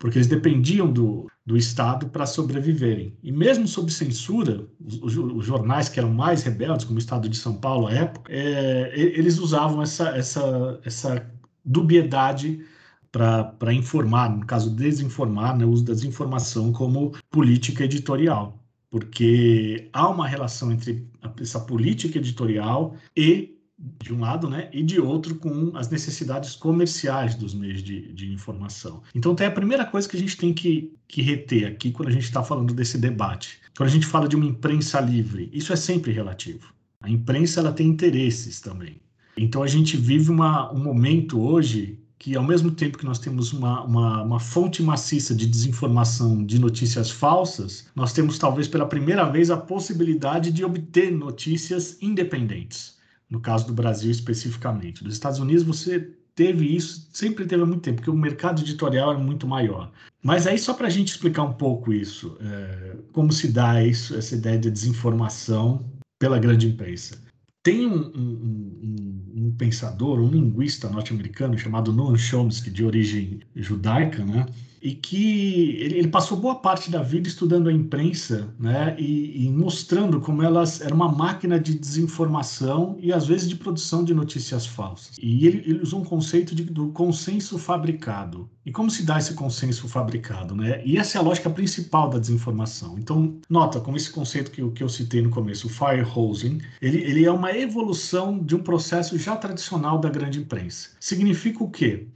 porque 0.00 0.16
eles 0.16 0.26
dependiam 0.26 0.90
do, 0.90 1.30
do 1.44 1.58
Estado 1.58 2.08
para 2.08 2.24
sobreviverem. 2.24 3.14
E 3.22 3.30
mesmo 3.30 3.68
sob 3.68 3.92
censura, 3.92 4.66
os, 4.80 5.14
os, 5.14 5.44
jornais 5.44 5.90
que 5.90 6.00
eram 6.00 6.10
mais 6.10 6.42
rebeldes, 6.42 6.86
como 6.86 6.96
o 6.96 6.98
Estado 6.98 7.28
de 7.28 7.36
São 7.36 7.54
Paulo 7.54 7.86
à 7.86 7.92
época, 7.92 8.32
é, 8.32 8.92
eles 8.94 9.38
usavam 9.38 9.82
essa, 9.82 10.08
essa, 10.16 10.80
essa 10.86 11.30
dubiedade 11.62 12.64
para 13.12 13.74
informar, 13.74 14.30
no 14.30 14.46
caso 14.46 14.70
desinformar, 14.70 15.58
né, 15.58 15.66
o 15.66 15.70
uso 15.70 15.84
da 15.84 15.92
desinformação 15.92 16.72
como 16.72 17.12
política 17.30 17.84
editorial, 17.84 18.58
porque 18.88 19.90
há 19.92 20.08
uma 20.08 20.26
relação 20.26 20.72
entre 20.72 21.06
essa 21.38 21.60
política 21.60 22.16
editorial 22.16 22.96
e 23.14 23.59
de 24.02 24.12
um 24.12 24.20
lado, 24.20 24.48
né, 24.48 24.68
e 24.72 24.82
de 24.82 25.00
outro 25.00 25.34
com 25.34 25.72
as 25.74 25.88
necessidades 25.88 26.54
comerciais 26.54 27.34
dos 27.34 27.54
meios 27.54 27.82
de, 27.82 28.12
de 28.12 28.30
informação. 28.30 29.02
Então, 29.14 29.34
tem 29.34 29.46
a 29.46 29.50
primeira 29.50 29.86
coisa 29.86 30.08
que 30.08 30.16
a 30.16 30.20
gente 30.20 30.36
tem 30.36 30.52
que, 30.52 30.92
que 31.08 31.22
reter 31.22 31.66
aqui 31.66 31.90
quando 31.90 32.10
a 32.10 32.12
gente 32.12 32.24
está 32.24 32.42
falando 32.42 32.74
desse 32.74 32.98
debate. 32.98 33.58
Quando 33.76 33.88
a 33.88 33.92
gente 33.92 34.06
fala 34.06 34.28
de 34.28 34.36
uma 34.36 34.44
imprensa 34.44 35.00
livre, 35.00 35.48
isso 35.52 35.72
é 35.72 35.76
sempre 35.76 36.12
relativo. 36.12 36.72
A 37.00 37.08
imprensa 37.08 37.60
ela 37.60 37.72
tem 37.72 37.86
interesses 37.86 38.60
também. 38.60 39.00
Então, 39.36 39.62
a 39.62 39.66
gente 39.66 39.96
vive 39.96 40.30
uma, 40.30 40.70
um 40.72 40.82
momento 40.82 41.40
hoje 41.40 41.98
que, 42.18 42.36
ao 42.36 42.44
mesmo 42.44 42.70
tempo 42.70 42.98
que 42.98 43.06
nós 43.06 43.18
temos 43.18 43.54
uma, 43.54 43.82
uma, 43.82 44.22
uma 44.22 44.40
fonte 44.40 44.82
maciça 44.82 45.34
de 45.34 45.46
desinformação, 45.46 46.44
de 46.44 46.58
notícias 46.58 47.10
falsas, 47.10 47.86
nós 47.96 48.12
temos, 48.12 48.38
talvez 48.38 48.68
pela 48.68 48.84
primeira 48.84 49.24
vez, 49.24 49.50
a 49.50 49.56
possibilidade 49.56 50.52
de 50.52 50.62
obter 50.62 51.10
notícias 51.10 51.96
independentes 52.02 52.99
no 53.30 53.40
caso 53.40 53.66
do 53.66 53.72
Brasil 53.72 54.10
especificamente. 54.10 55.04
Dos 55.04 55.14
Estados 55.14 55.38
Unidos 55.38 55.62
você 55.62 56.00
teve 56.34 56.74
isso, 56.74 57.08
sempre 57.12 57.46
teve 57.46 57.62
há 57.62 57.66
muito 57.66 57.82
tempo, 57.82 57.96
porque 57.96 58.10
o 58.10 58.16
mercado 58.16 58.62
editorial 58.62 59.12
é 59.12 59.16
muito 59.16 59.46
maior. 59.46 59.92
Mas 60.22 60.46
aí, 60.46 60.58
só 60.58 60.74
para 60.74 60.86
a 60.86 60.90
gente 60.90 61.08
explicar 61.08 61.42
um 61.42 61.52
pouco 61.52 61.92
isso, 61.92 62.36
é, 62.40 62.96
como 63.12 63.32
se 63.32 63.48
dá 63.48 63.82
isso, 63.82 64.16
essa 64.16 64.34
ideia 64.34 64.58
de 64.58 64.70
desinformação 64.70 65.84
pela 66.18 66.38
grande 66.38 66.66
imprensa. 66.68 67.18
Tem 67.62 67.86
um, 67.86 68.10
um, 68.14 68.80
um, 68.82 69.46
um 69.46 69.54
pensador, 69.56 70.18
um 70.18 70.28
linguista 70.28 70.88
norte-americano 70.88 71.58
chamado 71.58 71.92
Noam 71.92 72.16
Chomsky, 72.16 72.70
de 72.70 72.84
origem 72.84 73.40
judaica, 73.54 74.24
né? 74.24 74.46
E 74.82 74.94
que 74.94 75.76
ele, 75.80 75.98
ele, 75.98 76.08
passou 76.08 76.38
boa 76.38 76.54
parte 76.54 76.90
da 76.90 77.02
vida 77.02 77.28
estudando 77.28 77.68
a 77.68 77.72
imprensa, 77.72 78.52
né, 78.58 78.96
e, 78.98 79.44
e, 79.44 79.50
mostrando 79.50 80.20
como 80.20 80.42
elas 80.42 80.80
era 80.80 80.94
uma 80.94 81.08
máquina 81.08 81.60
de 81.60 81.78
desinformação 81.78 82.96
e 83.00 83.12
às 83.12 83.26
vezes 83.26 83.48
de 83.48 83.56
produção 83.56 84.02
de 84.02 84.14
notícias 84.14 84.66
falsas. 84.66 85.16
E 85.20 85.46
ele, 85.46 85.58
ele 85.66 85.82
usou 85.82 86.00
um 86.00 86.04
conceito 86.04 86.54
de, 86.54 86.64
do 86.64 86.88
consenso 86.88 87.58
fabricado. 87.58 88.48
E 88.64 88.72
como 88.72 88.90
se 88.90 89.02
dá 89.02 89.18
esse 89.18 89.34
consenso 89.34 89.88
fabricado, 89.88 90.54
né? 90.54 90.82
E 90.84 90.98
essa 90.98 91.18
é 91.18 91.20
a 91.20 91.24
lógica 91.24 91.48
principal 91.48 92.08
da 92.10 92.18
desinformação. 92.18 92.98
Então, 92.98 93.38
nota 93.48 93.80
como 93.80 93.96
esse 93.96 94.10
conceito 94.10 94.50
que 94.50 94.60
que 94.70 94.82
eu 94.82 94.88
citei 94.88 95.22
no 95.22 95.30
começo, 95.30 95.66
o 95.66 95.70
firehosing, 95.70 96.58
ele, 96.80 96.98
ele 96.98 97.24
é 97.24 97.30
uma 97.30 97.52
evolução 97.56 98.38
de 98.38 98.54
um 98.54 98.62
processo 98.62 99.18
já 99.18 99.36
tradicional 99.36 99.98
da 99.98 100.08
grande 100.08 100.38
imprensa. 100.38 100.90
Significa 100.98 101.62
o 101.64 101.70
quê? 101.70 102.06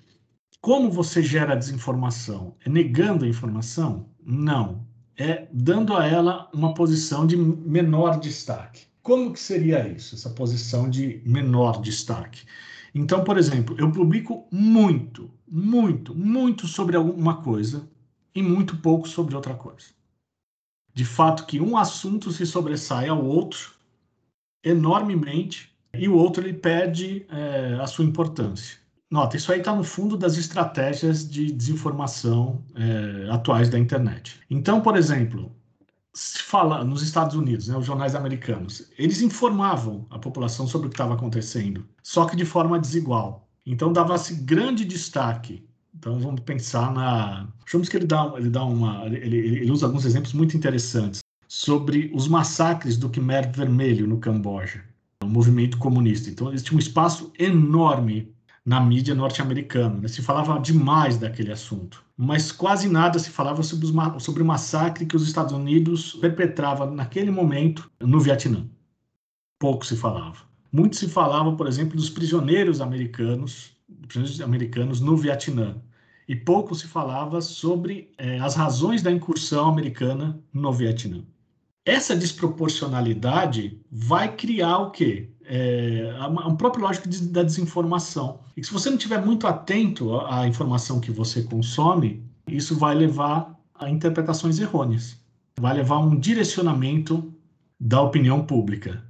Como 0.64 0.90
você 0.90 1.22
gera 1.22 1.54
desinformação? 1.54 2.56
É 2.64 2.70
negando 2.70 3.26
a 3.26 3.28
informação? 3.28 4.08
Não. 4.24 4.86
É 5.14 5.46
dando 5.52 5.94
a 5.94 6.06
ela 6.06 6.50
uma 6.54 6.72
posição 6.72 7.26
de 7.26 7.36
menor 7.36 8.18
destaque. 8.18 8.86
Como 9.02 9.34
que 9.34 9.40
seria 9.40 9.86
isso, 9.86 10.14
essa 10.14 10.30
posição 10.30 10.88
de 10.88 11.20
menor 11.26 11.82
destaque? 11.82 12.46
Então, 12.94 13.22
por 13.22 13.36
exemplo, 13.36 13.76
eu 13.78 13.92
publico 13.92 14.48
muito, 14.50 15.30
muito, 15.46 16.14
muito 16.14 16.66
sobre 16.66 16.96
alguma 16.96 17.42
coisa 17.42 17.86
e 18.34 18.42
muito 18.42 18.78
pouco 18.78 19.06
sobre 19.06 19.36
outra 19.36 19.52
coisa. 19.52 19.88
De 20.94 21.04
fato 21.04 21.44
que 21.44 21.60
um 21.60 21.76
assunto 21.76 22.32
se 22.32 22.46
sobressai 22.46 23.06
ao 23.06 23.22
outro 23.22 23.74
enormemente 24.64 25.76
e 25.92 26.08
o 26.08 26.14
outro 26.14 26.42
ele 26.42 26.54
perde 26.54 27.26
é, 27.28 27.78
a 27.78 27.86
sua 27.86 28.06
importância. 28.06 28.82
Nota, 29.14 29.36
isso 29.36 29.52
aí 29.52 29.60
está 29.60 29.72
no 29.72 29.84
fundo 29.84 30.16
das 30.16 30.36
estratégias 30.36 31.30
de 31.30 31.52
desinformação 31.52 32.64
é, 32.74 33.30
atuais 33.30 33.68
da 33.68 33.78
internet. 33.78 34.40
Então, 34.50 34.80
por 34.80 34.96
exemplo, 34.96 35.54
se 36.12 36.42
fala 36.42 36.82
nos 36.82 37.00
Estados 37.00 37.36
Unidos, 37.36 37.68
né, 37.68 37.76
os 37.76 37.86
jornais 37.86 38.16
americanos, 38.16 38.90
eles 38.98 39.22
informavam 39.22 40.04
a 40.10 40.18
população 40.18 40.66
sobre 40.66 40.88
o 40.88 40.90
que 40.90 40.94
estava 40.94 41.14
acontecendo, 41.14 41.86
só 42.02 42.24
que 42.24 42.34
de 42.34 42.44
forma 42.44 42.76
desigual. 42.76 43.48
Então 43.64 43.92
dava-se 43.92 44.34
grande 44.34 44.84
destaque. 44.84 45.64
Então 45.94 46.18
vamos 46.18 46.40
pensar 46.40 46.92
na. 46.92 47.46
Achamos 47.64 47.88
que 47.88 47.96
ele 47.96 48.06
dá, 48.06 48.34
ele 48.36 48.50
dá 48.50 48.64
uma. 48.64 49.06
Ele, 49.06 49.36
ele 49.36 49.70
usa 49.70 49.86
alguns 49.86 50.04
exemplos 50.04 50.32
muito 50.32 50.56
interessantes 50.56 51.20
sobre 51.46 52.10
os 52.12 52.26
massacres 52.26 52.96
do 52.96 53.08
Khmer 53.08 53.52
Vermelho 53.52 54.08
no 54.08 54.18
Camboja, 54.18 54.82
o 55.22 55.28
movimento 55.28 55.78
comunista. 55.78 56.28
Então 56.28 56.48
eles 56.48 56.64
tinham 56.64 56.78
um 56.78 56.80
espaço 56.80 57.32
enorme 57.38 58.33
na 58.64 58.80
mídia 58.80 59.14
norte-americana. 59.14 60.00
Né? 60.00 60.08
Se 60.08 60.22
falava 60.22 60.58
demais 60.58 61.18
daquele 61.18 61.52
assunto, 61.52 62.02
mas 62.16 62.50
quase 62.50 62.88
nada 62.88 63.18
se 63.18 63.30
falava 63.30 63.62
sobre, 63.62 63.86
os, 63.86 64.22
sobre 64.22 64.42
o 64.42 64.46
massacre 64.46 65.06
que 65.06 65.16
os 65.16 65.26
Estados 65.26 65.52
Unidos 65.52 66.14
perpetrava 66.14 66.90
naquele 66.90 67.30
momento 67.30 67.90
no 68.00 68.20
Vietnã. 68.20 68.66
Pouco 69.58 69.84
se 69.84 69.96
falava. 69.96 70.38
Muito 70.72 70.96
se 70.96 71.08
falava, 71.08 71.54
por 71.54 71.66
exemplo, 71.66 71.96
dos 71.96 72.10
prisioneiros 72.10 72.80
americanos, 72.80 73.76
prisioneiros 74.08 74.40
americanos 74.40 75.00
no 75.00 75.16
Vietnã. 75.16 75.76
E 76.26 76.34
pouco 76.34 76.74
se 76.74 76.86
falava 76.86 77.40
sobre 77.42 78.10
eh, 78.16 78.38
as 78.38 78.54
razões 78.54 79.02
da 79.02 79.12
incursão 79.12 79.68
americana 79.68 80.40
no 80.52 80.72
Vietnã. 80.72 81.22
Essa 81.84 82.16
desproporcionalidade 82.16 83.78
vai 83.90 84.34
criar 84.34 84.78
o 84.78 84.90
quê? 84.90 85.28
é, 85.46 86.10
um 86.46 86.56
próprio 86.56 86.84
lógico 86.84 87.08
de, 87.08 87.22
da 87.28 87.42
desinformação. 87.42 88.40
E 88.56 88.64
se 88.64 88.72
você 88.72 88.88
não 88.88 88.96
estiver 88.96 89.24
muito 89.24 89.46
atento 89.46 90.14
à, 90.14 90.40
à 90.40 90.48
informação 90.48 91.00
que 91.00 91.10
você 91.10 91.42
consome, 91.42 92.22
isso 92.48 92.76
vai 92.76 92.94
levar 92.94 93.54
a 93.74 93.90
interpretações 93.90 94.58
errôneas, 94.58 95.16
vai 95.58 95.74
levar 95.74 95.96
a 95.96 96.00
um 96.00 96.18
direcionamento 96.18 97.32
da 97.78 98.00
opinião 98.00 98.44
pública. 98.44 99.02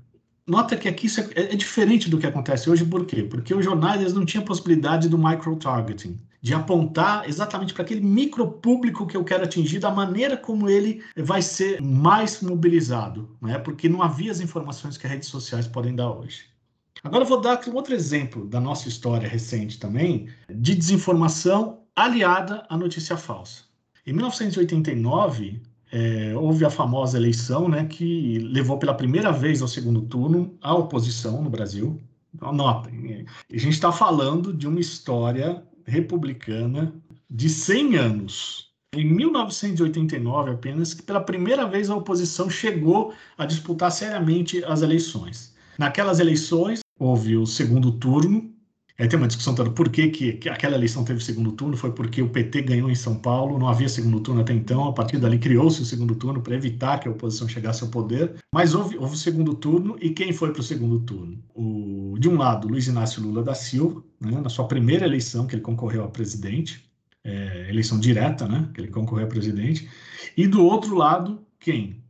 Nota 0.46 0.76
que 0.76 0.88
aqui 0.88 1.06
isso 1.06 1.20
é, 1.20 1.26
é, 1.34 1.56
diferente 1.56 2.10
do 2.10 2.18
que 2.18 2.26
acontece 2.26 2.68
hoje, 2.68 2.84
por 2.84 3.06
quê? 3.06 3.22
Porque 3.22 3.54
os 3.54 3.64
jornais 3.64 4.12
não 4.12 4.26
tinham 4.26 4.44
possibilidade 4.44 5.08
do 5.08 5.18
micro-targeting 5.18 6.18
de 6.44 6.52
apontar 6.52 7.26
exatamente 7.26 7.72
para 7.72 7.82
aquele 7.82 8.02
micro 8.02 8.46
público 8.46 9.06
que 9.06 9.16
eu 9.16 9.24
quero 9.24 9.44
atingir, 9.44 9.78
da 9.78 9.90
maneira 9.90 10.36
como 10.36 10.68
ele 10.68 11.02
vai 11.16 11.40
ser 11.40 11.80
mais 11.80 12.42
mobilizado, 12.42 13.34
né? 13.40 13.58
porque 13.58 13.88
não 13.88 14.02
havia 14.02 14.30
as 14.30 14.40
informações 14.40 14.98
que 14.98 15.06
as 15.06 15.12
redes 15.14 15.30
sociais 15.30 15.66
podem 15.66 15.94
dar 15.94 16.12
hoje. 16.12 16.44
Agora 17.02 17.24
eu 17.24 17.28
vou 17.28 17.40
dar 17.40 17.66
um 17.66 17.74
outro 17.74 17.94
exemplo 17.94 18.44
da 18.44 18.60
nossa 18.60 18.88
história 18.88 19.26
recente 19.26 19.78
também, 19.78 20.28
de 20.50 20.74
desinformação 20.74 21.80
aliada 21.96 22.66
à 22.68 22.76
notícia 22.76 23.16
falsa. 23.16 23.62
Em 24.06 24.12
1989, 24.12 25.62
é, 25.90 26.36
houve 26.36 26.66
a 26.66 26.70
famosa 26.70 27.16
eleição, 27.16 27.70
né, 27.70 27.86
que 27.86 28.38
levou 28.40 28.78
pela 28.78 28.92
primeira 28.92 29.32
vez 29.32 29.62
ao 29.62 29.68
segundo 29.68 30.02
turno 30.02 30.54
a 30.60 30.74
oposição 30.74 31.42
no 31.42 31.48
Brasil. 31.48 31.98
Notem, 32.38 33.24
a 33.50 33.56
gente 33.56 33.72
está 33.72 33.90
falando 33.90 34.52
de 34.52 34.68
uma 34.68 34.80
história 34.80 35.64
republicana 35.86 36.94
de 37.30 37.48
100 37.48 37.96
anos. 37.96 38.74
Em 38.94 39.04
1989, 39.04 40.52
apenas, 40.52 40.94
que 40.94 41.02
pela 41.02 41.20
primeira 41.20 41.66
vez 41.66 41.90
a 41.90 41.96
oposição 41.96 42.48
chegou 42.48 43.12
a 43.36 43.44
disputar 43.44 43.90
seriamente 43.90 44.64
as 44.64 44.82
eleições. 44.82 45.54
Naquelas 45.76 46.20
eleições, 46.20 46.80
houve 46.98 47.36
o 47.36 47.44
segundo 47.44 47.90
turno, 47.90 48.53
Aí 48.96 49.08
tem 49.08 49.18
uma 49.18 49.26
discussão 49.26 49.56
toda 49.56 49.70
por 49.70 49.88
que, 49.88 50.08
que, 50.08 50.34
que, 50.34 50.48
aquela 50.48 50.76
eleição 50.76 51.04
teve 51.04 51.22
segundo 51.22 51.50
turno, 51.50 51.76
foi 51.76 51.90
porque 51.92 52.22
o 52.22 52.28
PT 52.28 52.62
ganhou 52.62 52.88
em 52.88 52.94
São 52.94 53.16
Paulo, 53.16 53.58
não 53.58 53.68
havia 53.68 53.88
segundo 53.88 54.20
turno 54.20 54.40
até 54.40 54.52
então, 54.52 54.86
a 54.86 54.92
partir 54.92 55.18
dali 55.18 55.36
criou-se 55.36 55.82
o 55.82 55.84
segundo 55.84 56.14
turno 56.14 56.40
para 56.40 56.54
evitar 56.54 57.00
que 57.00 57.08
a 57.08 57.10
oposição 57.10 57.48
chegasse 57.48 57.82
ao 57.82 57.90
poder, 57.90 58.36
mas 58.52 58.72
houve, 58.72 58.96
houve 58.96 59.14
o 59.14 59.18
segundo 59.18 59.52
turno, 59.54 59.96
e 60.00 60.10
quem 60.10 60.32
foi 60.32 60.52
para 60.52 60.60
o 60.60 60.64
segundo 60.64 61.00
turno? 61.00 61.42
O, 61.54 62.14
de 62.20 62.28
um 62.28 62.36
lado, 62.36 62.68
Luiz 62.68 62.86
Inácio 62.86 63.20
Lula 63.20 63.42
da 63.42 63.54
Silva, 63.54 64.00
né, 64.20 64.40
na 64.40 64.48
sua 64.48 64.68
primeira 64.68 65.04
eleição 65.04 65.44
que 65.44 65.56
ele 65.56 65.62
concorreu 65.62 66.04
a 66.04 66.08
presidente, 66.08 66.88
é, 67.24 67.68
eleição 67.68 67.98
direta, 67.98 68.46
né, 68.46 68.70
que 68.72 68.80
ele 68.80 68.88
concorreu 68.88 69.26
a 69.26 69.28
presidente, 69.28 69.88
e 70.36 70.46
do 70.46 70.64
outro 70.64 70.94
lado, 70.94 71.44
quem? 71.58 72.03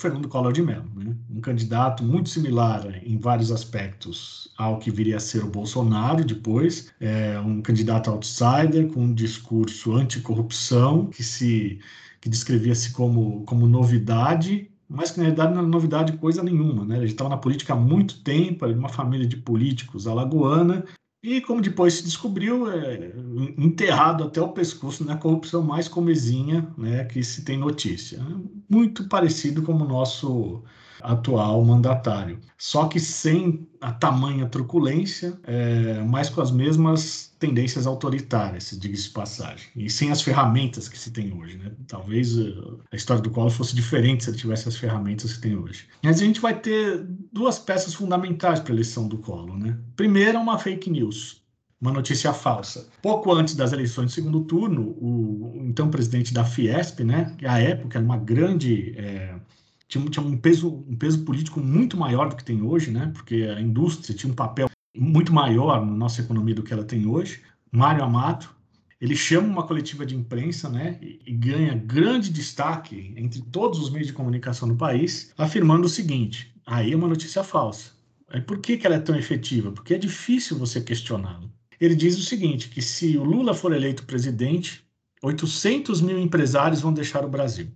Fernando 0.00 0.28
Collor 0.28 0.52
de 0.52 0.62
Mello, 0.62 0.88
né? 0.94 1.16
um 1.28 1.40
candidato 1.40 2.04
muito 2.04 2.28
similar 2.28 2.86
em 3.04 3.18
vários 3.18 3.50
aspectos 3.50 4.48
ao 4.56 4.78
que 4.78 4.92
viria 4.92 5.16
a 5.16 5.20
ser 5.20 5.42
o 5.42 5.50
Bolsonaro 5.50 6.24
depois, 6.24 6.94
é 7.00 7.36
um 7.40 7.60
candidato 7.60 8.08
outsider 8.08 8.86
com 8.92 9.00
um 9.00 9.12
discurso 9.12 9.94
anticorrupção 9.94 11.06
que 11.06 11.24
se 11.24 11.80
que 12.20 12.28
descrevia-se 12.28 12.92
como, 12.92 13.42
como 13.44 13.66
novidade, 13.66 14.70
mas 14.88 15.10
que 15.10 15.18
na 15.18 15.26
verdade 15.26 15.52
não 15.52 15.60
era 15.62 15.68
novidade 15.68 16.12
coisa 16.18 16.44
nenhuma, 16.44 16.84
né? 16.84 16.96
Ele 16.96 17.06
estava 17.06 17.30
na 17.30 17.36
política 17.36 17.72
há 17.72 17.76
muito 17.76 18.22
tempo, 18.22 18.64
era 18.64 18.74
de 18.74 18.78
uma 18.78 18.88
família 18.88 19.26
de 19.26 19.36
políticos 19.36 20.06
alagoana 20.06 20.84
e, 21.22 21.40
como 21.40 21.60
depois 21.60 21.94
se 21.94 22.04
descobriu, 22.04 22.70
é, 22.70 23.12
enterrado 23.56 24.24
até 24.24 24.40
o 24.40 24.52
pescoço 24.52 25.04
na 25.04 25.16
corrupção 25.16 25.62
mais 25.62 25.88
comezinha 25.88 26.72
né, 26.78 27.04
que 27.04 27.22
se 27.24 27.44
tem 27.44 27.58
notícia. 27.58 28.20
Muito 28.68 29.08
parecido 29.08 29.62
com 29.62 29.72
o 29.74 29.88
nosso 29.88 30.62
atual 31.02 31.64
mandatário. 31.64 32.38
Só 32.56 32.86
que 32.86 32.98
sem 32.98 33.68
a 33.80 33.92
tamanha 33.92 34.46
truculência, 34.46 35.38
é, 35.44 36.02
mas 36.02 36.28
com 36.28 36.40
as 36.40 36.50
mesmas 36.50 37.34
tendências 37.38 37.86
autoritárias, 37.86 38.76
diga-se 38.78 39.04
de 39.04 39.10
passagem, 39.10 39.68
e 39.76 39.88
sem 39.88 40.10
as 40.10 40.20
ferramentas 40.20 40.88
que 40.88 40.98
se 40.98 41.10
tem 41.12 41.32
hoje. 41.32 41.56
Né? 41.56 41.70
Talvez 41.86 42.36
uh, 42.36 42.80
a 42.90 42.96
história 42.96 43.22
do 43.22 43.30
Collor 43.30 43.50
fosse 43.50 43.76
diferente 43.76 44.24
se 44.24 44.30
ele 44.30 44.38
tivesse 44.38 44.68
as 44.68 44.76
ferramentas 44.76 45.34
que 45.34 45.40
tem 45.40 45.56
hoje. 45.56 45.86
Mas 46.02 46.20
a 46.20 46.24
gente 46.24 46.40
vai 46.40 46.58
ter 46.58 47.06
duas 47.32 47.58
peças 47.58 47.94
fundamentais 47.94 48.58
para 48.58 48.72
a 48.72 48.74
eleição 48.74 49.06
do 49.06 49.18
Collor. 49.18 49.56
Né? 49.56 49.78
Primeiro, 49.94 50.38
uma 50.40 50.58
fake 50.58 50.90
news 50.90 51.38
uma 51.80 51.92
notícia 51.92 52.32
falsa. 52.32 52.88
Pouco 53.00 53.32
antes 53.32 53.54
das 53.54 53.72
eleições 53.72 54.08
de 54.08 54.12
segundo 54.14 54.40
turno, 54.40 54.96
o, 55.00 55.58
o 55.58 55.64
então 55.64 55.88
presidente 55.88 56.34
da 56.34 56.44
Fiesp, 56.44 57.04
né, 57.04 57.32
que 57.38 57.46
à 57.46 57.58
época 57.58 57.98
era 57.98 58.04
uma 58.04 58.16
grande 58.16 58.94
é, 58.96 59.34
tinha, 59.88 60.04
tinha 60.04 60.24
um, 60.24 60.36
peso, 60.36 60.84
um 60.86 60.96
peso 60.96 61.24
político 61.24 61.60
muito 61.60 61.96
maior 61.96 62.28
do 62.28 62.36
que 62.36 62.44
tem 62.44 62.62
hoje, 62.62 62.90
né? 62.90 63.10
porque 63.14 63.44
a 63.44 63.60
indústria 63.60 64.14
tinha 64.14 64.30
um 64.30 64.36
papel 64.36 64.68
muito 64.96 65.32
maior 65.32 65.84
na 65.84 65.92
nossa 65.92 66.20
economia 66.20 66.54
do 66.54 66.62
que 66.62 66.72
ela 66.72 66.84
tem 66.84 67.06
hoje. 67.06 67.42
Mário 67.72 68.04
Amato, 68.04 68.54
ele 69.00 69.16
chama 69.16 69.48
uma 69.48 69.66
coletiva 69.66 70.04
de 70.04 70.14
imprensa 70.14 70.68
né, 70.68 70.98
e, 71.00 71.20
e 71.26 71.32
ganha 71.32 71.74
grande 71.74 72.30
destaque 72.30 73.14
entre 73.16 73.40
todos 73.42 73.78
os 73.78 73.90
meios 73.90 74.06
de 74.06 74.12
comunicação 74.12 74.68
do 74.68 74.76
país, 74.76 75.32
afirmando 75.38 75.86
o 75.86 75.90
seguinte: 75.90 76.52
aí 76.66 76.92
é 76.92 76.96
uma 76.96 77.08
notícia 77.08 77.42
falsa. 77.42 77.92
Aí 78.28 78.40
por 78.40 78.58
que, 78.58 78.76
que 78.76 78.86
ela 78.86 78.96
é 78.96 79.00
tão 79.00 79.16
efetiva? 79.16 79.72
Porque 79.72 79.94
é 79.94 79.98
difícil 79.98 80.58
você 80.58 80.80
questioná-la. 80.80 81.48
Ele 81.80 81.94
diz 81.94 82.18
o 82.18 82.22
seguinte: 82.22 82.68
que 82.68 82.82
se 82.82 83.16
o 83.16 83.24
Lula 83.24 83.54
for 83.54 83.72
eleito 83.72 84.04
presidente, 84.04 84.82
800 85.22 86.00
mil 86.00 86.18
empresários 86.18 86.80
vão 86.80 86.92
deixar 86.92 87.24
o 87.24 87.28
Brasil 87.28 87.68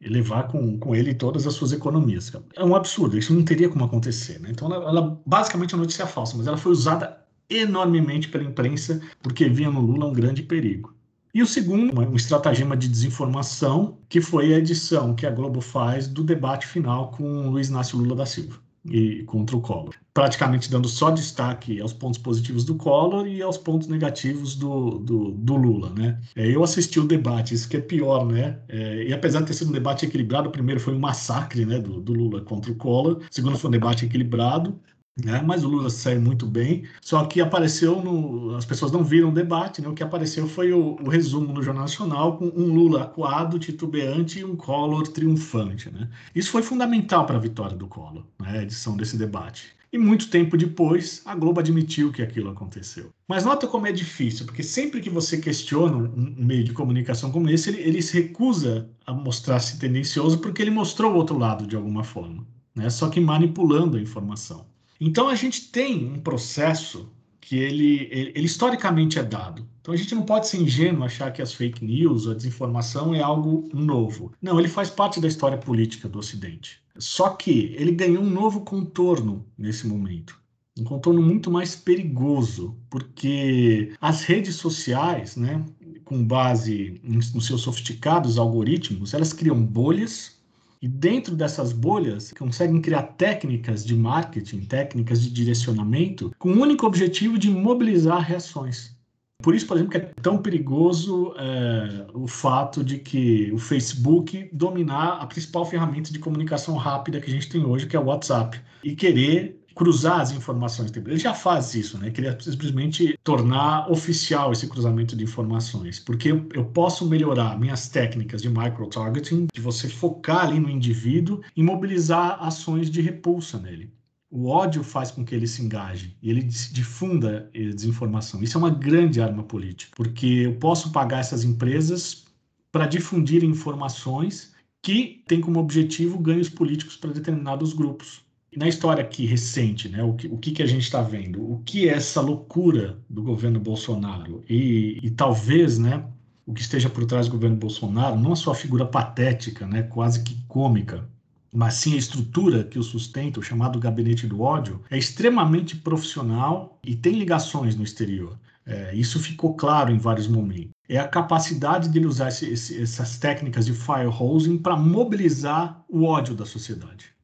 levar 0.00 0.44
com, 0.48 0.78
com 0.78 0.94
ele 0.94 1.14
todas 1.14 1.46
as 1.46 1.54
suas 1.54 1.72
economias. 1.72 2.32
É 2.54 2.64
um 2.64 2.74
absurdo, 2.74 3.18
isso 3.18 3.34
não 3.34 3.44
teria 3.44 3.68
como 3.68 3.84
acontecer. 3.84 4.38
Né? 4.40 4.50
Então, 4.50 4.72
ela, 4.72 4.88
ela 4.88 5.20
basicamente 5.26 5.74
é 5.74 5.76
uma 5.76 5.82
notícia 5.82 6.06
falsa, 6.06 6.36
mas 6.36 6.46
ela 6.46 6.56
foi 6.56 6.72
usada 6.72 7.18
enormemente 7.50 8.28
pela 8.28 8.44
imprensa 8.44 9.00
porque 9.22 9.48
via 9.48 9.70
no 9.70 9.80
Lula 9.80 10.06
um 10.06 10.12
grande 10.12 10.42
perigo. 10.42 10.94
E 11.34 11.42
o 11.42 11.46
segundo, 11.46 12.00
um 12.00 12.16
estratagema 12.16 12.76
de 12.76 12.88
desinformação, 12.88 13.98
que 14.08 14.20
foi 14.20 14.54
a 14.54 14.58
edição 14.58 15.14
que 15.14 15.26
a 15.26 15.30
Globo 15.30 15.60
faz 15.60 16.08
do 16.08 16.24
debate 16.24 16.66
final 16.66 17.10
com 17.10 17.50
Luiz 17.50 17.68
Inácio 17.68 17.98
Lula 17.98 18.16
da 18.16 18.26
Silva 18.26 18.67
e 18.90 19.22
contra 19.24 19.56
o 19.56 19.60
Collor, 19.60 19.94
praticamente 20.12 20.70
dando 20.70 20.88
só 20.88 21.10
destaque 21.10 21.80
aos 21.80 21.92
pontos 21.92 22.18
positivos 22.18 22.64
do 22.64 22.74
Collor 22.74 23.26
e 23.26 23.42
aos 23.42 23.58
pontos 23.58 23.88
negativos 23.88 24.54
do, 24.54 24.98
do, 24.98 25.30
do 25.32 25.56
Lula, 25.56 25.90
né? 25.90 26.20
É, 26.34 26.48
eu 26.48 26.62
assisti 26.62 26.98
o 26.98 27.04
debate, 27.04 27.54
isso 27.54 27.68
que 27.68 27.76
é 27.76 27.80
pior, 27.80 28.26
né? 28.26 28.58
É, 28.68 29.04
e 29.04 29.12
apesar 29.12 29.40
de 29.40 29.46
ter 29.46 29.54
sido 29.54 29.68
um 29.68 29.72
debate 29.72 30.06
equilibrado, 30.06 30.48
o 30.48 30.52
primeiro 30.52 30.80
foi 30.80 30.94
um 30.94 30.98
massacre, 30.98 31.64
né, 31.64 31.78
do, 31.78 32.00
do 32.00 32.12
Lula 32.12 32.40
contra 32.40 32.70
o 32.70 32.74
Collor, 32.74 33.18
o 33.18 33.22
segundo 33.30 33.58
foi 33.58 33.68
um 33.68 33.72
debate 33.72 34.04
equilibrado, 34.04 34.78
né? 35.24 35.42
Mas 35.44 35.64
o 35.64 35.68
Lula 35.68 35.90
saiu 35.90 36.20
muito 36.20 36.46
bem. 36.46 36.84
Só 37.00 37.24
que 37.24 37.40
apareceu 37.40 38.00
no, 38.02 38.54
as 38.56 38.64
pessoas 38.64 38.92
não 38.92 39.02
viram 39.02 39.30
o 39.30 39.34
debate, 39.34 39.82
né? 39.82 39.88
O 39.88 39.94
que 39.94 40.02
apareceu 40.02 40.46
foi 40.46 40.72
o, 40.72 40.96
o 41.00 41.08
resumo 41.08 41.52
no 41.52 41.62
Jornal 41.62 41.82
Nacional 41.82 42.36
com 42.36 42.46
um 42.46 42.72
Lula 42.72 43.02
acuado, 43.02 43.58
titubeante 43.58 44.40
e 44.40 44.44
um 44.44 44.56
Collor 44.56 45.08
triunfante, 45.08 45.90
né? 45.90 46.08
Isso 46.34 46.50
foi 46.50 46.62
fundamental 46.62 47.26
para 47.26 47.36
a 47.36 47.40
vitória 47.40 47.76
do 47.76 47.86
Collor, 47.86 48.24
né? 48.40 48.58
A 48.58 48.62
edição 48.62 48.96
desse 48.96 49.16
debate. 49.16 49.76
E 49.90 49.96
muito 49.96 50.28
tempo 50.28 50.56
depois, 50.56 51.22
a 51.24 51.34
Globo 51.34 51.60
admitiu 51.60 52.12
que 52.12 52.20
aquilo 52.20 52.50
aconteceu. 52.50 53.10
Mas 53.26 53.46
nota 53.46 53.66
como 53.66 53.86
é 53.86 53.92
difícil, 53.92 54.44
porque 54.44 54.62
sempre 54.62 55.00
que 55.00 55.08
você 55.08 55.38
questiona 55.38 55.96
um 55.96 56.34
meio 56.36 56.62
de 56.62 56.74
comunicação 56.74 57.32
como 57.32 57.48
esse, 57.48 57.70
ele, 57.70 57.80
ele 57.80 58.02
se 58.02 58.20
recusa 58.20 58.90
a 59.06 59.14
mostrar-se 59.14 59.78
tendencioso 59.78 60.38
porque 60.40 60.60
ele 60.60 60.70
mostrou 60.70 61.12
o 61.12 61.16
outro 61.16 61.38
lado 61.38 61.66
de 61.66 61.74
alguma 61.74 62.04
forma, 62.04 62.46
né? 62.74 62.90
Só 62.90 63.08
que 63.08 63.18
manipulando 63.18 63.96
a 63.96 64.00
informação. 64.00 64.66
Então 65.00 65.28
a 65.28 65.34
gente 65.34 65.70
tem 65.70 66.06
um 66.06 66.20
processo 66.20 67.10
que 67.40 67.56
ele, 67.56 68.08
ele, 68.10 68.32
ele, 68.34 68.46
historicamente 68.46 69.18
é 69.18 69.22
dado. 69.22 69.66
Então 69.80 69.94
a 69.94 69.96
gente 69.96 70.14
não 70.14 70.22
pode 70.22 70.48
ser 70.48 70.58
ingênuo 70.60 71.04
achar 71.04 71.32
que 71.32 71.40
as 71.40 71.54
fake 71.54 71.84
news, 71.84 72.28
a 72.28 72.34
desinformação 72.34 73.14
é 73.14 73.22
algo 73.22 73.68
novo. 73.72 74.32
Não, 74.42 74.58
ele 74.58 74.68
faz 74.68 74.90
parte 74.90 75.20
da 75.20 75.28
história 75.28 75.56
política 75.56 76.08
do 76.08 76.18
Ocidente. 76.18 76.80
Só 76.98 77.30
que 77.30 77.74
ele 77.78 77.92
ganhou 77.92 78.22
um 78.22 78.28
novo 78.28 78.60
contorno 78.62 79.46
nesse 79.56 79.86
momento. 79.86 80.38
Um 80.78 80.84
contorno 80.84 81.22
muito 81.22 81.50
mais 81.50 81.74
perigoso, 81.74 82.76
porque 82.90 83.92
as 84.00 84.22
redes 84.22 84.56
sociais, 84.56 85.34
né, 85.36 85.64
com 86.04 86.24
base 86.24 87.00
nos 87.02 87.46
seus 87.46 87.62
sofisticados 87.62 88.38
algoritmos, 88.38 89.14
elas 89.14 89.32
criam 89.32 89.60
bolhas 89.60 90.37
e 90.80 90.88
dentro 90.88 91.34
dessas 91.34 91.72
bolhas, 91.72 92.32
conseguem 92.32 92.80
criar 92.80 93.02
técnicas 93.02 93.84
de 93.84 93.94
marketing, 93.96 94.60
técnicas 94.60 95.22
de 95.22 95.30
direcionamento, 95.30 96.32
com 96.38 96.50
o 96.50 96.60
único 96.60 96.86
objetivo 96.86 97.38
de 97.38 97.50
mobilizar 97.50 98.20
reações. 98.20 98.96
Por 99.40 99.54
isso, 99.54 99.68
por 99.68 99.76
exemplo, 99.76 99.92
que 99.92 99.98
é 99.98 100.12
tão 100.20 100.38
perigoso 100.38 101.32
é, 101.38 102.06
o 102.12 102.26
fato 102.26 102.82
de 102.82 102.98
que 102.98 103.52
o 103.52 103.58
Facebook 103.58 104.50
dominar 104.52 105.18
a 105.20 105.26
principal 105.26 105.64
ferramenta 105.64 106.12
de 106.12 106.18
comunicação 106.18 106.74
rápida 106.76 107.20
que 107.20 107.30
a 107.30 107.32
gente 107.32 107.48
tem 107.48 107.64
hoje, 107.64 107.86
que 107.86 107.94
é 107.94 108.00
o 108.00 108.06
WhatsApp, 108.06 108.60
e 108.82 108.96
querer 108.96 109.57
cruzar 109.78 110.20
as 110.20 110.32
informações. 110.32 110.92
Ele 110.94 111.16
já 111.16 111.32
faz 111.32 111.72
isso, 111.74 111.96
né? 111.98 112.10
Queria 112.10 112.36
simplesmente 112.40 113.16
tornar 113.22 113.88
oficial 113.88 114.50
esse 114.50 114.66
cruzamento 114.66 115.16
de 115.16 115.22
informações, 115.22 116.00
porque 116.00 116.32
eu, 116.32 116.48
eu 116.52 116.64
posso 116.64 117.08
melhorar 117.08 117.58
minhas 117.58 117.88
técnicas 117.88 118.42
de 118.42 118.50
micro-targeting, 118.50 119.46
de 119.54 119.60
você 119.60 119.88
focar 119.88 120.46
ali 120.46 120.58
no 120.58 120.68
indivíduo 120.68 121.40
e 121.56 121.62
mobilizar 121.62 122.42
ações 122.42 122.90
de 122.90 123.00
repulsa 123.00 123.56
nele. 123.58 123.94
O 124.28 124.48
ódio 124.48 124.82
faz 124.82 125.12
com 125.12 125.24
que 125.24 125.34
ele 125.34 125.46
se 125.46 125.62
engaje 125.62 126.14
e 126.20 126.28
ele 126.28 126.42
difunda 126.42 127.48
desinformação. 127.54 128.42
Isso 128.42 128.58
é 128.58 128.60
uma 128.60 128.70
grande 128.70 129.22
arma 129.22 129.44
política, 129.44 129.92
porque 129.96 130.26
eu 130.26 130.56
posso 130.56 130.90
pagar 130.90 131.20
essas 131.20 131.44
empresas 131.44 132.24
para 132.72 132.86
difundir 132.86 133.44
informações 133.44 134.52
que 134.82 135.22
têm 135.26 135.40
como 135.40 135.60
objetivo 135.60 136.18
ganhos 136.18 136.48
políticos 136.48 136.96
para 136.96 137.12
determinados 137.12 137.72
grupos 137.72 138.27
na 138.58 138.66
história 138.66 139.04
aqui 139.04 139.24
recente, 139.24 139.88
né, 139.88 140.02
o 140.02 140.14
que, 140.14 140.26
o 140.26 140.36
que, 140.36 140.60
a 140.62 140.66
gente 140.66 140.82
está 140.82 141.00
vendo? 141.00 141.40
O 141.40 141.62
que 141.64 141.88
é 141.88 141.92
essa 141.92 142.20
loucura 142.20 142.98
do 143.08 143.22
governo 143.22 143.60
Bolsonaro? 143.60 144.42
E, 144.48 144.98
e 145.00 145.10
talvez, 145.10 145.78
né, 145.78 146.04
o 146.44 146.52
que 146.52 146.60
esteja 146.60 146.90
por 146.90 147.06
trás 147.06 147.28
do 147.28 147.32
governo 147.32 147.56
Bolsonaro, 147.56 148.18
não 148.18 148.32
a 148.32 148.36
sua 148.36 148.56
figura 148.56 148.84
patética, 148.84 149.64
né, 149.64 149.84
quase 149.84 150.24
que 150.24 150.36
cômica, 150.48 151.08
mas 151.54 151.74
sim 151.74 151.94
a 151.94 151.98
estrutura 151.98 152.64
que 152.64 152.80
o 152.80 152.82
sustenta, 152.82 153.38
o 153.38 153.42
chamado 153.44 153.78
gabinete 153.78 154.26
do 154.26 154.42
ódio, 154.42 154.82
é 154.90 154.98
extremamente 154.98 155.76
profissional 155.76 156.80
e 156.84 156.96
tem 156.96 157.16
ligações 157.16 157.76
no 157.76 157.84
exterior. 157.84 158.36
É, 158.66 158.92
isso 158.92 159.20
ficou 159.20 159.54
claro 159.54 159.92
em 159.92 159.98
vários 159.98 160.26
momentos. 160.26 160.72
É 160.88 160.98
a 160.98 161.06
capacidade 161.06 161.88
dele 161.88 162.06
usar 162.06 162.28
esse, 162.28 162.50
esse, 162.50 162.82
essas 162.82 163.18
técnicas 163.18 163.66
de 163.66 163.72
firehosing 163.72 164.58
para 164.58 164.76
mobilizar 164.76 165.84
o 165.88 166.02
ódio 166.02 166.34
da 166.34 166.44
sociedade. 166.44 167.17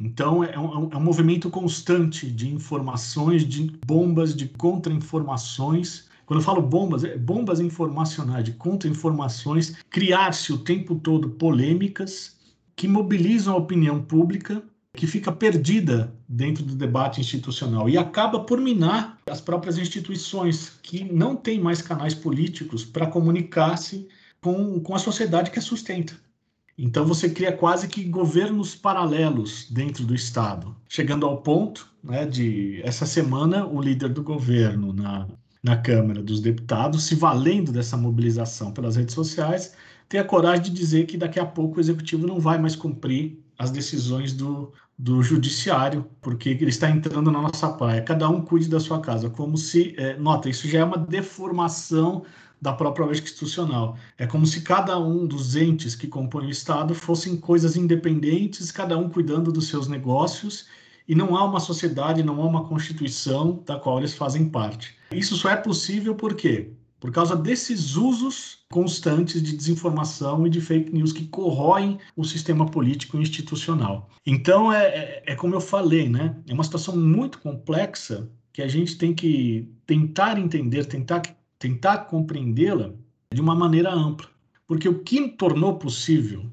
Então, 0.00 0.44
é 0.44 0.56
um, 0.58 0.90
é 0.92 0.96
um, 0.96 1.00
movimento 1.00 1.50
constante 1.50 2.30
de 2.30 2.48
informações, 2.48 3.44
de 3.44 3.76
bombas, 3.84 4.34
de 4.34 4.46
contra-informações. 4.46 6.08
Quando 6.24 6.38
eu 6.38 6.44
falo 6.44 6.62
bombas, 6.62 7.02
é 7.02 7.18
bombas 7.18 7.58
informacionais, 7.58 8.44
de 8.44 8.52
contra-informações, 8.52 9.76
criar-se 9.90 10.52
o 10.52 10.58
tempo 10.58 10.94
todo 10.94 11.30
polêmicas 11.30 12.36
que 12.76 12.86
mobilizam 12.86 13.54
a 13.54 13.58
opinião 13.58 14.00
pública, 14.00 14.62
que 14.92 15.06
fica 15.06 15.32
perdida 15.32 16.14
dentro 16.28 16.62
do 16.62 16.76
debate 16.76 17.20
institucional 17.20 17.88
e 17.88 17.98
acaba 17.98 18.40
por 18.40 18.60
minar 18.60 19.18
as 19.28 19.40
próprias 19.40 19.78
instituições, 19.78 20.78
que 20.80 21.02
não 21.04 21.34
têm 21.34 21.58
mais 21.58 21.82
canais 21.82 22.14
políticos 22.14 22.84
para 22.84 23.06
comunicar-se 23.06 24.06
com, 24.40 24.78
com 24.80 24.94
a 24.94 24.98
sociedade 24.98 25.50
que 25.50 25.58
a 25.58 25.62
sustenta. 25.62 26.14
Então 26.78 27.04
você 27.04 27.28
cria 27.28 27.50
quase 27.50 27.88
que 27.88 28.04
governos 28.04 28.76
paralelos 28.76 29.66
dentro 29.68 30.04
do 30.04 30.14
Estado, 30.14 30.76
chegando 30.88 31.26
ao 31.26 31.42
ponto 31.42 31.92
né, 32.04 32.24
de 32.24 32.80
essa 32.84 33.04
semana 33.04 33.66
o 33.66 33.80
líder 33.82 34.10
do 34.10 34.22
governo 34.22 34.92
na, 34.92 35.26
na 35.60 35.76
Câmara 35.76 36.22
dos 36.22 36.40
Deputados, 36.40 37.02
se 37.02 37.16
valendo 37.16 37.72
dessa 37.72 37.96
mobilização 37.96 38.70
pelas 38.70 38.94
redes 38.94 39.14
sociais, 39.14 39.74
ter 40.08 40.18
a 40.18 40.24
coragem 40.24 40.66
de 40.66 40.70
dizer 40.70 41.06
que 41.06 41.16
daqui 41.16 41.40
a 41.40 41.44
pouco 41.44 41.78
o 41.78 41.80
executivo 41.80 42.24
não 42.24 42.38
vai 42.38 42.58
mais 42.58 42.76
cumprir 42.76 43.42
as 43.58 43.72
decisões 43.72 44.32
do, 44.32 44.72
do 44.96 45.20
judiciário, 45.20 46.06
porque 46.20 46.50
ele 46.50 46.68
está 46.68 46.88
entrando 46.88 47.30
na 47.30 47.42
nossa 47.42 47.70
praia. 47.70 48.02
Cada 48.02 48.28
um 48.28 48.40
cuide 48.40 48.68
da 48.68 48.78
sua 48.78 49.00
casa, 49.00 49.28
como 49.28 49.56
se, 49.56 49.94
é, 49.98 50.16
nota, 50.16 50.48
isso 50.48 50.68
já 50.68 50.78
é 50.78 50.84
uma 50.84 50.96
deformação 50.96 52.24
da 52.60 52.72
própria 52.72 53.06
lei 53.06 53.14
institucional. 53.14 53.96
É 54.16 54.26
como 54.26 54.46
se 54.46 54.62
cada 54.62 54.98
um 54.98 55.26
dos 55.26 55.56
entes 55.56 55.94
que 55.94 56.06
compõem 56.06 56.46
o 56.46 56.50
Estado 56.50 56.94
fossem 56.94 57.36
coisas 57.36 57.76
independentes, 57.76 58.72
cada 58.72 58.98
um 58.98 59.08
cuidando 59.08 59.52
dos 59.52 59.68
seus 59.68 59.86
negócios, 59.88 60.66
e 61.08 61.14
não 61.14 61.36
há 61.36 61.44
uma 61.44 61.60
sociedade, 61.60 62.22
não 62.22 62.40
há 62.42 62.46
uma 62.46 62.64
constituição 62.64 63.62
da 63.64 63.78
qual 63.78 63.98
eles 63.98 64.14
fazem 64.14 64.48
parte. 64.48 64.94
Isso 65.10 65.36
só 65.36 65.50
é 65.50 65.56
possível 65.56 66.14
por 66.14 66.34
quê? 66.34 66.72
Por 67.00 67.12
causa 67.12 67.36
desses 67.36 67.96
usos 67.96 68.58
constantes 68.70 69.40
de 69.42 69.56
desinformação 69.56 70.46
e 70.46 70.50
de 70.50 70.60
fake 70.60 70.92
news 70.92 71.12
que 71.12 71.26
corroem 71.26 71.98
o 72.16 72.24
sistema 72.24 72.66
político 72.66 73.16
e 73.16 73.22
institucional. 73.22 74.10
Então, 74.26 74.72
é, 74.72 74.84
é, 74.84 75.22
é 75.28 75.34
como 75.36 75.54
eu 75.54 75.60
falei, 75.60 76.08
né? 76.08 76.36
É 76.46 76.52
uma 76.52 76.64
situação 76.64 76.96
muito 76.96 77.38
complexa 77.38 78.28
que 78.52 78.60
a 78.60 78.68
gente 78.68 78.98
tem 78.98 79.14
que 79.14 79.70
tentar 79.86 80.38
entender, 80.38 80.84
tentar 80.84 81.22
tentar 81.58 81.98
compreendê-la 82.06 82.92
de 83.32 83.40
uma 83.40 83.54
maneira 83.54 83.92
ampla. 83.92 84.28
Porque 84.66 84.88
o 84.88 85.00
que 85.00 85.28
tornou 85.28 85.78
possível 85.78 86.44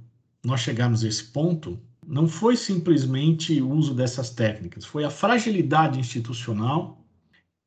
nós 0.43 0.61
chegarmos 0.61 1.03
a 1.03 1.07
esse 1.07 1.23
ponto 1.25 1.79
não 2.07 2.27
foi 2.27 2.55
simplesmente 2.55 3.61
o 3.61 3.69
uso 3.71 3.93
dessas 3.93 4.29
técnicas, 4.29 4.85
foi 4.85 5.03
a 5.03 5.09
fragilidade 5.09 5.99
institucional 5.99 7.01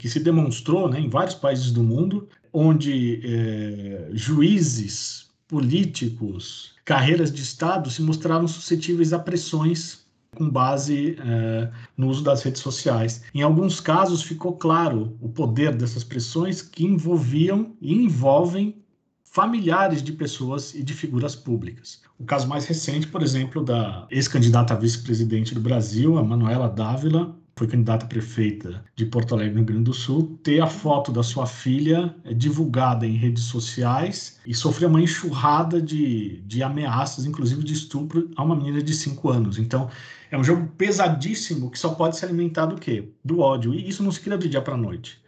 que 0.00 0.08
se 0.08 0.20
demonstrou 0.20 0.88
né, 0.88 1.00
em 1.00 1.08
vários 1.08 1.34
países 1.34 1.72
do 1.72 1.82
mundo, 1.82 2.28
onde 2.52 3.20
é, 3.24 4.10
juízes, 4.12 5.28
políticos, 5.48 6.74
carreiras 6.84 7.32
de 7.32 7.42
Estado 7.42 7.90
se 7.90 8.00
mostraram 8.00 8.46
suscetíveis 8.46 9.12
a 9.12 9.18
pressões 9.18 10.06
com 10.38 10.48
base 10.48 11.16
é, 11.18 11.68
no 11.96 12.08
uso 12.08 12.22
das 12.22 12.42
redes 12.42 12.62
sociais. 12.62 13.22
Em 13.34 13.42
alguns 13.42 13.80
casos, 13.80 14.22
ficou 14.22 14.56
claro 14.56 15.18
o 15.20 15.28
poder 15.28 15.74
dessas 15.74 16.04
pressões 16.04 16.62
que 16.62 16.84
envolviam 16.84 17.72
e 17.80 17.92
envolvem 17.92 18.76
familiares 19.24 20.02
de 20.02 20.12
pessoas 20.12 20.74
e 20.74 20.82
de 20.82 20.94
figuras 20.94 21.34
públicas. 21.34 22.00
O 22.18 22.24
caso 22.24 22.48
mais 22.48 22.64
recente, 22.64 23.06
por 23.08 23.22
exemplo, 23.22 23.62
da 23.62 24.06
ex-candidata 24.10 24.74
a 24.74 24.76
vice-presidente 24.76 25.54
do 25.54 25.60
Brasil, 25.60 26.16
a 26.16 26.22
Manuela 26.22 26.68
Dávila, 26.68 27.36
foi 27.58 27.66
candidata 27.66 28.04
a 28.04 28.08
prefeita 28.08 28.84
de 28.94 29.04
Porto 29.04 29.34
Alegre, 29.34 29.54
no 29.54 29.58
Rio 29.58 29.66
Grande 29.66 29.84
do 29.84 29.92
Sul, 29.92 30.38
ter 30.44 30.60
a 30.60 30.66
foto 30.68 31.10
da 31.10 31.24
sua 31.24 31.44
filha 31.44 32.14
eh, 32.24 32.32
divulgada 32.32 33.04
em 33.04 33.16
redes 33.16 33.44
sociais 33.44 34.40
e 34.46 34.54
sofrer 34.54 34.86
uma 34.86 35.02
enxurrada 35.02 35.82
de, 35.82 36.40
de 36.42 36.62
ameaças, 36.62 37.26
inclusive 37.26 37.64
de 37.64 37.72
estupro, 37.72 38.30
a 38.36 38.44
uma 38.44 38.54
menina 38.54 38.80
de 38.80 38.94
5 38.94 39.28
anos. 39.28 39.58
Então, 39.58 39.90
é 40.30 40.38
um 40.38 40.44
jogo 40.44 40.68
pesadíssimo 40.78 41.70
que 41.70 41.78
só 41.78 41.94
pode 41.94 42.16
se 42.16 42.24
alimentar 42.24 42.66
do 42.66 42.76
quê? 42.76 43.08
Do 43.24 43.40
ódio. 43.40 43.74
E 43.74 43.88
isso 43.88 44.04
não 44.04 44.12
se 44.12 44.20
cria 44.20 44.38
do 44.38 44.48
dia 44.48 44.62
para 44.62 44.76
noite. 44.76 45.20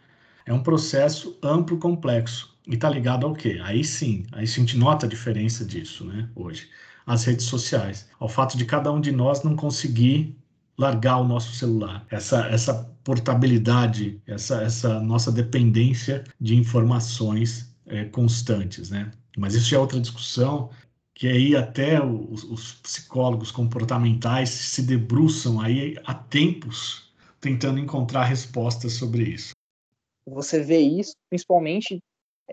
É 0.45 0.53
um 0.53 0.63
processo 0.63 1.37
amplo, 1.43 1.77
complexo. 1.77 2.55
E 2.65 2.75
está 2.75 2.89
ligado 2.89 3.25
ao 3.25 3.33
quê? 3.33 3.59
Aí 3.63 3.83
sim, 3.83 4.25
aí 4.31 4.43
a 4.43 4.47
gente 4.47 4.77
nota 4.77 5.05
a 5.05 5.09
diferença 5.09 5.65
disso, 5.65 6.05
né, 6.05 6.29
hoje. 6.33 6.69
As 7.05 7.25
redes 7.25 7.45
sociais. 7.45 8.07
Ao 8.19 8.29
fato 8.29 8.57
de 8.57 8.63
cada 8.63 8.91
um 8.91 9.01
de 9.01 9.11
nós 9.11 9.43
não 9.43 9.55
conseguir 9.55 10.37
largar 10.77 11.17
o 11.17 11.27
nosso 11.27 11.53
celular. 11.53 12.05
Essa, 12.09 12.47
essa 12.47 12.89
portabilidade, 13.03 14.21
essa, 14.27 14.61
essa 14.61 14.99
nossa 14.99 15.31
dependência 15.31 16.23
de 16.39 16.55
informações 16.55 17.73
é, 17.87 18.05
constantes, 18.05 18.89
né? 18.89 19.11
Mas 19.37 19.53
isso 19.53 19.73
é 19.73 19.79
outra 19.79 19.99
discussão 19.99 20.69
que 21.13 21.27
aí 21.27 21.55
até 21.55 22.03
os, 22.03 22.43
os, 22.45 22.73
psicólogos 22.75 23.51
comportamentais 23.51 24.49
se 24.49 24.81
debruçam 24.81 25.61
aí 25.61 25.95
há 26.03 26.13
tempos 26.13 27.13
tentando 27.39 27.79
encontrar 27.79 28.23
respostas 28.23 28.93
sobre 28.93 29.23
isso. 29.23 29.51
Você 30.25 30.63
vê 30.63 30.79
isso, 30.79 31.13
principalmente, 31.29 32.01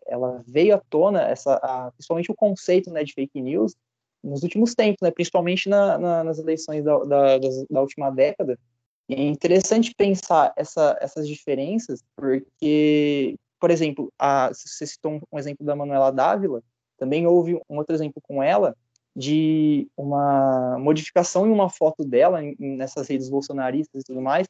ela 0.07 0.43
veio 0.47 0.75
à 0.75 0.83
tona, 0.91 1.23
essa, 1.23 1.55
a, 1.55 1.91
principalmente 1.93 2.31
o 2.31 2.35
conceito 2.35 2.91
né, 2.91 3.05
de 3.05 3.13
fake 3.13 3.41
news, 3.41 3.75
nos 4.23 4.43
últimos 4.43 4.75
tempos, 4.75 5.01
né, 5.03 5.11
principalmente 5.11 5.69
na, 5.69 5.99
na, 5.99 6.25
nas 6.25 6.39
eleições 6.39 6.85
da, 6.85 6.99
da, 6.99 7.39
da, 7.39 7.81
última 7.81 8.11
década. 8.11 8.59
E 9.09 9.15
é 9.15 9.23
interessante 9.23 9.95
pensar 9.95 10.53
essa, 10.57 10.97
essas 11.01 11.27
diferenças, 11.27 12.03
porque, 12.17 13.37
por 13.61 13.71
exemplo, 13.71 14.13
a, 14.19 14.49
você 14.49 14.87
citou 14.87 15.21
um 15.33 15.39
exemplo 15.39 15.65
da 15.65 15.75
Manuela 15.75 16.11
Dávila, 16.11 16.63
também 16.99 17.27
houve 17.27 17.55
um 17.69 17.79
outro 17.79 17.95
exemplo 17.95 18.21
com 18.23 18.43
ela, 18.43 18.77
de 19.17 19.89
uma 19.97 20.79
modificação 20.79 21.47
em 21.47 21.51
uma 21.51 21.69
foto 21.69 22.05
dela, 22.05 22.41
nessas 22.59 23.09
redes 23.09 23.29
bolsonaristas 23.29 24.03
e 24.03 24.05
tudo 24.05 24.21
mais, 24.21 24.47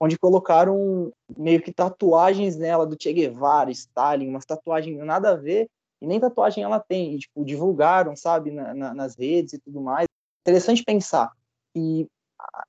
onde 0.00 0.18
colocaram 0.18 1.12
meio 1.36 1.60
que 1.60 1.72
tatuagens 1.72 2.56
nela 2.56 2.86
do 2.86 2.96
Che 3.00 3.12
Guevara, 3.12 3.70
Stalin, 3.70 4.28
umas 4.28 4.44
tatuagens 4.44 4.98
nada 4.98 5.30
a 5.30 5.34
ver, 5.36 5.68
nem 6.06 6.20
tatuagem 6.20 6.62
ela 6.62 6.80
tem, 6.80 7.14
e, 7.14 7.18
tipo, 7.18 7.44
divulgaram, 7.44 8.16
sabe, 8.16 8.50
na, 8.50 8.74
na, 8.74 8.94
nas 8.94 9.16
redes 9.16 9.54
e 9.54 9.58
tudo 9.58 9.80
mais. 9.80 10.06
Interessante 10.42 10.84
pensar 10.84 11.32
e 11.76 12.08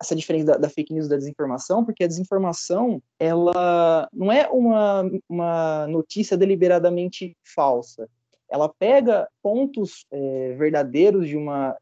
essa 0.01 0.15
diferença 0.15 0.45
da, 0.45 0.57
da, 0.57 0.69
fake 0.69 0.93
news 0.93 1.07
da 1.07 1.15
desinformação, 1.15 1.83
porque 1.83 2.03
a 2.03 2.07
desinformação, 2.07 3.01
ela 3.19 4.07
não 4.11 4.31
é 4.31 4.47
uma, 4.49 5.03
uma 5.29 5.87
notícia 5.87 6.37
deliberadamente 6.37 7.35
falsa. 7.43 8.09
Ela 8.49 8.69
pega 8.69 9.27
pontos 9.41 10.05
é, 10.11 10.53
verdadeiros 10.55 11.27
de 11.27 11.37
uma, 11.37 11.75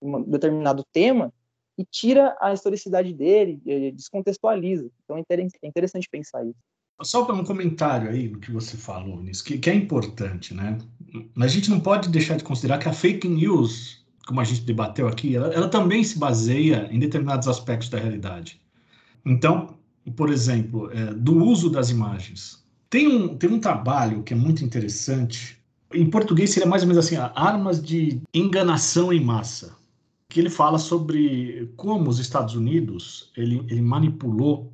um 0.00 0.22
determinado 0.22 0.84
tema 0.92 1.32
e 1.78 1.84
tira 1.84 2.36
a 2.40 2.52
historicidade 2.52 3.12
dele, 3.14 3.60
descontextualiza. 3.92 4.90
Então 5.04 5.16
é, 5.16 5.24
é 5.28 5.66
interessante 5.66 6.08
pensar 6.08 6.44
isso. 6.44 6.58
Só 7.04 7.24
para 7.24 7.34
um 7.34 7.44
comentário 7.44 8.10
aí 8.10 8.28
no 8.28 8.38
que 8.38 8.50
você 8.50 8.76
falou 8.76 9.22
nisso, 9.22 9.44
que, 9.44 9.58
que, 9.58 9.70
é 9.70 9.74
importante, 9.74 10.54
né? 10.54 10.78
A 11.38 11.46
gente 11.46 11.70
não 11.70 11.80
pode 11.80 12.08
deixar 12.08 12.36
de 12.36 12.44
considerar 12.44 12.78
que 12.78 12.88
a 12.88 12.92
fake 12.92 13.28
news, 13.28 14.04
como 14.26 14.40
a 14.40 14.44
gente 14.44 14.62
debateu 14.62 15.08
aqui, 15.08 15.36
ela, 15.36 15.48
ela 15.48 15.68
também 15.68 16.02
se 16.04 16.18
baseia 16.18 16.88
em 16.90 16.98
determinados 16.98 17.48
aspectos 17.48 17.88
da 17.88 17.98
realidade. 17.98 18.60
Então, 19.24 19.76
por 20.16 20.30
exemplo, 20.30 20.90
é, 20.90 21.12
do 21.14 21.44
uso 21.44 21.70
das 21.70 21.90
imagens. 21.90 22.62
Tem 22.90 23.08
um, 23.08 23.36
tem 23.36 23.50
um 23.50 23.60
trabalho 23.60 24.22
que 24.22 24.34
é 24.34 24.36
muito 24.36 24.64
interessante. 24.64 25.58
Em 25.94 26.08
português 26.08 26.50
seria 26.50 26.68
mais 26.68 26.82
ou 26.82 26.88
menos 26.88 27.04
assim: 27.04 27.16
armas 27.34 27.82
de 27.82 28.20
enganação 28.34 29.12
em 29.12 29.22
massa. 29.22 29.76
Que 30.28 30.40
ele 30.40 30.50
fala 30.50 30.78
sobre 30.78 31.70
como 31.76 32.08
os 32.08 32.18
Estados 32.18 32.54
Unidos 32.54 33.30
ele, 33.36 33.64
ele 33.68 33.82
manipulou 33.82 34.71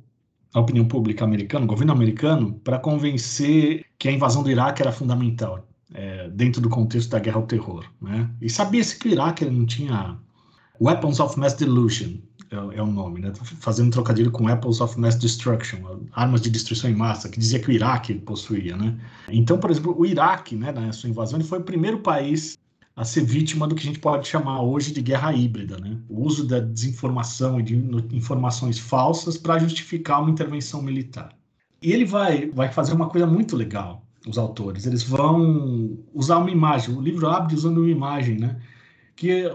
a 0.53 0.59
opinião 0.59 0.85
pública 0.85 1.23
americana, 1.23 1.65
o 1.65 1.67
governo 1.67 1.93
americano, 1.93 2.53
para 2.63 2.79
convencer 2.79 3.85
que 3.97 4.07
a 4.07 4.11
invasão 4.11 4.41
do 4.41 4.49
Iraque 4.49 4.81
era 4.81 4.91
fundamental 4.91 5.67
é, 5.93 6.29
dentro 6.29 6.61
do 6.61 6.69
contexto 6.69 7.09
da 7.09 7.19
guerra 7.19 7.37
ao 7.37 7.45
terror. 7.45 7.85
Né? 8.01 8.29
E 8.41 8.49
sabia-se 8.49 8.97
que 8.97 9.09
o 9.09 9.11
Iraque 9.11 9.45
não 9.45 9.65
tinha 9.65 10.17
Weapons 10.81 11.19
of 11.19 11.39
Mass 11.39 11.53
Delusion, 11.53 12.13
é, 12.51 12.77
é 12.77 12.81
o 12.81 12.87
nome, 12.87 13.21
né? 13.21 13.31
fazendo 13.59 13.91
trocadilho 13.91 14.31
com 14.31 14.45
Weapons 14.45 14.81
of 14.81 14.99
Mass 14.99 15.15
Destruction, 15.15 15.99
armas 16.13 16.41
de 16.41 16.49
destruição 16.49 16.89
em 16.89 16.95
massa, 16.95 17.29
que 17.29 17.39
dizia 17.39 17.59
que 17.59 17.69
o 17.69 17.71
Iraque 17.71 18.15
possuía. 18.15 18.75
Né? 18.75 18.97
Então, 19.29 19.59
por 19.59 19.69
exemplo, 19.69 19.95
o 19.97 20.05
Iraque, 20.05 20.55
né, 20.55 20.71
na 20.71 20.91
sua 20.91 21.09
invasão, 21.09 21.39
ele 21.39 21.47
foi 21.47 21.59
o 21.59 21.63
primeiro 21.63 21.99
país 21.99 22.57
a 22.99 23.05
ser 23.05 23.23
vítima 23.23 23.65
do 23.65 23.75
que 23.75 23.81
a 23.81 23.85
gente 23.85 23.99
pode 23.99 24.27
chamar 24.27 24.61
hoje 24.61 24.91
de 24.91 25.01
guerra 25.01 25.33
híbrida, 25.33 25.77
né? 25.77 25.97
O 26.09 26.25
uso 26.25 26.45
da 26.45 26.59
desinformação 26.59 27.57
e 27.57 27.63
de 27.63 27.73
informações 28.11 28.77
falsas 28.77 29.37
para 29.37 29.57
justificar 29.57 30.21
uma 30.21 30.29
intervenção 30.29 30.81
militar. 30.81 31.29
E 31.81 31.93
ele 31.93 32.03
vai, 32.03 32.47
vai 32.47 32.69
fazer 32.69 32.93
uma 32.93 33.07
coisa 33.07 33.25
muito 33.25 33.55
legal, 33.55 34.05
os 34.27 34.37
autores. 34.37 34.85
Eles 34.85 35.01
vão 35.01 35.97
usar 36.13 36.39
uma 36.39 36.51
imagem. 36.51 36.93
O 36.93 36.99
livro 36.99 37.29
abre 37.29 37.55
usando 37.55 37.77
uma 37.77 37.89
imagem, 37.89 38.37
né? 38.37 38.59
Que 39.15 39.45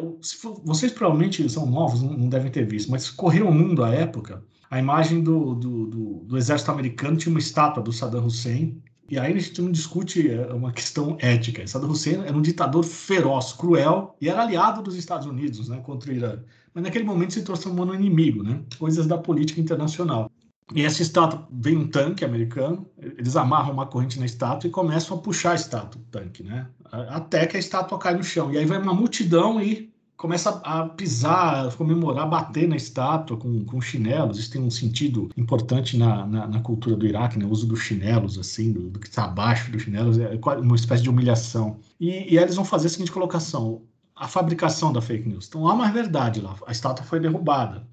for, 0.41 0.63
vocês 0.65 0.91
provavelmente 0.91 1.47
são 1.51 1.67
novos, 1.67 2.01
não, 2.01 2.17
não, 2.17 2.29
devem 2.31 2.51
ter 2.51 2.67
visto, 2.67 2.91
mas 2.91 3.11
correu 3.11 3.47
o 3.47 3.53
mundo 3.53 3.85
à 3.85 3.91
época. 3.91 4.43
A 4.71 4.79
imagem 4.79 5.23
do, 5.23 5.55
do, 5.55 5.87
do, 5.87 6.15
do 6.25 6.39
exército 6.39 6.71
americano 6.71 7.19
tinha 7.19 7.31
uma 7.31 7.41
estátua 7.41 7.83
do 7.83 7.93
Saddam 7.93 8.25
Hussein 8.25 8.83
e 9.09 9.19
aí 9.19 9.33
a 9.33 9.39
gente 9.39 9.61
não 9.61 9.71
discute 9.71 10.31
é, 10.31 10.53
uma 10.53 10.73
questão 10.73 11.17
ética. 11.21 11.67
Saddam 11.67 11.91
Hussein 11.91 12.23
era 12.25 12.37
um 12.37 12.43
ditador 12.43 12.83
feroz, 12.83 13.53
cruel 13.53 14.17
e 14.21 14.29
era 14.29 14.43
aliado 14.43 14.83
dos 14.83 14.97
Estados 14.97 15.27
Unidos 15.27 15.69
né, 15.69 15.81
contra 15.85 16.11
o 16.11 16.15
Irã. 16.15 16.39
Mas 16.73 16.85
naquele 16.85 17.05
momento 17.05 17.35
se 17.35 17.43
transformou 17.43 17.87
no 17.87 17.95
inimigo, 17.95 18.43
né? 18.43 18.63
coisas 18.79 19.07
da 19.07 19.17
política 19.19 19.61
internacional. 19.61 20.31
E 20.75 20.83
essa 20.83 21.03
estátua 21.03 21.47
vem 21.53 21.77
um 21.77 21.87
tanque 21.87 22.25
americano, 22.25 22.89
eles 22.99 23.37
amarram 23.37 23.73
uma 23.73 23.87
corrente 23.87 24.19
na 24.19 24.25
estátua 24.25 24.67
e 24.67 24.71
começam 24.71 25.17
a 25.17 25.21
puxar 25.21 25.53
a 25.53 25.57
estátua, 25.57 26.01
o 26.01 26.05
tanque, 26.11 26.43
né? 26.43 26.67
Até 26.91 27.47
que 27.47 27.57
a 27.57 27.61
estátua 27.61 27.99
cai 27.99 28.15
no 28.17 28.25
chão. 28.25 28.51
E 28.51 28.57
aí 28.57 28.65
vai 28.65 28.79
uma 28.79 28.95
multidão 28.95 29.61
e 29.61 29.94
começa 30.17 30.51
a 30.65 30.89
pisar, 30.89 31.75
comemorar, 31.75 32.29
bater 32.29 32.69
na 32.69 32.77
estátua 32.77 33.37
com, 33.37 33.65
com 33.65 33.81
chinelos. 33.81 34.39
Isso 34.39 34.51
tem 34.51 34.63
um 34.63 34.71
sentido 34.71 35.31
importante 35.37 35.97
na, 35.97 36.27
na, 36.27 36.47
na 36.47 36.61
cultura 36.61 36.97
do 36.97 37.07
Iraque, 37.07 37.39
né? 37.39 37.45
o 37.45 37.51
uso 37.51 37.67
dos 37.67 37.81
chinelos, 37.81 38.39
assim, 38.39 38.73
do, 38.73 38.91
do 38.91 38.99
que 38.99 39.09
está 39.09 39.25
abaixo 39.25 39.71
dos 39.71 39.83
chinelos, 39.83 40.19
é 40.19 40.39
uma 40.61 40.77
espécie 40.77 41.03
de 41.03 41.11
humilhação. 41.11 41.79
E, 42.01 42.35
e 42.35 42.39
eles 42.39 42.57
vão 42.57 42.65
fazer 42.65 42.87
a 42.87 42.91
seguinte 42.91 43.13
colocação: 43.13 43.83
a 44.15 44.29
fabricação 44.29 44.93
da 44.93 45.03
fake 45.03 45.29
news. 45.29 45.49
Então 45.49 45.67
há 45.69 45.75
uma 45.75 45.91
verdade 45.91 46.41
lá, 46.41 46.57
a 46.67 46.73
estátua 46.73 47.05
foi 47.05 47.21
derrubada. 47.21 47.87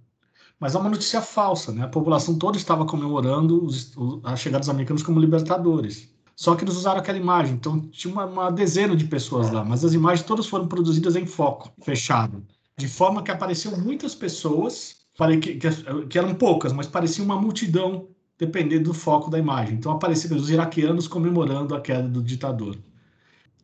Mas 0.59 0.76
há 0.76 0.80
uma 0.80 0.89
notícia 0.91 1.22
falsa, 1.22 1.72
né? 1.72 1.84
A 1.84 1.88
população 1.88 2.38
toda 2.38 2.55
estava 2.55 2.86
comemorando 2.86 3.65
os, 3.65 3.93
a 4.24 4.36
chegada 4.36 4.59
dos 4.59 4.69
americanos 4.69 5.01
como 5.01 5.19
libertadores. 5.19 6.07
Só 6.42 6.56
que 6.56 6.64
eles 6.64 6.76
usaram 6.76 7.00
aquela 7.00 7.20
imagem, 7.20 7.54
então 7.54 7.80
tinha 7.80 8.12
uma, 8.12 8.26
uma 8.26 8.52
dezena 8.52 8.96
de 8.96 9.06
pessoas 9.06 9.52
lá, 9.52 9.64
mas 9.64 9.86
as 9.86 9.94
imagens 9.94 10.26
todas 10.26 10.48
foram 10.48 10.68
produzidas 10.68 11.16
em 11.16 11.24
foco, 11.24 11.72
fechado, 11.84 12.44
de 12.76 12.88
forma 12.88 13.22
que 13.22 13.30
apareciam 13.30 13.78
muitas 13.78 14.16
pessoas, 14.16 15.06
que, 15.39 15.58
que, 15.58 15.70
que 16.10 16.18
eram 16.18 16.34
poucas, 16.34 16.74
mas 16.74 16.88
parecia 16.88 17.24
uma 17.24 17.39
multidão, 17.39 18.08
dependendo 18.39 18.86
do 18.86 18.94
foco 18.96 19.30
da 19.30 19.38
imagem. 19.38 19.76
Então 19.76 19.92
apareciam 19.92 20.36
os 20.36 20.50
iraquianos 20.50 21.08
comemorando 21.08 21.76
a 21.76 21.80
queda 21.80 22.10
do 22.10 22.24
ditador. 22.24 22.76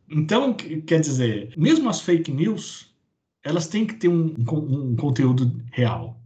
Então, 0.08 0.54
quer 0.54 1.00
dizer, 1.00 1.52
mesmo 1.56 1.90
as 1.90 2.00
fake 2.00 2.30
news, 2.30 2.94
elas 3.42 3.66
têm 3.66 3.88
que 3.88 3.94
ter 3.94 4.06
um, 4.06 4.36
um, 4.38 4.90
um 4.90 4.94
conteúdo 4.94 5.52
real 5.72 6.16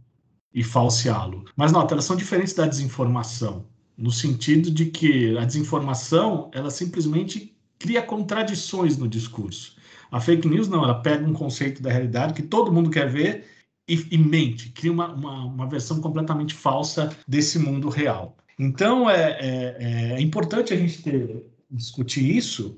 e 0.53 0.63
falseá-lo. 0.63 1.45
Mas 1.55 1.71
nota, 1.71 1.95
elas 1.95 2.05
são 2.05 2.15
diferentes 2.15 2.53
da 2.53 2.67
desinformação 2.67 3.72
no 3.97 4.11
sentido 4.11 4.71
de 4.71 4.87
que 4.87 5.37
a 5.37 5.45
desinformação 5.45 6.49
ela 6.53 6.69
simplesmente 6.69 7.55
cria 7.77 8.01
contradições 8.01 8.97
no 8.97 9.07
discurso. 9.07 9.75
A 10.11 10.19
fake 10.19 10.47
news 10.47 10.67
não, 10.67 10.83
ela 10.83 11.01
pega 11.01 11.27
um 11.27 11.33
conceito 11.33 11.81
da 11.81 11.91
realidade 11.91 12.33
que 12.33 12.43
todo 12.43 12.71
mundo 12.71 12.89
quer 12.89 13.09
ver 13.09 13.45
e, 13.87 14.07
e 14.11 14.17
mente, 14.17 14.69
cria 14.69 14.91
uma, 14.91 15.13
uma, 15.13 15.45
uma, 15.45 15.67
versão 15.67 15.99
completamente 15.99 16.53
falsa 16.53 17.15
desse 17.27 17.59
mundo 17.59 17.89
real. 17.89 18.37
Então 18.57 19.09
é, 19.09 19.37
é, 19.39 20.13
é 20.13 20.21
importante 20.21 20.73
a 20.73 20.77
gente 20.77 21.01
ter, 21.01 21.43
discutir 21.69 22.35
isso 22.35 22.75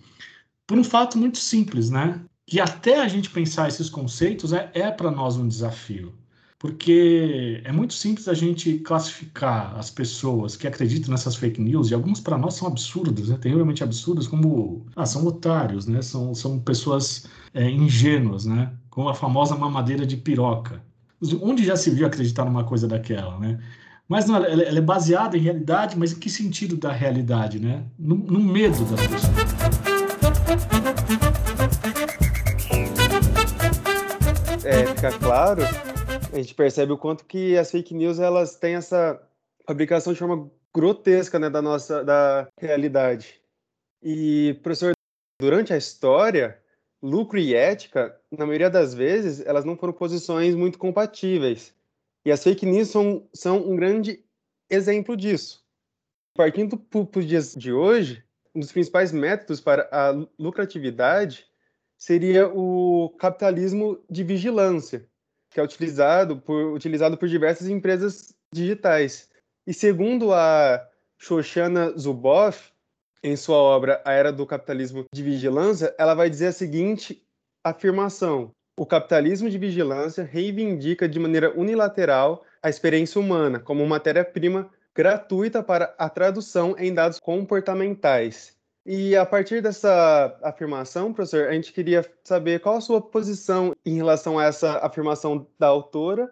por 0.66 0.78
um 0.78 0.84
fato 0.84 1.18
muito 1.18 1.38
simples, 1.38 1.90
né? 1.90 2.22
Que 2.48 2.60
até 2.60 3.02
a 3.02 3.08
gente 3.08 3.30
pensar 3.30 3.68
esses 3.68 3.90
conceitos 3.90 4.54
é, 4.54 4.72
é 4.74 4.90
para 4.90 5.12
nós 5.12 5.36
um 5.36 5.48
desafio 5.48 6.14
porque 6.66 7.62
é 7.64 7.72
muito 7.72 7.94
simples 7.94 8.28
a 8.28 8.34
gente 8.34 8.80
classificar 8.80 9.78
as 9.78 9.92
pessoas 9.92 10.56
que 10.56 10.68
acreditam 10.68 11.12
nessas 11.12 11.36
fake 11.36 11.62
news, 11.62 11.92
e 11.92 11.94
algumas 11.94 12.20
para 12.20 12.40
nós 12.40 12.56
são 12.56 12.68
absurdas, 12.68 13.30
né? 13.30 13.38
terrivelmente 13.40 13.84
absurdas, 13.84 14.28
como 14.28 14.84
ah, 14.96 15.06
são 15.06 15.28
otários, 15.28 15.86
né? 15.86 16.02
são, 16.02 16.34
são 16.34 16.58
pessoas 16.58 17.28
é, 17.54 17.70
ingênuas, 17.70 18.48
né? 18.48 18.72
como 18.90 19.10
a 19.10 19.14
famosa 19.14 19.56
mamadeira 19.56 20.08
de 20.08 20.18
piroca. 20.18 20.82
Onde 21.40 21.64
já 21.64 21.76
se 21.76 21.92
viu 21.92 22.08
acreditar 22.08 22.46
numa 22.46 22.64
coisa 22.64 22.88
daquela? 22.88 23.38
Né? 23.38 23.60
Mas 24.10 24.26
não, 24.26 24.38
ela, 24.38 24.48
ela 24.48 24.78
é 24.80 24.82
baseada 24.82 25.38
em 25.38 25.42
realidade, 25.42 25.96
mas 25.96 26.14
em 26.14 26.20
que 26.20 26.32
sentido 26.32 26.78
da 26.78 26.92
realidade? 26.92 27.60
Né? 27.60 27.84
No, 28.00 28.16
no 28.16 28.40
medo 28.40 28.84
das 28.86 29.02
pessoas. 29.06 29.36
É, 34.64 34.88
fica 34.88 35.12
claro 35.12 35.62
a 36.36 36.42
gente 36.42 36.54
percebe 36.54 36.92
o 36.92 36.98
quanto 36.98 37.26
que 37.26 37.58
as 37.58 37.72
fake 37.72 37.94
news 37.94 38.20
elas 38.20 38.58
têm 38.58 38.76
essa 38.76 39.22
fabricação 39.66 40.12
de 40.12 40.20
forma 40.20 40.52
grotesca 40.74 41.40
né, 41.40 41.50
da 41.50 41.62
nossa 41.62 42.04
da 42.04 42.50
realidade. 42.60 43.42
E, 44.04 44.60
professor, 44.62 44.92
durante 45.40 45.72
a 45.74 45.78
história, 45.78 46.62
lucro 47.02 47.40
e 47.40 47.56
ética, 47.56 48.20
na 48.30 48.46
maioria 48.46 48.70
das 48.70 48.94
vezes, 48.94 49.40
elas 49.46 49.64
não 49.64 49.78
foram 49.78 49.94
posições 49.94 50.56
muito 50.56 50.78
compatíveis. 50.78 51.74
E 52.26 52.32
as 52.32 52.44
fake 52.44 52.66
news 52.66 52.90
são, 52.90 53.26
são 53.34 53.58
um 53.58 53.76
grande 53.78 54.22
exemplo 54.70 55.16
disso. 55.16 55.64
Partindo 56.36 56.78
para 56.78 57.20
os 57.20 57.26
dias 57.26 57.54
de 57.54 57.72
hoje, 57.72 58.22
um 58.54 58.60
dos 58.60 58.74
principais 58.74 59.14
métodos 59.14 59.62
para 59.62 59.88
a 59.90 60.12
lucratividade 60.38 61.48
seria 61.98 62.50
o 62.50 63.10
capitalismo 63.18 64.04
de 64.10 64.22
vigilância, 64.22 65.08
que 65.56 65.60
é 65.62 65.64
utilizado 65.64 66.36
por, 66.36 66.74
utilizado 66.74 67.18
por 67.18 67.30
diversas 67.30 67.70
empresas 67.70 68.36
digitais. 68.54 69.30
E 69.66 69.74
segundo 69.74 70.34
a 70.34 70.86
Shoshana 71.18 71.98
Zuboff, 71.98 72.74
em 73.24 73.38
sua 73.38 73.56
obra 73.56 74.02
A 74.04 74.12
Era 74.12 74.34
do 74.34 74.46
Capitalismo 74.46 75.06
de 75.14 75.24
Vigilância, 75.24 75.96
ela 75.98 76.14
vai 76.14 76.30
dizer 76.30 76.48
a 76.48 76.52
seguinte 76.52 77.24
afirmação: 77.64 78.52
o 78.78 78.86
capitalismo 78.86 79.50
de 79.50 79.58
vigilância 79.58 80.26
reivindica 80.26 81.08
de 81.08 81.18
maneira 81.20 81.58
unilateral 81.58 82.44
a 82.62 82.70
experiência 82.70 83.20
humana 83.20 83.58
como 83.58 83.88
matéria-prima 83.88 84.70
gratuita 84.94 85.64
para 85.64 85.96
a 85.98 86.10
tradução 86.10 86.76
em 86.78 86.94
dados 86.94 87.18
comportamentais 87.18 88.55
e 88.86 89.16
a 89.16 89.26
partir 89.26 89.62
dessa 89.62 90.38
afirmação, 90.44 91.12
professor, 91.12 91.48
a 91.48 91.54
gente 91.54 91.74
queria 91.74 92.06
saber 92.24 92.60
qual 92.60 92.78
a 92.78 92.82
sua 92.82 93.02
posição 93.02 93.76
em 93.84 93.96
relação 93.96 94.38
a 94.38 94.46
essa 94.46 94.78
afirmação 94.78 95.48
da 95.58 95.68
autora, 95.68 96.32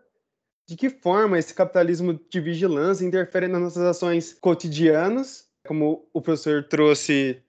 de 0.67 0.75
que 0.75 0.89
forma 0.89 1.39
esse 1.39 1.53
capitalismo 1.53 2.13
de 2.13 2.39
vigilância 2.39 3.05
interfere 3.05 3.47
nas 3.47 3.61
nossas 3.61 3.83
ações 3.83 4.33
cotidianas, 4.33 5.49
como 5.65 6.07
o 6.13 6.21
professor 6.21 6.63
trouxe 6.63 7.41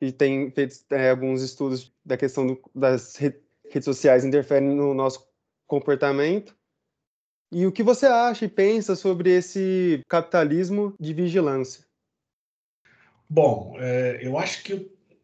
e 0.00 0.12
tem 0.12 0.50
feito 0.52 0.76
é, 0.90 1.10
alguns 1.10 1.42
estudos 1.42 1.92
da 2.04 2.16
questão 2.16 2.46
do, 2.46 2.60
das 2.74 3.16
redes 3.16 3.84
sociais 3.84 4.24
interferem 4.24 4.68
no 4.68 4.94
nosso 4.94 5.26
comportamento. 5.66 6.54
E 7.50 7.66
o 7.66 7.72
que 7.72 7.82
você 7.82 8.06
acha 8.06 8.44
e 8.44 8.48
pensa 8.48 8.94
sobre 8.94 9.30
esse 9.30 10.00
capitalismo 10.08 10.94
de 11.00 11.12
vigilância? 11.12 11.84
Bom, 13.28 13.74
é, 13.78 14.20
eu 14.22 14.38
acho 14.38 14.62
que 14.62 14.74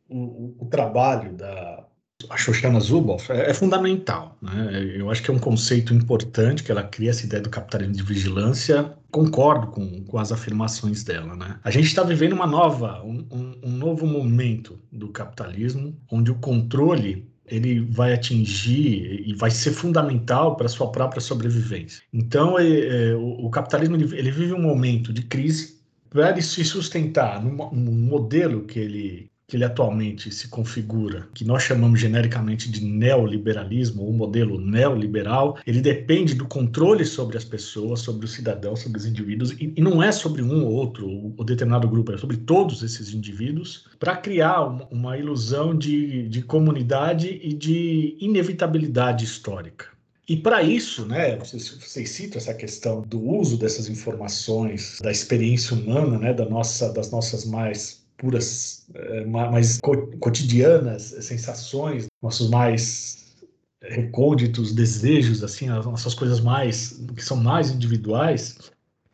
o, 0.08 0.16
o, 0.18 0.56
o, 0.60 0.66
trabalho 0.66 1.32
da 1.34 1.86
a 2.28 2.36
Shoshana 2.36 2.80
Zuboff 2.80 3.30
é, 3.32 3.50
é, 3.50 3.54
fundamental. 3.54 4.36
Né? 4.42 4.92
Eu 4.96 5.10
acho 5.10 5.22
que 5.22 5.30
é 5.30 5.34
um 5.34 5.38
conceito 5.38 5.94
importante 5.94 6.62
que 6.62 6.70
ela 6.70 6.82
cria 6.82 7.10
essa 7.10 7.24
ideia 7.24 7.42
do 7.42 7.48
capitalismo 7.48 7.94
de 7.94 8.02
vigilância. 8.02 8.94
Concordo 9.10 9.68
com, 9.68 10.04
com 10.04 10.18
as 10.18 10.30
afirmações 10.32 11.02
dela. 11.02 11.34
Né? 11.34 11.58
A 11.64 11.70
gente 11.70 11.86
está 11.86 12.02
vivendo 12.02 12.32
uma 12.32 12.46
nova, 12.46 13.02
um, 13.02 13.26
um, 13.62 13.70
novo 13.70 14.06
momento 14.06 14.78
do 14.92 15.08
capitalismo, 15.08 15.96
onde 16.10 16.30
o 16.30 16.36
controle 16.36 17.28
ele 17.46 17.80
vai 17.80 18.12
atingir 18.12 19.24
e 19.26 19.34
vai 19.34 19.50
ser 19.50 19.72
fundamental 19.72 20.54
para 20.56 20.66
a 20.66 20.68
sua 20.68 20.92
própria 20.92 21.20
sobrevivência. 21.20 22.02
Então, 22.12 22.56
é, 22.56 22.68
é, 22.68 23.14
o, 23.16 23.46
o, 23.46 23.50
capitalismo 23.50 23.96
ele, 23.96 24.16
ele, 24.16 24.30
vive 24.30 24.52
um 24.52 24.62
momento 24.62 25.12
de 25.12 25.22
crise 25.22 25.79
para 26.10 26.30
ele 26.30 26.42
se 26.42 26.64
sustentar 26.64 27.42
num, 27.42 27.56
num 27.70 27.92
modelo 27.92 28.64
que 28.64 28.78
ele, 28.78 29.30
que 29.50 29.56
ele 29.56 29.64
atualmente 29.64 30.30
se 30.30 30.48
configura, 30.48 31.28
que 31.34 31.44
nós 31.44 31.62
chamamos 31.62 31.98
genericamente 31.98 32.70
de 32.70 32.84
neoliberalismo, 32.84 34.02
ou 34.02 34.12
modelo 34.12 34.60
neoliberal, 34.60 35.58
ele 35.66 35.80
depende 35.80 36.34
do 36.34 36.46
controle 36.46 37.04
sobre 37.04 37.36
as 37.36 37.44
pessoas, 37.44 38.00
sobre 38.00 38.24
os 38.26 38.32
cidadãos, 38.32 38.80
sobre 38.80 38.98
os 38.98 39.06
indivíduos, 39.06 39.50
e, 39.52 39.72
e 39.76 39.80
não 39.80 40.00
é 40.00 40.12
sobre 40.12 40.40
um 40.40 40.64
ou 40.64 40.72
outro, 40.72 41.34
ou 41.36 41.44
determinado 41.44 41.88
grupo, 41.88 42.12
é 42.12 42.18
sobre 42.18 42.36
todos 42.36 42.82
esses 42.82 43.12
indivíduos, 43.12 43.86
para 43.98 44.16
criar 44.16 44.62
uma, 44.66 44.88
uma 44.90 45.18
ilusão 45.18 45.76
de, 45.76 46.28
de 46.28 46.42
comunidade 46.42 47.40
e 47.42 47.52
de 47.52 48.16
inevitabilidade 48.20 49.24
histórica. 49.24 49.86
E 50.30 50.36
para 50.36 50.62
isso, 50.62 51.04
né, 51.06 51.34
vocês, 51.34 51.70
vocês, 51.70 52.08
citam 52.08 52.38
essa 52.38 52.54
questão 52.54 53.02
do 53.02 53.20
uso 53.20 53.58
dessas 53.58 53.88
informações, 53.88 55.00
da 55.02 55.10
experiência 55.10 55.76
humana, 55.76 56.20
né, 56.20 56.32
da 56.32 56.48
nossa, 56.48 56.92
das 56.92 57.10
nossas 57.10 57.44
mais 57.44 58.06
puras, 58.16 58.86
é, 58.94 59.24
mais 59.24 59.80
cotidianas 60.20 61.16
sensações, 61.20 62.06
nossos 62.22 62.48
mais 62.48 63.34
recônditos 63.82 64.72
desejos, 64.72 65.42
assim, 65.42 65.68
as 65.68 65.84
nossas 65.84 66.14
coisas 66.14 66.38
mais 66.38 67.02
que 67.16 67.24
são 67.24 67.36
mais 67.36 67.72
individuais. 67.72 68.70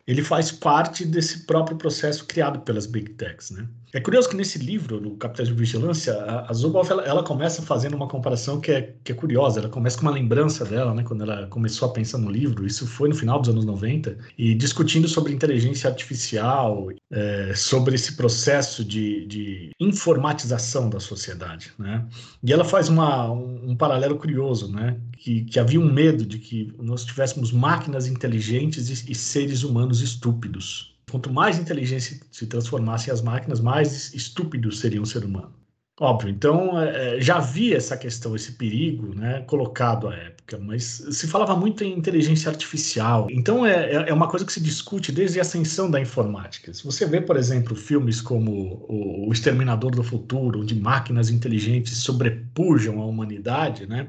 ele 0.07 0.23
faz 0.23 0.53
parte 0.53 1.07
desse 1.07 1.47
próprio 1.47 1.79
processo 1.79 2.27
criado 2.27 2.61
pelas 2.61 2.85
Big 2.85 3.14
Techs, 3.14 3.53
né? 3.53 3.67
É 3.93 4.01
curioso 4.01 4.28
que 4.28 4.37
nesse 4.37 4.59
livro, 4.59 5.01
no 5.01 5.16
Capitalismo 5.16 5.57
de 5.57 5.61
Vigilância, 5.61 6.14
a, 6.14 6.51
a 6.51 6.53
Zuboff, 6.53 6.91
ela, 6.91 7.03
ela, 7.05 7.22
começa 7.22 7.62
fazendo 7.62 7.95
uma 7.95 8.09
comparação 8.09 8.61
que 8.61 8.72
é, 8.72 8.95
que 9.05 9.12
é 9.12 9.14
curiosa. 9.14 9.61
Ela 9.61 9.68
começa 9.68 9.97
com 9.97 10.03
uma 10.03 10.12
lembrança 10.12 10.64
dela, 10.64 10.93
né, 10.93 11.03
quando 11.05 11.22
ela 11.22 11.47
começou 11.47 11.89
a 11.89 11.93
pensar 11.93 12.18
no 12.18 12.30
livro. 12.30 12.66
Isso 12.66 12.87
foi 12.87 13.09
no 13.09 13.14
final 13.14 13.41
dos 13.41 13.49
anos 13.49 13.64
90. 13.64 14.18
E 14.37 14.55
discutindo 14.55 15.07
sobre 15.07 15.32
inteligência 15.32 15.89
artificial, 15.89 16.89
é, 17.11 17.55
sobre 17.55 17.95
esse 17.95 18.16
processo 18.16 18.84
de, 18.84 19.24
de, 19.26 19.70
informatização 19.78 20.91
da 20.91 20.99
sociedade, 20.99 21.72
né? 21.78 22.05
E 22.43 22.53
ela 22.53 22.64
faz 22.64 22.89
uma, 22.89 23.30
um, 23.30 23.70
um 23.70 23.76
paralelo 23.76 24.16
curioso, 24.16 24.70
né? 24.70 24.97
Que, 25.16 25.45
que, 25.45 25.61
havia 25.61 25.80
um 25.80 25.93
medo 25.93 26.26
de 26.26 26.39
que 26.39 26.72
nós 26.78 27.05
tivéssemos 27.05 27.53
máquinas 27.53 28.07
inteligentes 28.07 28.89
e, 28.91 29.12
e 29.12 29.14
seres 29.14 29.62
humanos 29.62 30.01
estúpidos. 30.01 30.95
Quanto 31.11 31.33
mais 31.33 31.59
inteligência 31.59 32.21
se 32.33 32.47
transformassem 32.47 33.13
as 33.13 33.23
máquinas, 33.23 33.61
mais 33.61 34.13
estúpido 34.13 34.73
seria 34.73 35.01
um 35.01 35.07
ser 35.07 35.25
humano. 35.25 35.55
Óbvio, 35.99 36.29
então 36.29 36.79
é, 36.79 37.17
é, 37.17 37.21
já 37.23 37.37
havia 37.37 37.75
essa 37.79 37.97
questão, 37.97 38.37
esse 38.37 38.53
perigo 38.53 39.15
né, 39.15 39.41
colocado 39.47 40.09
à 40.09 40.15
época, 40.15 40.59
mas 40.59 41.03
se 41.11 41.27
falava 41.27 41.57
muito 41.57 41.83
em 41.83 41.97
inteligência 41.97 42.51
artificial. 42.51 43.29
Então 43.31 43.65
é, 43.65 43.93
é, 43.93 44.09
é 44.11 44.13
uma 44.13 44.29
coisa 44.29 44.45
que 44.45 44.53
se 44.53 44.61
discute 44.61 45.11
desde 45.11 45.39
a 45.39 45.43
ascensão 45.43 45.91
da 45.91 45.99
informática. 45.99 46.75
Se 46.75 46.85
você 46.85 47.07
vê, 47.07 47.19
por 47.23 47.39
exemplo, 47.39 47.75
filmes 47.75 48.21
como 48.21 48.85
O 48.91 49.33
Exterminador 49.33 49.93
do 49.93 50.05
Futuro, 50.05 50.61
onde 50.61 50.75
máquinas 50.75 51.31
inteligentes 51.31 51.97
sobrepujam 51.97 53.01
a 53.01 53.07
humanidade, 53.07 53.87
né, 53.87 54.07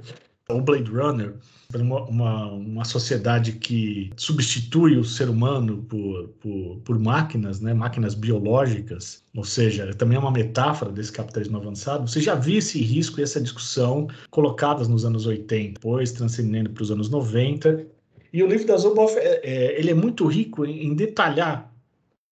ou 0.50 0.62
Blade 0.62 0.90
Runner, 0.90 1.34
uma, 1.76 2.04
uma, 2.04 2.52
uma, 2.54 2.86
sociedade 2.86 3.52
que 3.52 4.10
substitui 4.16 4.96
o 4.96 5.04
ser 5.04 5.28
humano 5.28 5.86
por, 5.90 6.30
por, 6.40 6.78
por, 6.86 7.00
máquinas, 7.00 7.60
né? 7.60 7.74
máquinas 7.74 8.16
biológicas, 8.16 9.22
ou 9.36 9.44
seja, 9.44 9.94
também 9.96 10.16
é 10.16 10.20
uma 10.20 10.32
metáfora 10.32 10.90
desse 10.90 11.12
capitalismo 11.12 11.58
avançado. 11.58 12.08
Você 12.08 12.22
já 12.22 12.34
viu 12.36 12.60
esse 12.60 12.82
risco 12.82 13.20
e 13.20 13.24
essa 13.24 13.42
discussão 13.42 14.08
colocadas 14.32 14.88
nos 14.88 15.04
anos 15.04 15.26
80, 15.26 15.74
depois 15.74 16.14
transcendendo 16.14 16.70
para 16.70 16.84
os 16.84 16.92
anos 16.92 17.10
90. 17.10 17.86
E 18.32 18.42
o 18.42 18.48
livro 18.48 18.66
da 18.66 18.78
Zoboff, 18.78 19.18
é, 19.18 19.42
é, 19.44 19.78
ele 19.78 19.92
é 19.92 19.94
muito 19.94 20.26
rico 20.28 20.66
em, 20.66 20.86
em 20.86 20.96
detalhar 20.96 21.67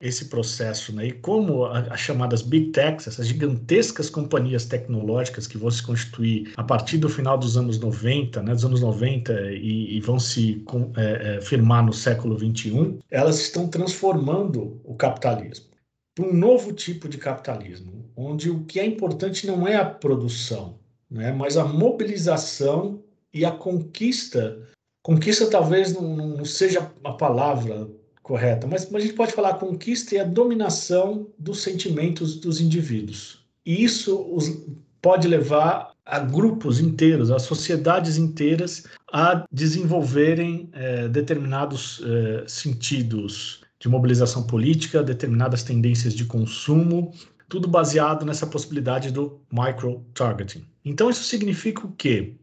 esse 0.06 0.26
processo, 0.26 0.94
né? 0.94 1.08
E 1.08 1.12
como 1.12 1.66
as 1.66 2.00
chamadas 2.00 2.42
big 2.42 2.72
techs, 2.72 3.08
essas 3.08 3.28
gigantescas 3.28 4.10
companhias 4.10 4.66
tecnológicas 4.66 5.48
que 5.48 5.58
vão 5.58 5.72
se 5.72 5.82
constituir 5.82 6.54
a 6.56 6.64
partir 6.64 6.98
do 6.98 7.10
final 7.10 7.38
dos 7.38 7.58
anos 7.58 7.80
90, 7.80 8.42
né? 8.44 8.54
Dos 8.54 8.66
anos 8.66 8.82
90 8.82 9.34
e, 9.52 9.98
e 9.98 10.02
vão 10.02 10.20
se 10.20 10.64
é, 10.96 11.38
é, 11.38 11.42
firmar 11.42 11.86
no 11.86 11.94
século 11.94 12.38
21, 12.38 13.00
elas 13.10 13.40
estão 13.40 13.68
transformando 13.68 14.80
o 14.84 14.94
capitalismo 14.96 15.66
para 16.16 16.26
um 16.26 16.34
novo 16.34 16.72
tipo 16.72 17.10
de 17.10 17.18
capitalismo, 17.18 18.10
onde 18.16 18.50
o 18.50 18.64
que 18.64 18.80
é 18.80 18.86
importante 18.86 19.46
não 19.46 19.68
é 19.68 19.76
a 19.76 19.84
produção, 19.86 20.80
né? 21.12 21.34
Mas 21.34 21.58
a 21.58 21.66
mobilização 21.66 23.04
e 23.34 23.44
a 23.44 23.52
conquista. 23.52 24.58
Conquista 25.04 25.48
talvez 25.50 25.94
não, 25.94 26.16
não 26.16 26.46
seja 26.46 26.92
a 27.04 27.12
palavra 27.12 27.88
correta, 28.26 28.66
mas, 28.66 28.90
mas 28.90 29.04
a 29.04 29.06
gente 29.06 29.16
pode 29.16 29.34
falar 29.34 29.50
a 29.50 29.54
conquista 29.54 30.16
e 30.16 30.18
a 30.18 30.24
dominação 30.24 31.28
dos 31.38 31.62
sentimentos 31.62 32.36
dos 32.38 32.60
indivíduos. 32.60 33.46
E 33.64 33.84
isso 33.84 34.20
os, 34.34 34.66
pode 35.00 35.28
levar 35.28 35.92
a 36.04 36.18
grupos 36.18 36.80
inteiros, 36.80 37.30
a 37.30 37.38
sociedades 37.38 38.18
inteiras 38.18 38.88
a 39.14 39.46
desenvolverem 39.52 40.68
é, 40.74 41.08
determinados 41.08 42.02
é, 42.04 42.44
sentidos 42.48 43.62
de 43.80 43.88
mobilização 43.88 44.42
política, 44.48 45.04
determinadas 45.04 45.62
tendências 45.62 46.16
de 46.16 46.26
consumo, 46.26 47.14
tudo 47.48 47.68
baseado 47.68 48.26
nessa 48.26 48.48
possibilidade 48.48 49.12
do 49.12 49.40
micro-targeting. 49.52 50.66
Então, 50.84 51.12
isso 51.12 51.24
significa 51.26 51.86
o 51.86 51.92
quê? 51.92 52.34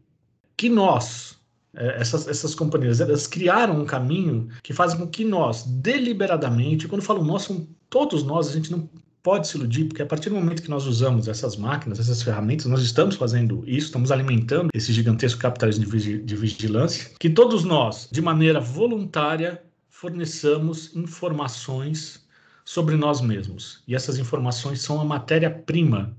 Que 0.55 0.69
nós, 0.69 1.37
essas, 1.73 2.27
essas 2.27 2.53
companhias, 2.53 3.01
elas 3.01 3.27
criaram 3.27 3.81
um 3.81 3.85
caminho 3.85 4.47
que 4.61 4.73
faz 4.73 4.93
com 4.93 5.07
que 5.07 5.25
nós, 5.25 5.63
deliberadamente, 5.63 6.87
quando 6.87 7.01
falo 7.01 7.23
nós, 7.23 7.43
são 7.43 7.67
todos 7.89 8.23
nós, 8.23 8.47
a 8.47 8.53
gente 8.53 8.71
não 8.71 8.87
pode 9.23 9.47
se 9.47 9.57
iludir, 9.57 9.85
porque 9.85 10.01
a 10.01 10.05
partir 10.05 10.29
do 10.29 10.35
momento 10.35 10.61
que 10.61 10.69
nós 10.69 10.85
usamos 10.85 11.27
essas 11.27 11.55
máquinas, 11.55 11.99
essas 11.99 12.21
ferramentas, 12.21 12.65
nós 12.65 12.81
estamos 12.81 13.15
fazendo 13.15 13.63
isso, 13.65 13.87
estamos 13.87 14.11
alimentando 14.11 14.69
esse 14.73 14.91
gigantesco 14.91 15.39
capitalismo 15.39 15.85
de 15.85 16.35
vigilância, 16.35 17.11
que 17.17 17.29
todos 17.29 17.63
nós, 17.63 18.09
de 18.11 18.21
maneira 18.21 18.59
voluntária, 18.59 19.63
forneçamos 19.89 20.93
informações 20.93 22.27
sobre 22.65 22.95
nós 22.95 23.21
mesmos. 23.21 23.81
E 23.87 23.95
essas 23.95 24.17
informações 24.17 24.81
são 24.81 24.99
a 24.99 25.05
matéria-prima 25.05 26.15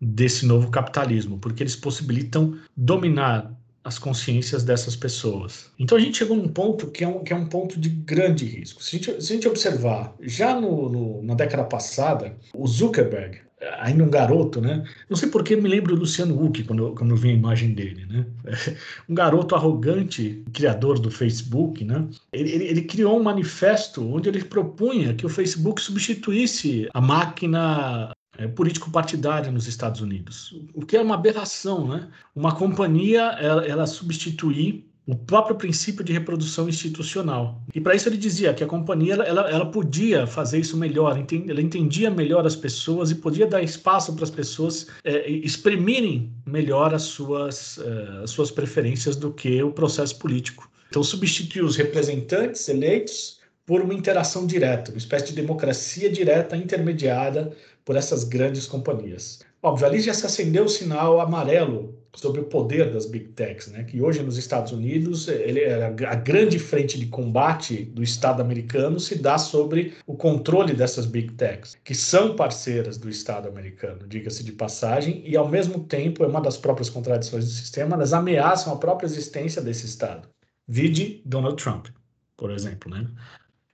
desse 0.00 0.46
novo 0.46 0.70
capitalismo, 0.70 1.38
porque 1.38 1.62
eles 1.62 1.74
possibilitam 1.74 2.56
dominar 2.76 3.52
as 3.86 4.00
consciências 4.00 4.64
dessas 4.64 4.96
pessoas. 4.96 5.70
Então 5.78 5.96
a 5.96 6.00
gente 6.00 6.18
chegou 6.18 6.36
num 6.36 6.48
ponto 6.48 6.88
que 6.88 7.04
é 7.04 7.08
um, 7.08 7.22
que 7.22 7.32
é 7.32 7.36
um 7.36 7.46
ponto 7.46 7.78
de 7.78 7.88
grande 7.88 8.44
risco. 8.44 8.82
Se 8.82 8.96
a 8.96 8.98
gente, 8.98 9.24
se 9.24 9.32
a 9.32 9.36
gente 9.36 9.48
observar, 9.48 10.12
já 10.20 10.60
no, 10.60 10.88
no, 10.88 11.22
na 11.22 11.34
década 11.34 11.62
passada, 11.62 12.36
o 12.52 12.66
Zuckerberg, 12.66 13.38
ainda 13.78 14.02
um 14.02 14.10
garoto, 14.10 14.60
né? 14.60 14.84
Não 15.08 15.16
sei 15.16 15.28
porque 15.28 15.54
me 15.54 15.68
lembro 15.68 15.94
do 15.94 16.00
Luciano 16.00 16.40
Huck 16.42 16.64
quando, 16.64 16.92
quando 16.94 17.10
eu 17.10 17.16
vi 17.16 17.30
a 17.30 17.34
imagem 17.34 17.74
dele, 17.74 18.06
né? 18.06 18.26
Um 19.08 19.14
garoto 19.14 19.54
arrogante, 19.54 20.42
criador 20.52 20.98
do 20.98 21.10
Facebook, 21.10 21.84
né? 21.84 22.06
Ele, 22.32 22.50
ele, 22.50 22.64
ele, 22.64 22.82
criou 22.82 23.18
um 23.18 23.22
manifesto 23.22 24.04
onde 24.04 24.28
ele 24.28 24.44
propunha 24.44 25.14
que 25.14 25.24
o 25.24 25.28
Facebook 25.28 25.80
substituísse 25.80 26.88
a 26.92 27.00
máquina 27.00 28.10
é, 28.38 28.46
político-partidária 28.46 29.50
nos 29.50 29.66
Estados 29.66 30.00
Unidos, 30.00 30.58
o 30.74 30.84
que 30.84 30.96
é 30.96 31.00
uma 31.00 31.14
aberração, 31.14 31.88
né? 31.88 32.08
Uma 32.34 32.54
companhia 32.54 33.22
ela, 33.40 33.66
ela 33.66 33.86
substituir 33.86 34.86
o 35.06 35.14
próprio 35.14 35.54
princípio 35.54 36.04
de 36.04 36.12
reprodução 36.12 36.68
institucional. 36.68 37.62
E 37.72 37.80
para 37.80 37.94
isso 37.94 38.08
ele 38.08 38.16
dizia 38.16 38.52
que 38.52 38.64
a 38.64 38.66
companhia 38.66 39.14
ela, 39.14 39.48
ela 39.48 39.66
podia 39.66 40.26
fazer 40.26 40.58
isso 40.58 40.76
melhor, 40.76 41.12
ela 41.12 41.62
entendia 41.62 42.10
melhor 42.10 42.44
as 42.44 42.56
pessoas 42.56 43.12
e 43.12 43.14
podia 43.14 43.46
dar 43.46 43.62
espaço 43.62 44.12
para 44.14 44.24
as 44.24 44.30
pessoas 44.30 44.88
é, 45.04 45.30
exprimirem 45.30 46.32
melhor 46.44 46.92
as 46.92 47.02
suas, 47.02 47.78
é, 47.78 48.24
as 48.24 48.30
suas 48.30 48.50
preferências 48.50 49.14
do 49.14 49.32
que 49.32 49.62
o 49.62 49.70
processo 49.70 50.18
político. 50.18 50.68
Então 50.88 51.04
substituir 51.04 51.62
os 51.62 51.76
representantes 51.76 52.68
eleitos 52.68 53.38
por 53.64 53.80
uma 53.80 53.94
interação 53.94 54.46
direta, 54.46 54.90
uma 54.90 54.98
espécie 54.98 55.26
de 55.26 55.34
democracia 55.34 56.10
direta 56.10 56.56
intermediada 56.56 57.52
por 57.86 57.96
essas 57.96 58.24
grandes 58.24 58.66
companhias. 58.66 59.38
Óbvio, 59.62 59.86
ali 59.86 60.00
já 60.00 60.12
se 60.12 60.26
acendeu 60.26 60.64
o 60.64 60.68
sinal 60.68 61.20
amarelo 61.20 61.96
sobre 62.14 62.40
o 62.40 62.44
poder 62.44 62.92
das 62.92 63.06
big 63.06 63.28
techs, 63.28 63.68
né? 63.68 63.84
que 63.84 64.02
hoje 64.02 64.22
nos 64.22 64.36
Estados 64.36 64.72
Unidos 64.72 65.28
ele, 65.28 65.60
é 65.60 65.84
a 65.84 66.14
grande 66.14 66.58
frente 66.58 66.98
de 66.98 67.06
combate 67.06 67.84
do 67.84 68.02
Estado 68.02 68.40
americano 68.40 68.98
se 68.98 69.16
dá 69.16 69.38
sobre 69.38 69.94
o 70.06 70.16
controle 70.16 70.74
dessas 70.74 71.06
big 71.06 71.34
techs, 71.34 71.76
que 71.84 71.94
são 71.94 72.34
parceiras 72.34 72.98
do 72.98 73.08
Estado 73.08 73.48
americano, 73.48 74.06
diga-se 74.08 74.42
de 74.42 74.52
passagem, 74.52 75.22
e 75.24 75.36
ao 75.36 75.48
mesmo 75.48 75.84
tempo 75.84 76.24
é 76.24 76.26
uma 76.26 76.40
das 76.40 76.56
próprias 76.56 76.90
contradições 76.90 77.44
do 77.44 77.50
sistema, 77.50 77.94
elas 77.94 78.12
ameaçam 78.12 78.72
a 78.72 78.76
própria 78.76 79.06
existência 79.06 79.62
desse 79.62 79.86
Estado. 79.86 80.28
Vide 80.66 81.22
Donald 81.24 81.62
Trump, 81.62 81.88
por 82.36 82.50
exemplo, 82.50 82.90
né? 82.90 83.06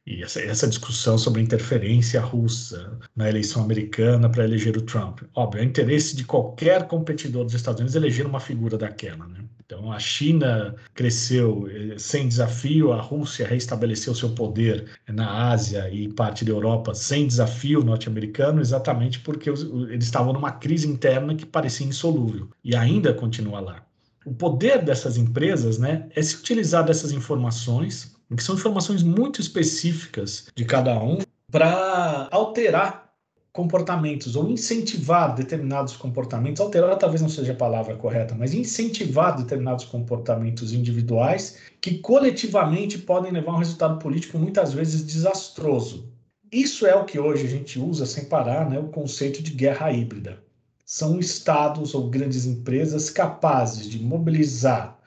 E 0.05 0.20
essa, 0.22 0.40
essa, 0.40 0.66
discussão 0.66 1.16
sobre 1.16 1.40
interferência 1.40 2.20
russa 2.20 2.98
na 3.14 3.28
eleição 3.28 3.62
americana 3.62 4.28
para 4.28 4.42
eleger 4.42 4.76
o 4.76 4.82
Trump. 4.82 5.20
Óbvio, 5.32 5.62
é 5.62 5.64
interesse 5.64 6.16
de 6.16 6.24
qualquer 6.24 6.88
competidor 6.88 7.44
dos 7.44 7.55
Estados 7.55 7.80
Unidos 7.80 7.94
eleger 7.94 8.26
uma 8.26 8.40
figura 8.40 8.76
daquela. 8.76 9.28
Né? 9.28 9.44
Então, 9.64 9.92
a 9.92 10.00
China 10.00 10.74
cresceu 10.92 11.68
eh, 11.70 11.94
sem 11.98 12.26
desafio, 12.26 12.92
a 12.92 13.00
Rússia 13.00 13.46
reestabeleceu 13.46 14.12
seu 14.12 14.30
poder 14.30 14.90
na 15.09 15.50
Ásia 15.50 15.88
e 15.88 16.12
parte 16.12 16.44
da 16.44 16.50
Europa 16.50 16.94
sem 16.94 17.28
desafio 17.28 17.84
norte-americano, 17.84 18.61
exatamente 18.61 19.20
porque 19.20 19.50
eles 19.50 20.05
estavam 20.05 20.32
numa 20.32 20.50
crise 20.50 20.88
interna 20.88 21.36
que 21.36 21.46
parecia 21.46 21.86
insolúvel 21.86 22.48
e 22.64 22.74
ainda 22.74 23.14
continua 23.14 23.61
lá. 23.61 23.86
O 24.24 24.34
poder 24.34 24.84
dessas 24.84 25.16
empresas 25.16 25.78
né, 25.78 26.09
é 26.14 26.22
se 26.22 26.36
utilizar 26.36 26.84
dessas 26.84 27.12
informações 27.12 28.11
que 28.37 28.43
são 28.43 28.55
informações 28.55 29.03
muito 29.03 29.41
específicas 29.41 30.47
de 30.55 30.64
cada 30.64 30.99
um 31.03 31.18
para 31.51 32.28
alterar 32.30 33.03
comportamentos 33.53 34.35
ou 34.35 34.49
incentivar 34.49 35.35
determinados 35.35 35.95
comportamentos, 35.95 36.61
alterar 36.61 36.97
talvez 36.97 37.20
não 37.20 37.28
seja 37.28 37.53
a 37.53 37.57
palavra 37.57 37.95
correta, 37.97 38.35
mas 38.35 38.55
incentivar 38.55 39.37
determinados 39.37 39.85
comportamentos 39.85 40.72
individuais 40.72 41.59
que 41.80 41.99
coletivamente 41.99 42.97
podem 42.97 43.30
levar 43.30 43.53
a 43.53 43.57
um 43.57 43.59
resultado 43.59 43.99
político 43.99 44.39
muitas 44.39 44.72
vezes 44.72 45.05
desastroso. 45.05 46.11
Isso 46.51 46.87
é 46.87 46.95
o 46.95 47.05
que 47.05 47.18
hoje 47.18 47.47
a 47.47 47.51
gente 47.51 47.78
usa 47.78 48.07
sem 48.07 48.24
parar, 48.24 48.68
né, 48.68 48.78
o 48.78 48.89
conceito 48.89 49.43
de 49.43 49.53
guerra 49.53 49.93
híbrida. 49.93 50.43
São 50.85 51.18
estados 51.18 51.95
ou 51.95 52.09
grandes 52.09 52.47
empresas 52.47 53.11
capazes 53.11 53.89
de 53.89 53.99
mobilizar 53.99 54.99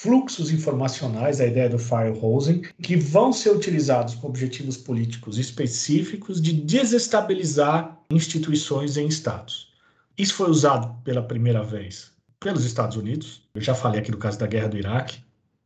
fluxos 0.00 0.50
informacionais, 0.50 1.40
a 1.40 1.46
ideia 1.46 1.68
do 1.68 1.78
firehosing, 1.78 2.62
que 2.82 2.96
vão 2.96 3.32
ser 3.32 3.50
utilizados 3.50 4.14
com 4.14 4.28
objetivos 4.28 4.76
políticos 4.76 5.38
específicos 5.38 6.40
de 6.40 6.52
desestabilizar 6.52 7.98
instituições 8.10 8.96
em 8.96 9.06
estados. 9.06 9.72
Isso 10.16 10.34
foi 10.34 10.50
usado 10.50 10.94
pela 11.02 11.22
primeira 11.22 11.62
vez 11.62 12.14
pelos 12.44 12.66
Estados 12.66 12.98
Unidos, 12.98 13.42
eu 13.54 13.62
já 13.62 13.74
falei 13.74 14.00
aqui 14.00 14.10
do 14.10 14.18
caso 14.18 14.38
da 14.38 14.46
guerra 14.46 14.68
do 14.68 14.76
Iraque, 14.76 15.18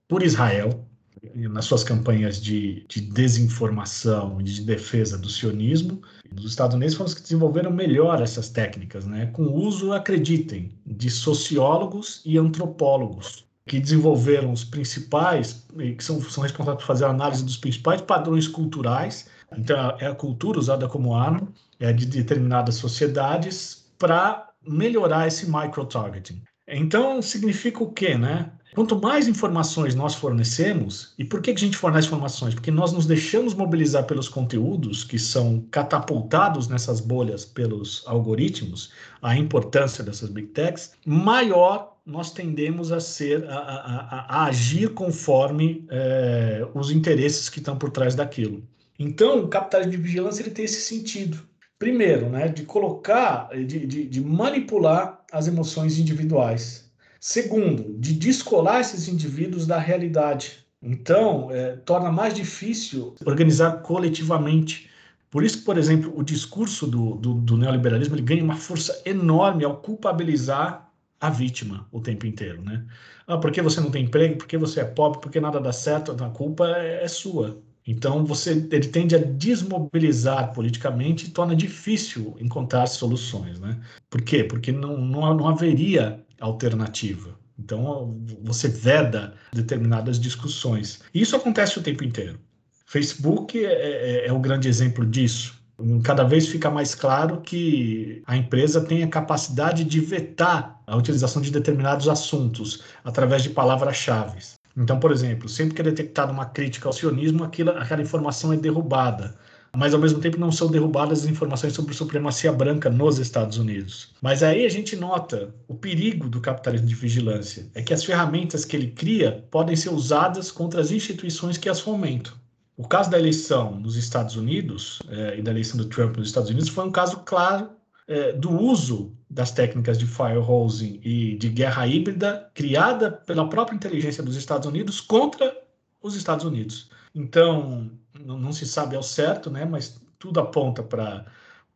por 0.06 0.22
Israel, 0.22 0.86
nas 1.34 1.64
suas 1.64 1.82
campanhas 1.82 2.40
de, 2.40 2.86
de 2.88 3.00
desinformação 3.00 4.40
e 4.40 4.44
de 4.44 4.62
defesa 4.62 5.18
do 5.18 5.28
sionismo. 5.28 6.00
Os 6.36 6.44
Estados 6.44 6.76
Unidos 6.76 6.94
foram 6.94 7.08
os 7.08 7.14
que 7.14 7.22
desenvolveram 7.22 7.72
melhor 7.72 8.22
essas 8.22 8.48
técnicas, 8.48 9.06
né? 9.06 9.26
com 9.26 9.42
o 9.42 9.54
uso, 9.54 9.92
acreditem, 9.92 10.72
de 10.86 11.10
sociólogos 11.10 12.22
e 12.24 12.38
antropólogos, 12.38 13.47
que 13.68 13.78
desenvolveram 13.78 14.50
os 14.50 14.64
principais, 14.64 15.66
que 15.96 16.02
são, 16.02 16.20
são 16.22 16.42
responsáveis 16.42 16.82
por 16.82 16.86
fazer 16.86 17.04
a 17.04 17.10
análise 17.10 17.44
dos 17.44 17.56
principais 17.56 18.00
padrões 18.00 18.48
culturais. 18.48 19.28
Então, 19.56 19.96
é 20.00 20.06
a 20.06 20.14
cultura 20.14 20.58
usada 20.58 20.88
como 20.88 21.14
arma 21.14 21.46
é 21.78 21.92
de 21.92 22.06
determinadas 22.06 22.74
sociedades 22.74 23.86
para 23.98 24.50
melhorar 24.66 25.28
esse 25.28 25.48
micro-targeting. 25.50 26.42
Então, 26.66 27.22
significa 27.22 27.82
o 27.82 27.92
quê, 27.92 28.16
né? 28.16 28.50
Quanto 28.74 29.00
mais 29.00 29.26
informações 29.26 29.94
nós 29.94 30.14
fornecemos, 30.14 31.14
e 31.18 31.24
por 31.24 31.40
que, 31.40 31.50
a 31.50 31.56
gente 31.56 31.76
fornece 31.76 32.06
informações? 32.06 32.54
Porque 32.54 32.70
nós 32.70 32.92
nos 32.92 33.06
deixamos 33.06 33.54
mobilizar 33.54 34.04
pelos 34.04 34.28
conteúdos 34.28 35.02
que 35.02 35.18
são 35.18 35.64
catapultados 35.70 36.68
nessas 36.68 37.00
bolhas 37.00 37.44
pelos 37.44 38.04
algoritmos, 38.06 38.92
a 39.22 39.36
importância 39.36 40.04
dessas 40.04 40.28
big 40.28 40.48
techs, 40.48 40.92
maior 41.04 41.96
nós 42.04 42.30
tendemos 42.30 42.92
a 42.92 43.00
ser, 43.00 43.44
a, 43.48 43.58
a, 43.58 44.26
a 44.28 44.44
agir 44.46 44.94
conforme 44.94 45.86
é, 45.90 46.66
os 46.74 46.90
interesses 46.90 47.48
que 47.48 47.58
estão 47.58 47.76
por 47.76 47.90
trás 47.90 48.14
daquilo. 48.14 48.62
Então, 48.98 49.40
o 49.40 49.48
capitalismo 49.48 49.92
de 49.92 49.98
vigilância 49.98 50.42
ele 50.42 50.50
tem 50.50 50.64
esse 50.64 50.80
sentido. 50.80 51.38
Primeiro, 51.78 52.28
né, 52.28 52.48
de 52.48 52.64
colocar, 52.64 53.50
de, 53.54 53.86
de, 53.86 54.06
de 54.06 54.20
manipular 54.20 55.22
as 55.30 55.46
emoções 55.46 55.98
individuais 55.98 56.87
Segundo, 57.20 57.98
de 57.98 58.12
descolar 58.14 58.80
esses 58.80 59.08
indivíduos 59.08 59.66
da 59.66 59.78
realidade. 59.78 60.64
Então, 60.80 61.50
é, 61.50 61.76
torna 61.76 62.12
mais 62.12 62.34
difícil 62.34 63.14
organizar 63.24 63.82
coletivamente. 63.82 64.88
Por 65.30 65.42
isso, 65.42 65.64
por 65.64 65.76
exemplo, 65.76 66.12
o 66.16 66.22
discurso 66.22 66.86
do, 66.86 67.16
do, 67.16 67.34
do 67.34 67.56
neoliberalismo 67.56 68.14
ele 68.14 68.22
ganha 68.22 68.44
uma 68.44 68.56
força 68.56 69.02
enorme 69.04 69.64
ao 69.64 69.78
culpabilizar 69.78 70.88
a 71.20 71.30
vítima 71.30 71.86
o 71.90 72.00
tempo 72.00 72.26
inteiro, 72.26 72.62
né? 72.62 72.86
Ah, 73.26 73.36
porque 73.36 73.60
você 73.60 73.80
não 73.80 73.90
tem 73.90 74.04
emprego, 74.04 74.38
porque 74.38 74.56
você 74.56 74.80
é 74.80 74.84
pobre, 74.84 75.20
porque 75.20 75.40
nada 75.40 75.60
dá 75.60 75.72
certo, 75.72 76.12
a 76.12 76.30
culpa 76.30 76.68
é, 76.76 77.04
é 77.04 77.08
sua. 77.08 77.60
Então, 77.86 78.24
você, 78.24 78.52
ele 78.70 78.88
tende 78.88 79.16
a 79.16 79.18
desmobilizar 79.18 80.52
politicamente 80.52 81.26
e 81.26 81.30
torna 81.30 81.56
difícil 81.56 82.36
encontrar 82.38 82.86
soluções, 82.86 83.58
né? 83.58 83.80
Por 84.08 84.22
quê? 84.22 84.44
Porque 84.44 84.70
não, 84.70 84.96
não, 84.98 85.34
não 85.34 85.48
haveria 85.48 86.24
alternativa. 86.40 87.38
Então, 87.58 88.16
você 88.42 88.68
veda 88.68 89.34
determinadas 89.52 90.18
discussões. 90.20 91.00
Isso 91.12 91.34
acontece 91.34 91.78
o 91.78 91.82
tempo 91.82 92.04
inteiro. 92.04 92.38
Facebook 92.86 93.64
é, 93.64 93.72
é, 93.72 94.26
é 94.28 94.32
o 94.32 94.38
grande 94.38 94.68
exemplo 94.68 95.04
disso. 95.04 95.58
Cada 96.02 96.24
vez 96.24 96.48
fica 96.48 96.70
mais 96.70 96.94
claro 96.94 97.40
que 97.40 98.22
a 98.26 98.36
empresa 98.36 98.80
tem 98.80 99.02
a 99.02 99.08
capacidade 99.08 99.84
de 99.84 100.00
vetar 100.00 100.80
a 100.86 100.96
utilização 100.96 101.40
de 101.40 101.50
determinados 101.50 102.08
assuntos 102.08 102.82
através 103.04 103.42
de 103.42 103.50
palavras-chave. 103.50 104.38
Então, 104.76 104.98
por 104.98 105.12
exemplo, 105.12 105.48
sempre 105.48 105.74
que 105.74 105.80
é 105.80 105.84
detectada 105.84 106.32
uma 106.32 106.46
crítica 106.46 106.88
ao 106.88 106.92
sionismo, 106.92 107.44
aquilo, 107.44 107.70
aquela 107.70 108.02
informação 108.02 108.52
é 108.52 108.56
derrubada 108.56 109.36
mas 109.76 109.94
ao 109.94 110.00
mesmo 110.00 110.20
tempo 110.20 110.38
não 110.38 110.50
são 110.50 110.70
derrubadas 110.70 111.20
as 111.20 111.30
informações 111.30 111.72
sobre 111.72 111.94
supremacia 111.94 112.52
branca 112.52 112.90
nos 112.90 113.18
Estados 113.18 113.58
Unidos. 113.58 114.14
Mas 114.20 114.42
aí 114.42 114.64
a 114.64 114.68
gente 114.68 114.96
nota 114.96 115.54
o 115.66 115.74
perigo 115.74 116.28
do 116.28 116.40
capitalismo 116.40 116.86
de 116.86 116.94
vigilância, 116.94 117.66
é 117.74 117.82
que 117.82 117.94
as 117.94 118.04
ferramentas 118.04 118.64
que 118.64 118.76
ele 118.76 118.88
cria 118.88 119.44
podem 119.50 119.76
ser 119.76 119.90
usadas 119.90 120.50
contra 120.50 120.80
as 120.80 120.90
instituições 120.90 121.58
que 121.58 121.68
as 121.68 121.80
fomentam. 121.80 122.32
O 122.76 122.86
caso 122.86 123.10
da 123.10 123.18
eleição 123.18 123.74
nos 123.74 123.96
Estados 123.96 124.36
Unidos 124.36 125.00
é, 125.08 125.38
e 125.38 125.42
da 125.42 125.50
eleição 125.50 125.76
do 125.76 125.86
Trump 125.86 126.16
nos 126.16 126.28
Estados 126.28 126.48
Unidos 126.48 126.68
foi 126.68 126.86
um 126.86 126.92
caso 126.92 127.22
claro 127.24 127.70
é, 128.06 128.32
do 128.32 128.50
uso 128.50 129.12
das 129.28 129.50
técnicas 129.50 129.98
de 129.98 130.06
firehosing 130.06 131.00
e 131.02 131.36
de 131.36 131.48
guerra 131.48 131.86
híbrida 131.86 132.50
criada 132.54 133.10
pela 133.10 133.48
própria 133.48 133.76
inteligência 133.76 134.22
dos 134.22 134.36
Estados 134.36 134.66
Unidos 134.66 135.00
contra 135.00 135.54
os 136.00 136.14
Estados 136.14 136.44
Unidos. 136.44 136.88
Então, 137.14 137.90
não, 138.24 138.38
não 138.38 138.52
se 138.52 138.66
sabe 138.66 138.96
ao 138.96 139.02
certo, 139.02 139.50
né, 139.50 139.64
mas 139.64 140.00
tudo 140.18 140.40
aponta 140.40 140.82
para 140.82 141.26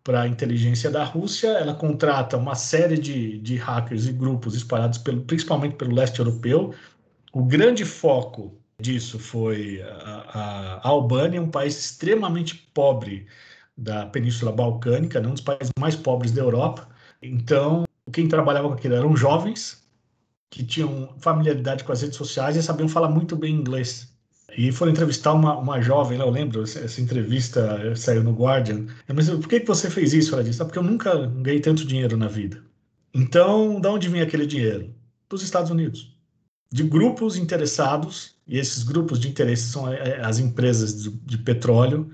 para 0.05 0.23
a 0.23 0.29
inteligência 0.29 0.91
da 0.91 1.05
Rússia, 1.05 1.49
ela 1.51 1.75
contrata 1.75 2.37
uma 2.37 2.55
série 2.55 2.99
de, 2.99 3.39
de 3.39 3.57
hackers 3.57 4.07
e 4.07 4.13
grupos 4.13 4.55
espalhados 4.55 4.99
pelo, 4.99 5.23
principalmente 5.23 5.77
pelo 5.77 5.95
leste 5.95 6.19
europeu. 6.19 6.75
O 7.33 7.45
grande 7.45 7.85
foco 7.85 8.59
disso 8.81 9.19
foi 9.19 9.81
a, 9.83 10.81
a 10.83 10.89
Albânia, 10.89 11.41
um 11.41 11.51
país 11.51 11.79
extremamente 11.79 12.57
pobre 12.75 13.27
da 13.77 14.07
Península 14.07 14.51
Balcânica, 14.53 15.21
né, 15.21 15.29
um 15.29 15.35
dos 15.35 15.41
países 15.41 15.71
mais 15.79 15.95
pobres 15.95 16.33
da 16.33 16.43
Europa. 16.43 16.89
Então, 17.23 17.85
quem 18.13 18.29
trabalhava 18.29 18.69
com 18.69 18.75
aquilo 18.75 18.95
eram 18.95 19.17
jovens 19.17 19.83
que 20.51 20.65
tinham 20.65 21.15
familiaridade 21.19 21.85
com 21.85 21.93
as 21.93 22.03
redes 22.03 22.17
sociais 22.17 22.57
e 22.57 22.63
sabiam 22.63 22.89
falar 22.89 23.09
muito 23.09 23.37
bem 23.37 23.55
inglês. 23.55 24.12
E 24.57 24.71
foram 24.71 24.93
entrevistar 24.93 25.33
uma, 25.33 25.57
uma 25.57 25.81
jovem, 25.81 26.19
eu 26.19 26.31
lembro, 26.31 26.63
essa 26.63 27.01
entrevista 27.01 27.95
saiu 27.97 28.23
no 28.23 28.33
Guardian. 28.33 28.87
Disse, 29.15 29.37
por 29.37 29.49
que, 29.49 29.61
que 29.61 29.67
você 29.67 29.91
fez 29.91 30.13
isso? 30.13 30.35
Ela 30.35 30.45
disse, 30.45 30.61
ah, 30.61 30.65
porque 30.65 30.79
eu 30.79 30.83
nunca 30.83 31.27
ganhei 31.27 31.61
tanto 31.61 31.87
dinheiro 31.87 32.17
na 32.17 32.29
vida. 32.29 32.63
Então, 33.15 33.81
de 33.81 33.89
onde 33.89 34.09
vinha 34.09 34.25
aquele 34.25 34.47
dinheiro? 34.47 34.95
Dos 35.29 35.43
Estados 35.43 35.71
Unidos. 35.71 36.15
De 36.71 36.83
grupos 36.83 37.37
interessados, 37.37 38.35
e 38.47 38.59
esses 38.59 38.83
grupos 38.83 39.19
de 39.19 39.29
interesse 39.29 39.65
são 39.65 39.91
é, 39.91 39.97
é, 39.97 40.25
as 40.25 40.39
empresas 40.39 41.03
de, 41.03 41.11
de 41.11 41.39
petróleo, 41.39 42.11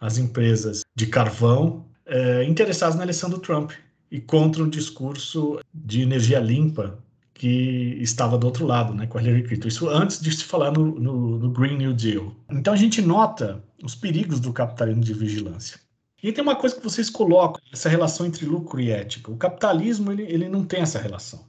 as 0.00 0.18
empresas 0.18 0.82
de 0.94 1.06
carvão, 1.06 1.84
é, 2.04 2.44
interessadas 2.44 2.96
na 2.96 3.02
eleição 3.02 3.28
do 3.28 3.38
Trump 3.38 3.72
e 4.10 4.20
contra 4.20 4.62
um 4.62 4.68
discurso 4.68 5.60
de 5.74 6.02
energia 6.02 6.38
limpa 6.38 6.98
que 7.38 7.98
estava 8.00 8.38
do 8.38 8.46
outro 8.46 8.66
lado, 8.66 8.94
né, 8.94 9.06
com 9.06 9.18
a 9.18 9.22
Hillary 9.22 9.42
Clinton. 9.42 9.68
Isso 9.68 9.88
antes 9.90 10.20
de 10.20 10.34
se 10.34 10.44
falar 10.44 10.72
no, 10.72 10.98
no, 10.98 11.38
no, 11.38 11.50
Green 11.50 11.76
New 11.76 11.92
Deal. 11.92 12.34
Então 12.50 12.72
a 12.72 12.76
gente 12.76 13.02
nota 13.02 13.62
os 13.84 13.94
perigos 13.94 14.40
do 14.40 14.54
capitalismo 14.54 15.02
de 15.02 15.12
vigilância. 15.12 15.78
E 16.22 16.32
tem 16.32 16.42
uma 16.42 16.56
coisa 16.56 16.74
que 16.74 16.82
vocês 16.82 17.10
colocam, 17.10 17.60
essa 17.70 17.90
relação 17.90 18.24
entre 18.24 18.46
lucro 18.46 18.80
e 18.80 18.90
ética. 18.90 19.30
O 19.30 19.36
capitalismo 19.36 20.10
ele, 20.10 20.22
ele 20.22 20.48
não 20.48 20.64
tem 20.64 20.80
essa 20.80 20.98
relação. 20.98 21.44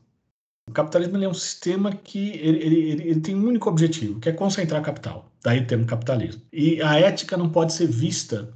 O 0.69 0.73
capitalismo 0.73 1.23
é 1.23 1.27
um 1.29 1.33
sistema 1.33 1.95
que 1.95 2.31
ele, 2.31 2.57
ele, 2.59 2.91
ele, 2.91 3.21
tem 3.21 3.33
um 3.33 3.47
único 3.47 3.69
objetivo, 3.69 4.19
que 4.19 4.27
é 4.27 4.33
concentrar 4.33 4.81
capital. 4.81 5.31
Daí 5.41 5.61
o 5.61 5.67
termo 5.67 5.85
capitalismo. 5.85 6.41
E 6.51 6.81
a 6.81 6.99
ética 6.99 7.37
não 7.37 7.47
pode 7.47 7.71
ser 7.71 7.87
vista 7.87 8.53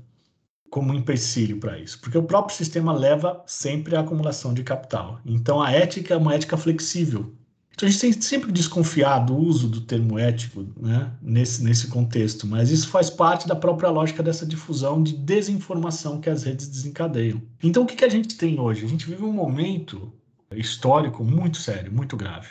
como 0.71 0.93
um 0.93 0.95
empecilho 0.95 1.57
para 1.57 1.77
isso, 1.77 1.99
porque 1.99 2.17
o 2.17 2.23
próprio 2.23 2.55
sistema 2.55 2.93
leva 2.93 3.43
sempre 3.45 3.93
à 3.93 3.99
acumulação 3.99 4.53
de 4.53 4.63
capital. 4.63 5.19
Então 5.25 5.61
a 5.61 5.69
ética 5.69 6.13
é 6.13 6.17
uma 6.17 6.33
ética 6.33 6.55
flexível. 6.55 7.35
Então 7.73 7.87
a 7.87 7.91
gente 7.91 8.01
tem 8.01 8.21
sempre 8.21 8.51
desconfiado 8.53 9.33
do 9.33 9.37
uso 9.37 9.67
do 9.67 9.81
termo 9.81 10.17
ético 10.17 10.65
né, 10.79 11.11
nesse, 11.21 11.61
nesse 11.61 11.87
contexto, 11.87 12.47
mas 12.47 12.71
isso 12.71 12.87
faz 12.87 13.09
parte 13.09 13.49
da 13.49 13.55
própria 13.55 13.89
lógica 13.89 14.23
dessa 14.23 14.45
difusão 14.45 15.03
de 15.03 15.13
desinformação 15.13 16.21
que 16.21 16.29
as 16.29 16.43
redes 16.43 16.69
desencadeiam. 16.69 17.41
Então 17.61 17.83
o 17.83 17.85
que, 17.85 17.97
que 17.97 18.05
a 18.05 18.09
gente 18.09 18.37
tem 18.37 18.57
hoje? 18.57 18.85
A 18.85 18.87
gente 18.87 19.05
vive 19.05 19.23
um 19.23 19.33
momento 19.33 20.13
histórico 20.55 21.21
muito 21.21 21.57
sério, 21.57 21.91
muito 21.91 22.15
grave, 22.15 22.47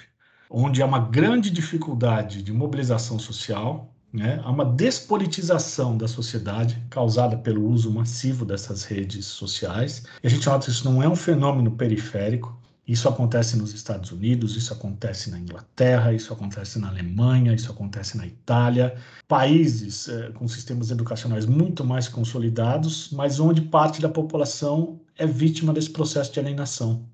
onde 0.50 0.82
há 0.82 0.86
uma 0.86 0.98
grande 0.98 1.48
dificuldade 1.50 2.42
de 2.42 2.52
mobilização 2.52 3.18
social, 3.18 3.94
né? 4.12 4.40
Há 4.44 4.50
uma 4.50 4.64
despolitização 4.64 5.96
da 5.96 6.08
sociedade 6.08 6.82
causada 6.90 7.36
pelo 7.36 7.68
uso 7.68 7.90
massivo 7.90 8.44
dessas 8.44 8.84
redes 8.84 9.26
sociais. 9.26 10.04
E 10.22 10.26
a 10.26 10.30
gente 10.30 10.46
nota 10.46 10.64
que 10.64 10.70
isso 10.70 10.84
não 10.84 11.02
é 11.02 11.08
um 11.08 11.16
fenômeno 11.16 11.70
periférico. 11.70 12.58
Isso 12.86 13.08
acontece 13.08 13.56
nos 13.56 13.72
Estados 13.72 14.10
Unidos, 14.10 14.56
isso 14.56 14.72
acontece 14.72 15.30
na 15.30 15.38
Inglaterra, 15.38 16.12
isso 16.12 16.32
acontece 16.32 16.76
na 16.80 16.88
Alemanha, 16.88 17.54
isso 17.54 17.70
acontece 17.70 18.16
na 18.16 18.26
Itália. 18.26 18.96
Países 19.28 20.08
é, 20.08 20.30
com 20.30 20.48
sistemas 20.48 20.90
educacionais 20.90 21.46
muito 21.46 21.84
mais 21.84 22.08
consolidados, 22.08 23.10
mas 23.12 23.38
onde 23.38 23.60
parte 23.60 24.00
da 24.00 24.08
população 24.08 25.00
é 25.16 25.24
vítima 25.24 25.72
desse 25.72 25.90
processo 25.90 26.32
de 26.32 26.40
alienação. 26.40 27.06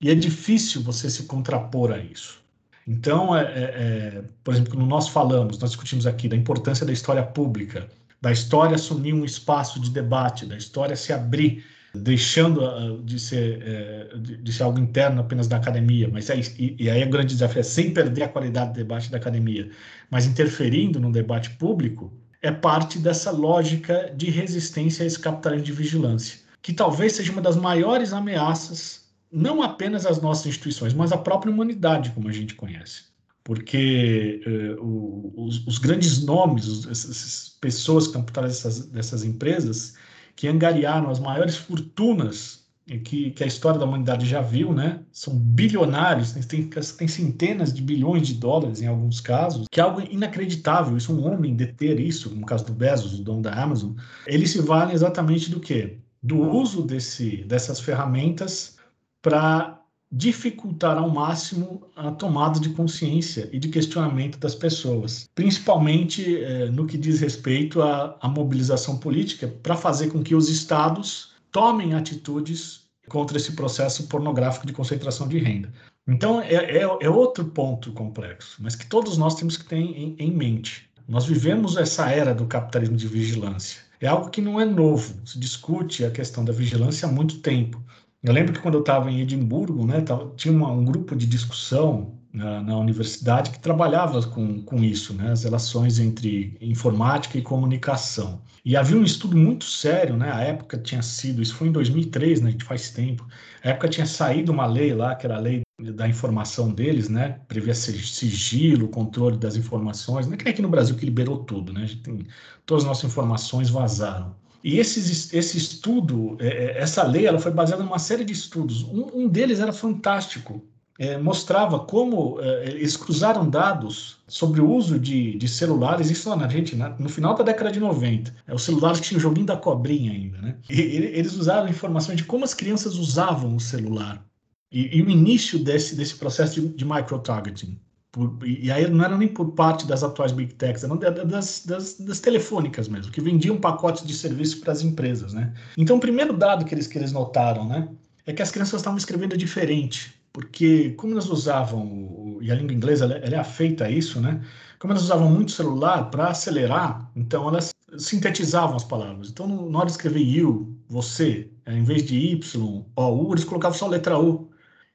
E 0.00 0.10
é 0.10 0.14
difícil 0.16 0.82
você 0.82 1.08
se 1.08 1.22
contrapor 1.24 1.92
a 1.92 1.98
isso. 1.98 2.41
Então, 2.86 3.36
é, 3.36 3.42
é, 3.42 3.62
é, 3.62 4.24
por 4.42 4.54
exemplo, 4.54 4.74
quando 4.74 4.86
nós 4.86 5.08
falamos, 5.08 5.58
nós 5.58 5.70
discutimos 5.70 6.06
aqui 6.06 6.28
da 6.28 6.36
importância 6.36 6.84
da 6.84 6.92
história 6.92 7.22
pública, 7.22 7.88
da 8.20 8.32
história 8.32 8.74
assumir 8.74 9.12
um 9.12 9.24
espaço 9.24 9.80
de 9.80 9.90
debate, 9.90 10.46
da 10.46 10.56
história 10.56 10.96
se 10.96 11.12
abrir 11.12 11.64
deixando 11.94 12.64
uh, 12.64 13.02
de 13.02 13.18
ser, 13.18 14.10
uh, 14.14 14.18
de, 14.18 14.52
ser 14.52 14.62
algo 14.62 14.78
interno 14.78 15.20
apenas 15.20 15.46
da 15.46 15.56
academia, 15.56 16.08
mas 16.10 16.30
é, 16.30 16.40
e, 16.58 16.76
e, 16.78 16.90
aí 16.90 17.02
o 17.04 17.10
grande 17.10 17.34
desafio 17.34 17.60
é 17.60 17.62
sem 17.62 17.92
perder 17.92 18.24
a 18.24 18.28
qualidade 18.28 18.70
do 18.70 18.76
debate 18.76 19.10
da 19.10 19.18
academia, 19.18 19.70
mas 20.10 20.24
interferindo 20.24 20.98
no 20.98 21.12
debate 21.12 21.50
público, 21.50 22.10
é 22.40 22.50
parte 22.50 22.98
dessa 22.98 23.30
lógica 23.30 24.12
de 24.16 24.30
resistência 24.30 25.04
a 25.04 25.06
esse 25.06 25.18
capitalismo 25.18 25.66
de 25.66 25.72
vigilância, 25.72 26.38
que 26.62 26.72
talvez 26.72 27.12
seja 27.12 27.30
uma 27.30 27.42
das 27.42 27.56
maiores 27.56 28.12
ameaças, 28.12 29.01
não 29.32 29.62
apenas 29.62 30.06
às 30.06 30.20
nossas 30.20 30.46
instituições, 30.46 30.92
mas 30.92 31.12
à 31.12 31.16
própria 31.16 31.52
humanidade, 31.52 32.10
como 32.10 32.28
a 32.28 32.32
gente 32.32 32.54
conhece 32.54 33.12
porque 33.44 34.40
uh, 34.46 34.84
o, 34.84 35.32
os, 35.46 35.66
os, 35.66 35.78
grandes 35.78 36.24
nomes, 36.24 36.66
os, 36.66 36.86
essas 36.86 37.56
pessoas 37.60 38.04
que 38.04 38.10
estão 38.10 38.22
por 38.22 38.32
trás 38.32 38.48
dessas, 38.52 38.86
dessas 38.86 39.24
empresas, 39.24 39.94
que 40.36 40.48
angariaram 40.48 41.10
as 41.10 41.18
maiores 41.18 41.56
fortunas 41.56 42.62
que, 43.04 43.30
que, 43.30 43.44
a 43.44 43.46
história 43.46 43.78
da 43.78 43.86
humanidade 43.86 44.26
já 44.26 44.40
viu, 44.40 44.72
né? 44.72 45.00
São 45.12 45.38
bilionários, 45.38 46.32
tem, 46.46 46.68
tem, 46.68 47.08
centenas 47.08 47.72
de 47.72 47.80
bilhões 47.80 48.26
de 48.26 48.34
dólares 48.34 48.82
em 48.82 48.86
alguns 48.86 49.20
casos, 49.20 49.66
que 49.70 49.80
é 49.80 49.82
algo 49.82 50.00
inacreditável. 50.00 50.96
Isso, 50.96 51.14
um 51.14 51.24
homem 51.24 51.54
deter 51.54 52.00
isso, 52.00 52.34
no 52.34 52.44
caso 52.44 52.66
do 52.66 52.72
Bezos, 52.72 53.18
o 53.18 53.22
dono 53.22 53.42
da 53.42 53.52
Amazon, 53.54 53.92
eles 54.26 54.50
se 54.50 54.60
valem 54.60 54.94
exatamente 54.94 55.50
do 55.50 55.60
quê? 55.60 55.98
Do 56.22 56.40
uso 56.40 56.82
desse, 56.82 57.44
dessas 57.44 57.80
ferramentas 57.80 58.76
para 59.22 59.80
dificultar 60.10 60.98
ao 60.98 61.08
máximo 61.08 61.88
a 61.96 62.10
tomada 62.10 62.60
de 62.60 62.68
consciência 62.70 63.48
e 63.50 63.58
de 63.58 63.68
questionamento 63.68 64.38
das 64.38 64.54
pessoas, 64.54 65.26
principalmente 65.34 66.36
eh, 66.44 66.66
no 66.66 66.86
que 66.86 66.98
diz 66.98 67.20
respeito 67.20 67.80
à, 67.80 68.18
à 68.20 68.28
mobilização 68.28 68.98
política, 68.98 69.48
para 69.62 69.74
fazer 69.74 70.10
com 70.10 70.22
que 70.22 70.34
os 70.34 70.50
estados 70.50 71.32
tomem 71.50 71.94
atitudes 71.94 72.82
contra 73.08 73.38
esse 73.38 73.52
processo 73.52 74.06
pornográfico 74.06 74.66
de 74.66 74.72
concentração 74.74 75.26
de 75.26 75.38
renda. 75.38 75.72
Então, 76.06 76.42
é, 76.42 76.54
é, 76.54 76.82
é 76.82 77.08
outro 77.08 77.44
ponto 77.44 77.92
complexo, 77.92 78.58
mas 78.60 78.76
que 78.76 78.86
todos 78.86 79.16
nós 79.16 79.34
temos 79.34 79.56
que 79.56 79.64
ter 79.64 79.76
em, 79.76 80.14
em 80.18 80.30
mente. 80.30 80.88
Nós 81.08 81.24
vivemos 81.24 81.76
essa 81.76 82.10
era 82.10 82.34
do 82.34 82.46
capitalismo 82.46 82.96
de 82.96 83.06
vigilância. 83.06 83.80
É 84.00 84.08
algo 84.08 84.30
que 84.30 84.40
não 84.40 84.60
é 84.60 84.64
novo, 84.64 85.14
se 85.24 85.38
discute 85.38 86.04
a 86.04 86.10
questão 86.10 86.44
da 86.44 86.52
vigilância 86.52 87.08
há 87.08 87.12
muito 87.12 87.38
tempo. 87.38 87.80
Eu 88.22 88.32
lembro 88.32 88.52
que 88.52 88.60
quando 88.60 88.74
eu 88.74 88.80
estava 88.80 89.10
em 89.10 89.20
Edimburgo, 89.20 89.84
né, 89.84 90.00
tava, 90.00 90.32
tinha 90.36 90.54
uma, 90.54 90.70
um 90.70 90.84
grupo 90.84 91.16
de 91.16 91.26
discussão 91.26 92.20
na, 92.32 92.62
na, 92.62 92.78
universidade 92.78 93.50
que 93.50 93.58
trabalhava 93.58 94.22
com, 94.28 94.62
com 94.62 94.82
isso, 94.82 95.12
né, 95.12 95.32
as 95.32 95.42
relações 95.42 95.98
entre 95.98 96.56
informática 96.60 97.36
e 97.36 97.42
comunicação. 97.42 98.40
E 98.64 98.76
havia 98.76 98.96
um 98.96 99.02
estudo 99.02 99.36
muito 99.36 99.64
sério, 99.64 100.16
né, 100.16 100.30
a 100.32 100.40
época 100.40 100.78
tinha 100.78 101.02
sido, 101.02 101.42
isso 101.42 101.56
foi 101.56 101.66
em 101.66 101.72
2003, 101.72 102.40
né, 102.40 102.48
a 102.48 102.52
gente 102.52 102.64
faz 102.64 102.90
tempo, 102.90 103.26
a 103.62 103.70
época 103.70 103.88
tinha 103.88 104.06
saído 104.06 104.52
uma 104.52 104.66
lei 104.66 104.94
lá, 104.94 105.16
que 105.16 105.26
era 105.26 105.36
a 105.36 105.40
lei 105.40 105.62
da 105.80 106.08
informação 106.08 106.72
deles, 106.72 107.08
né, 107.08 107.40
previa 107.48 107.74
sigilo, 107.74 108.88
controle 108.88 109.36
das 109.36 109.56
informações, 109.56 110.26
não 110.26 110.34
é 110.34 110.36
que 110.36 110.48
aqui 110.48 110.62
no 110.62 110.68
Brasil 110.68 110.94
que 110.94 111.04
liberou 111.04 111.38
tudo, 111.44 111.72
né, 111.72 111.82
a 111.82 111.86
gente 111.86 112.02
tem, 112.02 112.26
todas 112.64 112.84
as 112.84 112.88
nossas 112.88 113.10
informações 113.10 113.68
vazaram. 113.68 114.40
E 114.62 114.78
esses, 114.78 115.32
esse 115.32 115.58
estudo, 115.58 116.36
é, 116.40 116.46
é, 116.46 116.78
essa 116.78 117.02
lei, 117.02 117.26
ela 117.26 117.38
foi 117.38 117.50
baseada 117.50 117.82
numa 117.82 117.98
série 117.98 118.24
de 118.24 118.32
estudos. 118.32 118.82
Um, 118.84 119.22
um 119.22 119.28
deles 119.28 119.60
era 119.60 119.72
fantástico. 119.72 120.62
É, 120.98 121.16
mostrava 121.18 121.80
como 121.80 122.38
é, 122.40 122.68
eles 122.68 122.96
cruzaram 122.96 123.48
dados 123.48 124.18
sobre 124.28 124.60
o 124.60 124.70
uso 124.70 125.00
de, 125.00 125.36
de 125.36 125.48
celulares, 125.48 126.10
isso 126.10 126.28
lá 126.28 126.36
na 126.36 126.48
gente, 126.48 126.76
no 126.76 127.08
final 127.08 127.34
da 127.34 127.42
década 127.42 127.72
de 127.72 127.80
90. 127.80 128.32
É, 128.46 128.54
os 128.54 128.62
celulares 128.62 129.00
que 129.00 129.08
tinham 129.08 129.18
o 129.18 129.22
joguinho 129.22 129.46
da 129.46 129.56
cobrinha 129.56 130.12
ainda, 130.12 130.38
né? 130.38 130.56
E, 130.70 130.80
eles 130.80 131.34
usaram 131.34 131.68
informações 131.68 132.18
de 132.18 132.24
como 132.24 132.44
as 132.44 132.54
crianças 132.54 132.96
usavam 132.96 133.56
o 133.56 133.60
celular. 133.60 134.24
E, 134.70 134.98
e 134.98 135.02
o 135.02 135.10
início 135.10 135.58
desse, 135.58 135.96
desse 135.96 136.14
processo 136.14 136.60
de, 136.60 136.68
de 136.68 136.84
micro-targeting. 136.84 137.78
Por, 138.12 138.38
e 138.46 138.70
aí 138.70 138.88
não 138.90 139.02
era 139.02 139.16
nem 139.16 139.26
por 139.26 139.52
parte 139.52 139.86
das 139.86 140.02
atuais 140.02 140.32
big 140.32 140.52
techs, 140.54 140.84
eram 140.84 140.98
das, 140.98 141.64
das, 141.64 141.94
das, 141.98 142.20
telefônicas 142.20 142.86
mesmo, 142.86 143.10
que 143.10 143.22
vendiam 143.22 143.56
pacotes 143.56 144.06
de 144.06 144.12
serviço 144.12 144.60
para 144.60 144.70
as 144.70 144.82
empresas, 144.82 145.32
né? 145.32 145.54
Então, 145.78 145.96
o 145.96 146.00
primeiro 146.00 146.34
dado 146.36 146.62
que 146.66 146.74
eles, 146.74 146.86
que 146.86 146.98
eles 146.98 147.10
notaram, 147.10 147.66
né, 147.66 147.88
é 148.26 148.34
que 148.34 148.42
as 148.42 148.50
crianças 148.50 148.80
estavam 148.80 148.98
escrevendo 148.98 149.34
diferente, 149.34 150.14
porque 150.30 150.90
como 150.90 151.12
elas 151.12 151.30
usavam, 151.30 152.38
e 152.42 152.52
a 152.52 152.54
língua 152.54 152.74
inglesa 152.74 153.06
ela, 153.06 153.14
ela 153.14 153.34
é 153.34 153.38
afeita 153.38 153.86
a 153.86 153.90
isso, 153.90 154.20
né? 154.20 154.44
Como 154.78 154.92
elas 154.92 155.04
usavam 155.04 155.30
muito 155.30 155.52
celular 155.52 156.10
para 156.10 156.28
acelerar, 156.28 157.10
então 157.16 157.48
elas 157.48 157.72
sintetizavam 157.96 158.76
as 158.76 158.84
palavras. 158.84 159.30
Então, 159.30 159.46
na 159.70 159.78
hora 159.78 159.86
de 159.86 159.92
escrever 159.92 160.22
you, 160.22 160.76
você, 160.86 161.48
em 161.66 161.82
vez 161.82 162.04
de 162.04 162.16
y, 162.16 162.84
ou 162.94 163.28
u, 163.28 163.32
eles 163.32 163.44
colocavam 163.44 163.78
só 163.78 163.86
a 163.86 163.90
letra 163.90 164.18
u 164.18 164.51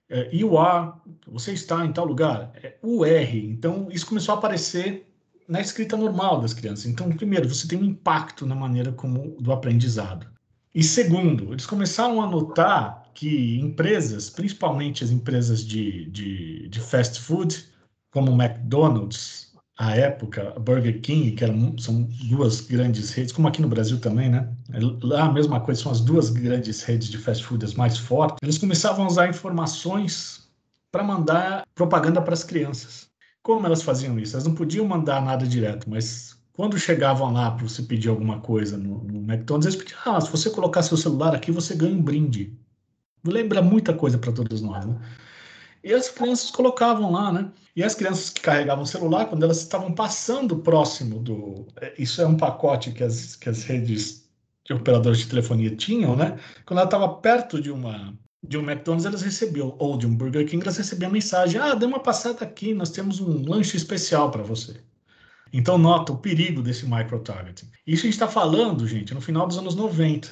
é, 0.09 0.29
you 0.33 0.57
are, 0.57 0.93
você 1.27 1.53
está 1.53 1.85
em 1.85 1.91
tal 1.91 2.05
lugar, 2.05 2.51
é 2.63 2.77
UR. 2.81 3.35
Então, 3.35 3.87
isso 3.91 4.05
começou 4.05 4.35
a 4.35 4.37
aparecer 4.37 5.07
na 5.47 5.61
escrita 5.61 5.95
normal 5.95 6.41
das 6.41 6.53
crianças. 6.53 6.85
Então, 6.85 7.09
primeiro, 7.11 7.47
você 7.47 7.67
tem 7.67 7.79
um 7.79 7.85
impacto 7.85 8.45
na 8.45 8.55
maneira 8.55 8.91
como 8.91 9.35
do 9.39 9.51
aprendizado. 9.51 10.27
E 10.73 10.83
segundo, 10.83 11.53
eles 11.53 11.65
começaram 11.65 12.21
a 12.21 12.27
notar 12.27 13.03
que 13.13 13.59
empresas, 13.59 14.29
principalmente 14.29 15.03
as 15.03 15.09
empresas 15.09 15.65
de, 15.65 16.05
de, 16.11 16.67
de 16.69 16.79
fast 16.79 17.19
food, 17.19 17.65
como 18.11 18.31
o 18.31 18.41
McDonald's, 18.41 19.46
à 19.77 19.95
época, 19.95 20.53
a 20.55 20.59
Burger 20.59 20.99
King, 21.01 21.31
que 21.31 21.43
eram, 21.43 21.77
são 21.77 22.03
duas 22.23 22.61
grandes 22.61 23.11
redes, 23.11 23.31
como 23.31 23.47
aqui 23.47 23.61
no 23.61 23.67
Brasil 23.67 23.99
também, 23.99 24.27
né? 24.27 24.49
Lá 25.03 25.25
a 25.25 25.31
mesma 25.31 25.59
coisa, 25.59 25.81
são 25.83 25.91
as 25.91 26.01
duas 26.01 26.31
grandes 26.31 26.81
redes 26.81 27.09
de 27.09 27.17
fast 27.17 27.43
food 27.43 27.63
as 27.63 27.75
mais 27.75 27.97
fortes. 27.97 28.39
Eles 28.41 28.57
começavam 28.57 29.05
a 29.05 29.07
usar 29.07 29.29
informações 29.29 30.49
para 30.91 31.03
mandar 31.03 31.63
propaganda 31.75 32.19
para 32.21 32.33
as 32.33 32.43
crianças. 32.43 33.07
Como 33.43 33.65
elas 33.67 33.83
faziam 33.83 34.17
isso? 34.19 34.35
Elas 34.35 34.47
não 34.47 34.55
podiam 34.55 34.85
mandar 34.85 35.21
nada 35.21 35.45
direto, 35.45 35.87
mas 35.87 36.35
quando 36.53 36.77
chegavam 36.79 37.31
lá 37.31 37.51
para 37.51 37.67
você 37.67 37.83
pedir 37.83 38.09
alguma 38.09 38.39
coisa 38.39 38.77
no, 38.77 39.03
no 39.03 39.19
McDonald's, 39.19 39.67
eles 39.67 39.75
pediam: 39.75 39.99
ah, 40.05 40.19
se 40.19 40.31
você 40.31 40.49
colocar 40.49 40.81
seu 40.81 40.97
celular 40.97 41.35
aqui, 41.35 41.51
você 41.51 41.75
ganha 41.75 41.95
um 41.95 42.01
brinde. 42.01 42.57
Lembra 43.23 43.61
muita 43.61 43.93
coisa 43.93 44.17
para 44.17 44.31
todos 44.31 44.59
nós, 44.59 44.85
né? 44.85 44.99
E 45.83 45.93
as 45.93 46.09
crianças 46.09 46.49
colocavam 46.49 47.11
lá, 47.11 47.31
né? 47.31 47.51
E 47.77 47.83
as 47.83 47.93
crianças 47.93 48.31
que 48.31 48.41
carregavam 48.41 48.83
o 48.83 48.87
celular, 48.87 49.27
quando 49.27 49.43
elas 49.43 49.59
estavam 49.59 49.93
passando 49.93 50.57
próximo 50.57 51.19
do. 51.19 51.67
É, 51.79 51.93
isso 51.99 52.19
é 52.19 52.25
um 52.25 52.35
pacote 52.35 52.91
que 52.91 53.03
as, 53.03 53.35
que 53.35 53.47
as 53.47 53.63
redes 53.65 54.27
de 54.65 54.73
operadores 54.73 55.19
de 55.19 55.27
telefonia 55.27 55.75
tinham, 55.75 56.15
né? 56.15 56.39
Quando 56.65 56.79
ela 56.79 56.87
estava 56.87 57.07
perto 57.07 57.61
de 57.61 57.69
uma 57.69 58.17
de 58.43 58.57
um 58.57 58.61
McDonald's, 58.61 59.05
elas 59.05 59.21
recebiam, 59.21 59.75
ou 59.77 59.95
de 59.95 60.07
um 60.07 60.15
Burger 60.15 60.47
King, 60.47 60.63
elas 60.63 60.77
recebiam 60.77 61.09
a 61.09 61.13
mensagem: 61.13 61.61
ah, 61.61 61.75
dê 61.75 61.85
uma 61.85 61.99
passada 61.99 62.43
aqui, 62.43 62.73
nós 62.73 62.89
temos 62.89 63.19
um 63.19 63.47
lanche 63.47 63.77
especial 63.77 64.31
para 64.31 64.41
você. 64.41 64.81
Então, 65.53 65.77
nota 65.77 66.11
o 66.11 66.17
perigo 66.17 66.63
desse 66.63 66.83
micro-targeting. 66.87 67.69
Isso 67.85 68.01
a 68.01 68.07
gente 68.07 68.13
está 68.13 68.27
falando, 68.27 68.87
gente, 68.87 69.13
no 69.13 69.21
final 69.21 69.45
dos 69.45 69.57
anos 69.59 69.75
90. 69.75 70.29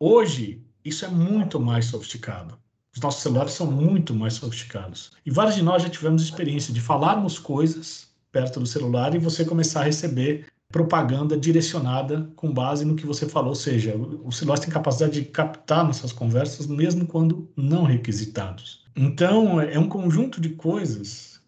Hoje, 0.00 0.60
isso 0.84 1.04
é 1.04 1.08
muito 1.08 1.60
mais 1.60 1.84
sofisticado. 1.84 2.58
Os 2.94 3.00
nossos 3.00 3.22
celulares 3.22 3.52
são 3.52 3.70
muito 3.70 4.14
mais 4.14 4.34
sofisticados. 4.34 5.12
E 5.24 5.30
vários 5.30 5.54
de 5.54 5.62
nós 5.62 5.82
já 5.82 5.88
tivemos 5.88 6.22
experiência 6.22 6.72
de 6.72 6.80
falarmos 6.80 7.38
coisas 7.38 8.08
perto 8.32 8.60
do 8.60 8.66
celular 8.66 9.14
e 9.14 9.18
você 9.18 9.44
começar 9.44 9.80
a 9.80 9.84
receber 9.84 10.46
propaganda 10.70 11.36
direcionada 11.36 12.30
com 12.36 12.52
base 12.52 12.84
no 12.84 12.94
que 12.94 13.06
você 13.06 13.28
falou. 13.28 13.50
Ou 13.50 13.54
seja, 13.54 13.96
o 13.96 14.30
celular 14.30 14.58
tem 14.58 14.70
capacidade 14.70 15.20
de 15.20 15.26
captar 15.26 15.84
nossas 15.84 16.12
conversas 16.12 16.66
mesmo 16.66 17.06
quando 17.06 17.48
não 17.56 17.84
requisitados. 17.84 18.84
Então, 18.96 19.60
é 19.60 19.78
um 19.78 19.88
conjunto 19.88 20.40
de 20.40 20.50
coisas 20.50 21.40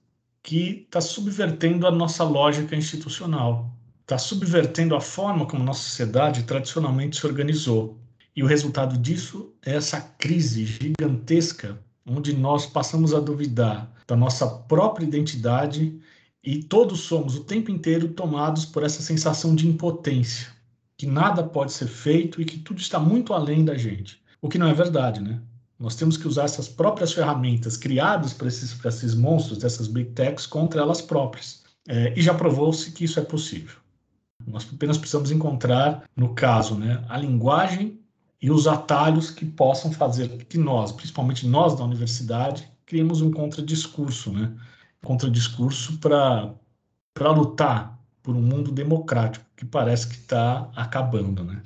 que 0.42 0.84
está 0.84 1.00
subvertendo 1.00 1.86
a 1.86 1.90
nossa 1.90 2.24
lógica 2.24 2.74
institucional, 2.74 3.72
está 4.00 4.18
subvertendo 4.18 4.96
a 4.96 5.00
forma 5.00 5.46
como 5.46 5.62
nossa 5.62 5.82
sociedade 5.82 6.42
tradicionalmente 6.42 7.16
se 7.16 7.26
organizou. 7.26 8.01
E 8.34 8.42
o 8.42 8.46
resultado 8.46 8.96
disso 8.96 9.52
é 9.64 9.74
essa 9.74 10.00
crise 10.00 10.64
gigantesca, 10.64 11.78
onde 12.06 12.34
nós 12.34 12.64
passamos 12.64 13.12
a 13.12 13.20
duvidar 13.20 13.92
da 14.06 14.16
nossa 14.16 14.46
própria 14.46 15.04
identidade 15.04 16.00
e 16.42 16.62
todos 16.62 17.00
somos 17.00 17.36
o 17.36 17.44
tempo 17.44 17.70
inteiro 17.70 18.08
tomados 18.08 18.64
por 18.64 18.82
essa 18.82 19.02
sensação 19.02 19.54
de 19.54 19.68
impotência, 19.68 20.48
que 20.96 21.06
nada 21.06 21.42
pode 21.42 21.72
ser 21.72 21.86
feito 21.86 22.40
e 22.40 22.44
que 22.44 22.58
tudo 22.58 22.80
está 22.80 22.98
muito 22.98 23.34
além 23.34 23.64
da 23.64 23.76
gente. 23.76 24.20
O 24.40 24.48
que 24.48 24.58
não 24.58 24.66
é 24.66 24.74
verdade, 24.74 25.20
né? 25.20 25.40
Nós 25.78 25.94
temos 25.94 26.16
que 26.16 26.26
usar 26.26 26.44
essas 26.44 26.68
próprias 26.68 27.12
ferramentas 27.12 27.76
criadas 27.76 28.32
para 28.32 28.48
esses, 28.48 28.82
esses 28.84 29.14
monstros, 29.14 29.58
dessas 29.58 29.88
big 29.88 30.10
techs, 30.12 30.46
contra 30.46 30.80
elas 30.80 31.02
próprias. 31.02 31.62
É, 31.88 32.12
e 32.16 32.22
já 32.22 32.32
provou-se 32.32 32.92
que 32.92 33.04
isso 33.04 33.20
é 33.20 33.22
possível. 33.22 33.76
Nós 34.46 34.66
apenas 34.72 34.96
precisamos 34.96 35.30
encontrar, 35.30 36.04
no 36.16 36.34
caso, 36.34 36.76
né, 36.76 37.04
a 37.08 37.16
linguagem 37.18 38.01
e 38.42 38.50
os 38.50 38.66
atalhos 38.66 39.30
que 39.30 39.46
possam 39.46 39.92
fazer 39.92 40.28
que 40.46 40.58
nós, 40.58 40.90
principalmente 40.90 41.46
nós 41.46 41.76
da 41.76 41.84
universidade, 41.84 42.68
criemos 42.84 43.22
um 43.22 43.30
contradiscurso, 43.30 44.32
né? 44.32 44.52
Contradiscurso 45.02 45.98
para 45.98 46.52
para 47.14 47.30
lutar 47.30 47.98
por 48.22 48.34
um 48.34 48.40
mundo 48.40 48.72
democrático 48.72 49.44
que 49.54 49.64
parece 49.64 50.08
que 50.08 50.14
está 50.14 50.70
acabando, 50.74 51.44
né? 51.44 51.62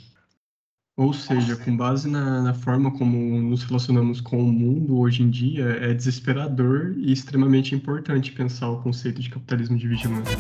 Ou 0.97 1.13
seja, 1.13 1.57
com 1.57 1.77
base 1.77 2.09
na, 2.09 2.43
na, 2.43 2.55
forma 2.55 2.91
como 2.91 3.41
nos 3.43 3.63
relacionamos 3.65 4.21
com 4.21 4.39
o 4.39 4.51
mundo 4.51 4.99
hoje 4.99 5.23
em 5.23 5.31
dia, 5.31 5.65
é 5.81 5.93
desesperador 5.95 6.95
e 6.97 7.13
extremamente 7.13 7.75
importante 7.75 8.33
pensar 8.33 8.71
o 8.71 8.83
conceito 8.83 9.21
de 9.21 9.29
capitalismo 9.29 9.77
de 9.77 9.87
vigilância. 9.87 10.39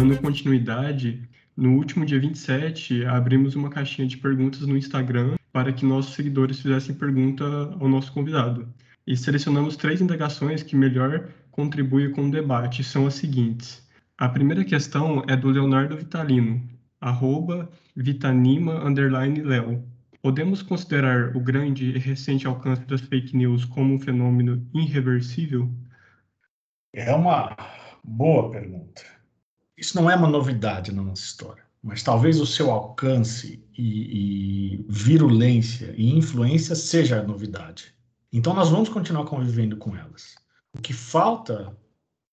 Dando 0.00 0.16
continuidade, 0.16 1.28
no 1.54 1.76
último 1.76 2.06
dia 2.06 2.18
27, 2.18 3.04
abrimos 3.04 3.54
uma 3.54 3.68
caixinha 3.68 4.08
de 4.08 4.16
perguntas 4.16 4.62
no 4.62 4.74
Instagram 4.74 5.36
para 5.52 5.74
que 5.74 5.84
nossos 5.84 6.14
seguidores 6.14 6.58
fizessem 6.58 6.94
pergunta 6.94 7.44
ao 7.78 7.86
nosso 7.86 8.10
convidado. 8.10 8.66
E 9.06 9.14
selecionamos 9.14 9.76
três 9.76 10.00
indagações 10.00 10.62
que 10.62 10.74
melhor 10.74 11.28
contribuem 11.50 12.10
com 12.12 12.26
o 12.26 12.30
debate. 12.30 12.82
São 12.82 13.06
as 13.06 13.12
seguintes. 13.12 13.86
A 14.16 14.26
primeira 14.26 14.64
questão 14.64 15.22
é 15.28 15.36
do 15.36 15.50
Leonardo 15.50 15.98
Vitalino, 15.98 16.66
arroba 16.98 17.70
vitanima, 17.94 18.82
underline, 18.82 19.42
Leo. 19.42 19.84
Podemos 20.22 20.62
considerar 20.62 21.36
o 21.36 21.40
grande 21.40 21.90
e 21.90 21.98
recente 21.98 22.46
alcance 22.46 22.86
das 22.86 23.02
fake 23.02 23.36
news 23.36 23.66
como 23.66 23.92
um 23.92 24.00
fenômeno 24.00 24.66
irreversível? 24.72 25.70
É 26.94 27.14
uma 27.14 27.54
boa 28.02 28.50
pergunta. 28.50 29.19
Isso 29.80 29.96
não 29.96 30.10
é 30.10 30.14
uma 30.14 30.28
novidade 30.28 30.92
na 30.92 31.02
nossa 31.02 31.22
história, 31.22 31.62
mas 31.82 32.02
talvez 32.02 32.38
o 32.38 32.44
seu 32.44 32.70
alcance 32.70 33.64
e, 33.76 34.74
e 34.76 34.86
virulência 34.86 35.94
e 35.96 36.14
influência 36.14 36.74
seja 36.74 37.18
a 37.18 37.22
novidade. 37.22 37.94
Então 38.30 38.52
nós 38.52 38.68
vamos 38.68 38.90
continuar 38.90 39.24
convivendo 39.24 39.78
com 39.78 39.96
elas. 39.96 40.34
O 40.76 40.82
que 40.82 40.92
falta 40.92 41.74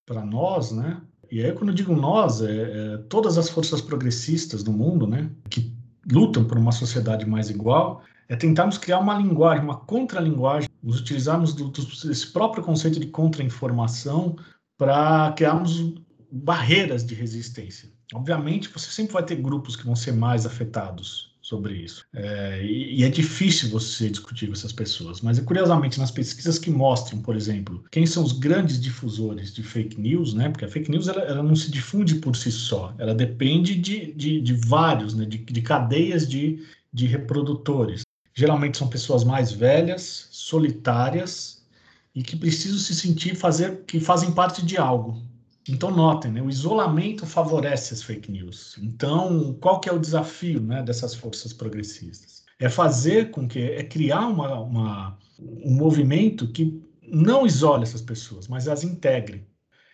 para 0.06 0.26
nós, 0.26 0.74
né? 0.74 1.02
E 1.32 1.42
aí 1.42 1.54
quando 1.54 1.70
eu 1.70 1.76
digo 1.76 1.96
nós, 1.96 2.42
é, 2.42 2.52
é, 2.52 2.98
todas 3.10 3.38
as 3.38 3.50
forças 3.50 3.80
progressistas 3.80 4.62
do 4.62 4.74
mundo, 4.74 5.08
né? 5.08 5.32
Que 5.50 5.74
lutam 6.12 6.44
por 6.44 6.58
uma 6.58 6.74
sociedade 6.74 7.26
mais 7.26 7.50
igual, 7.50 8.04
é 8.28 8.36
tentarmos 8.36 8.78
criar 8.78 9.00
uma 9.00 9.18
linguagem, 9.18 9.64
uma 9.64 9.78
contralinguagem, 9.78 10.70
nos 10.84 11.00
utilizarmos 11.00 11.54
do, 11.54 11.70
do, 11.70 11.82
desse 11.82 12.28
próprio 12.28 12.62
conceito 12.62 13.00
de 13.00 13.08
contra-informação 13.08 14.36
para 14.78 15.32
criarmos 15.32 15.96
barreiras 16.32 17.06
de 17.06 17.16
resistência. 17.16 17.90
Obviamente, 18.14 18.70
você 18.70 18.90
sempre 18.90 19.14
vai 19.14 19.24
ter 19.24 19.36
grupos 19.36 19.76
que 19.76 19.86
vão 19.86 19.96
ser 19.96 20.14
mais 20.14 20.46
afetados 20.46 21.36
sobre 21.48 21.76
isso. 21.76 22.04
É, 22.14 22.62
e, 22.62 23.00
e, 23.00 23.04
é 23.06 23.10
difícil 23.10 23.70
você 23.70 24.10
discutir 24.10 24.48
com 24.48 24.54
essas 24.54 24.74
pessoas. 24.74 25.22
Mas, 25.22 25.40
curiosamente, 25.40 25.98
nas 25.98 26.12
pesquisas 26.12 26.60
que 26.60 26.70
mostram, 26.70 27.22
por 27.22 27.38
exemplo, 27.38 27.86
quem 27.90 28.06
são 28.06 28.22
os 28.22 28.34
grandes 28.34 28.82
difusores 28.82 29.54
de 29.54 29.64
fake 29.64 30.00
news, 30.00 30.34
né? 30.34 30.50
Porque 30.50 30.66
a 30.66 30.70
fake 30.70 30.92
news 30.92 31.08
ela, 31.08 31.22
ela 31.22 31.42
não 31.42 31.56
se 31.56 31.72
difunde 31.72 32.16
por 32.16 32.36
si 32.36 32.52
só. 32.52 32.94
Ela 32.98 33.16
depende 33.16 33.76
de, 33.76 34.12
de, 34.12 34.42
de 34.42 34.54
vários, 34.54 35.14
né? 35.14 35.26
de, 35.26 35.38
de 35.38 35.62
cadeias 35.62 36.28
de, 36.28 36.66
de 36.92 37.06
reprodutores. 37.06 38.02
Geralmente 38.36 38.78
são 38.78 38.90
pessoas 38.90 39.24
mais 39.24 39.50
velhas, 39.50 40.28
solitárias 40.32 41.66
e 42.14 42.22
que 42.22 42.36
precisam 42.36 42.78
se 42.78 42.94
sentir 42.94 43.36
fazer 43.36 43.84
que 43.88 44.02
fazem 44.02 44.32
parte 44.32 44.66
de 44.66 44.76
algo. 44.76 45.22
Então, 45.70 45.92
notem, 45.92 46.32
né, 46.32 46.42
o 46.42 46.50
isolamento 46.50 47.26
favorece 47.26 47.94
as 47.94 48.02
fake 48.02 48.32
news. 48.32 48.78
Então, 48.82 49.54
qual 49.60 49.80
que 49.80 49.90
é 49.90 49.94
o 49.94 50.00
desafio 50.00 50.62
né, 50.62 50.82
dessas 50.82 51.14
forças 51.14 51.52
progressistas? 51.52 52.44
É 52.60 52.70
fazer 52.70 53.32
com 53.32 53.48
que, 53.48 53.60
é 53.60 53.84
criar 53.84 54.28
uma, 54.28 54.60
uma, 54.60 55.18
um 55.40 55.74
movimento 55.76 56.48
que 56.52 56.82
não 57.02 57.46
isole 57.46 57.84
essas 57.84 58.02
pessoas, 58.02 58.48
mas 58.48 58.68
as 58.68 58.84
integre. 58.84 59.46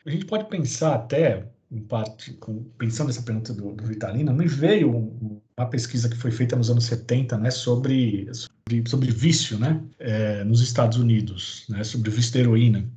A 0.06 0.10
gente 0.10 0.26
pode 0.26 0.46
pensar 0.46 0.96
até, 0.96 1.48
em 1.72 1.82
parte, 1.82 2.38
pensando 2.78 3.08
nessa 3.08 3.22
pergunta 3.22 3.54
do, 3.54 3.74
do 3.74 3.84
Vitalina, 3.84 4.32
me 4.32 4.48
veio 4.48 5.14
uma 5.58 5.70
pesquisa 5.70 6.10
que 6.10 6.18
foi 6.18 6.32
feita 6.32 6.56
nos 6.56 6.70
anos 6.70 6.86
70 6.86 7.38
né, 7.38 7.52
sobre, 7.52 8.30
sobre, 8.34 8.90
sobre 8.90 9.12
vício 9.12 9.58
né, 9.58 9.82
é, 10.00 10.44
nos 10.44 10.62
Estados 10.62 10.98
Unidos, 10.98 11.66
né, 11.70 11.84
sobre 11.84 12.12
vício 12.12 12.34
da 12.34 12.40
heroína 12.40 12.90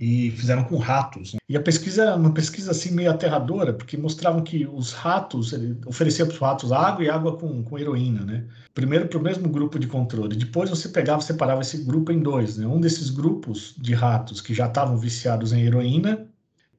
e 0.00 0.30
fizeram 0.30 0.64
com 0.64 0.78
ratos. 0.78 1.34
Né? 1.34 1.40
E 1.46 1.56
a 1.56 1.60
pesquisa, 1.60 2.16
uma 2.16 2.32
pesquisa 2.32 2.70
assim 2.70 2.90
meio 2.90 3.10
aterradora, 3.10 3.74
porque 3.74 3.98
mostravam 3.98 4.42
que 4.42 4.66
os 4.66 4.92
ratos, 4.92 5.52
ele 5.52 5.76
oferecia 5.84 6.24
para 6.24 6.32
os 6.32 6.40
ratos 6.40 6.72
água 6.72 7.04
e 7.04 7.10
água 7.10 7.36
com, 7.36 7.62
com 7.62 7.78
heroína, 7.78 8.24
né? 8.24 8.44
Primeiro 8.72 9.08
para 9.08 9.18
o 9.18 9.22
mesmo 9.22 9.46
grupo 9.48 9.78
de 9.78 9.86
controle, 9.86 10.36
depois 10.36 10.70
você 10.70 10.88
pegava 10.88 11.20
separava 11.20 11.60
esse 11.60 11.84
grupo 11.84 12.10
em 12.10 12.20
dois, 12.20 12.56
né? 12.56 12.66
Um 12.66 12.80
desses 12.80 13.10
grupos 13.10 13.74
de 13.76 13.92
ratos 13.92 14.40
que 14.40 14.54
já 14.54 14.66
estavam 14.66 14.96
viciados 14.96 15.52
em 15.52 15.62
heroína 15.62 16.26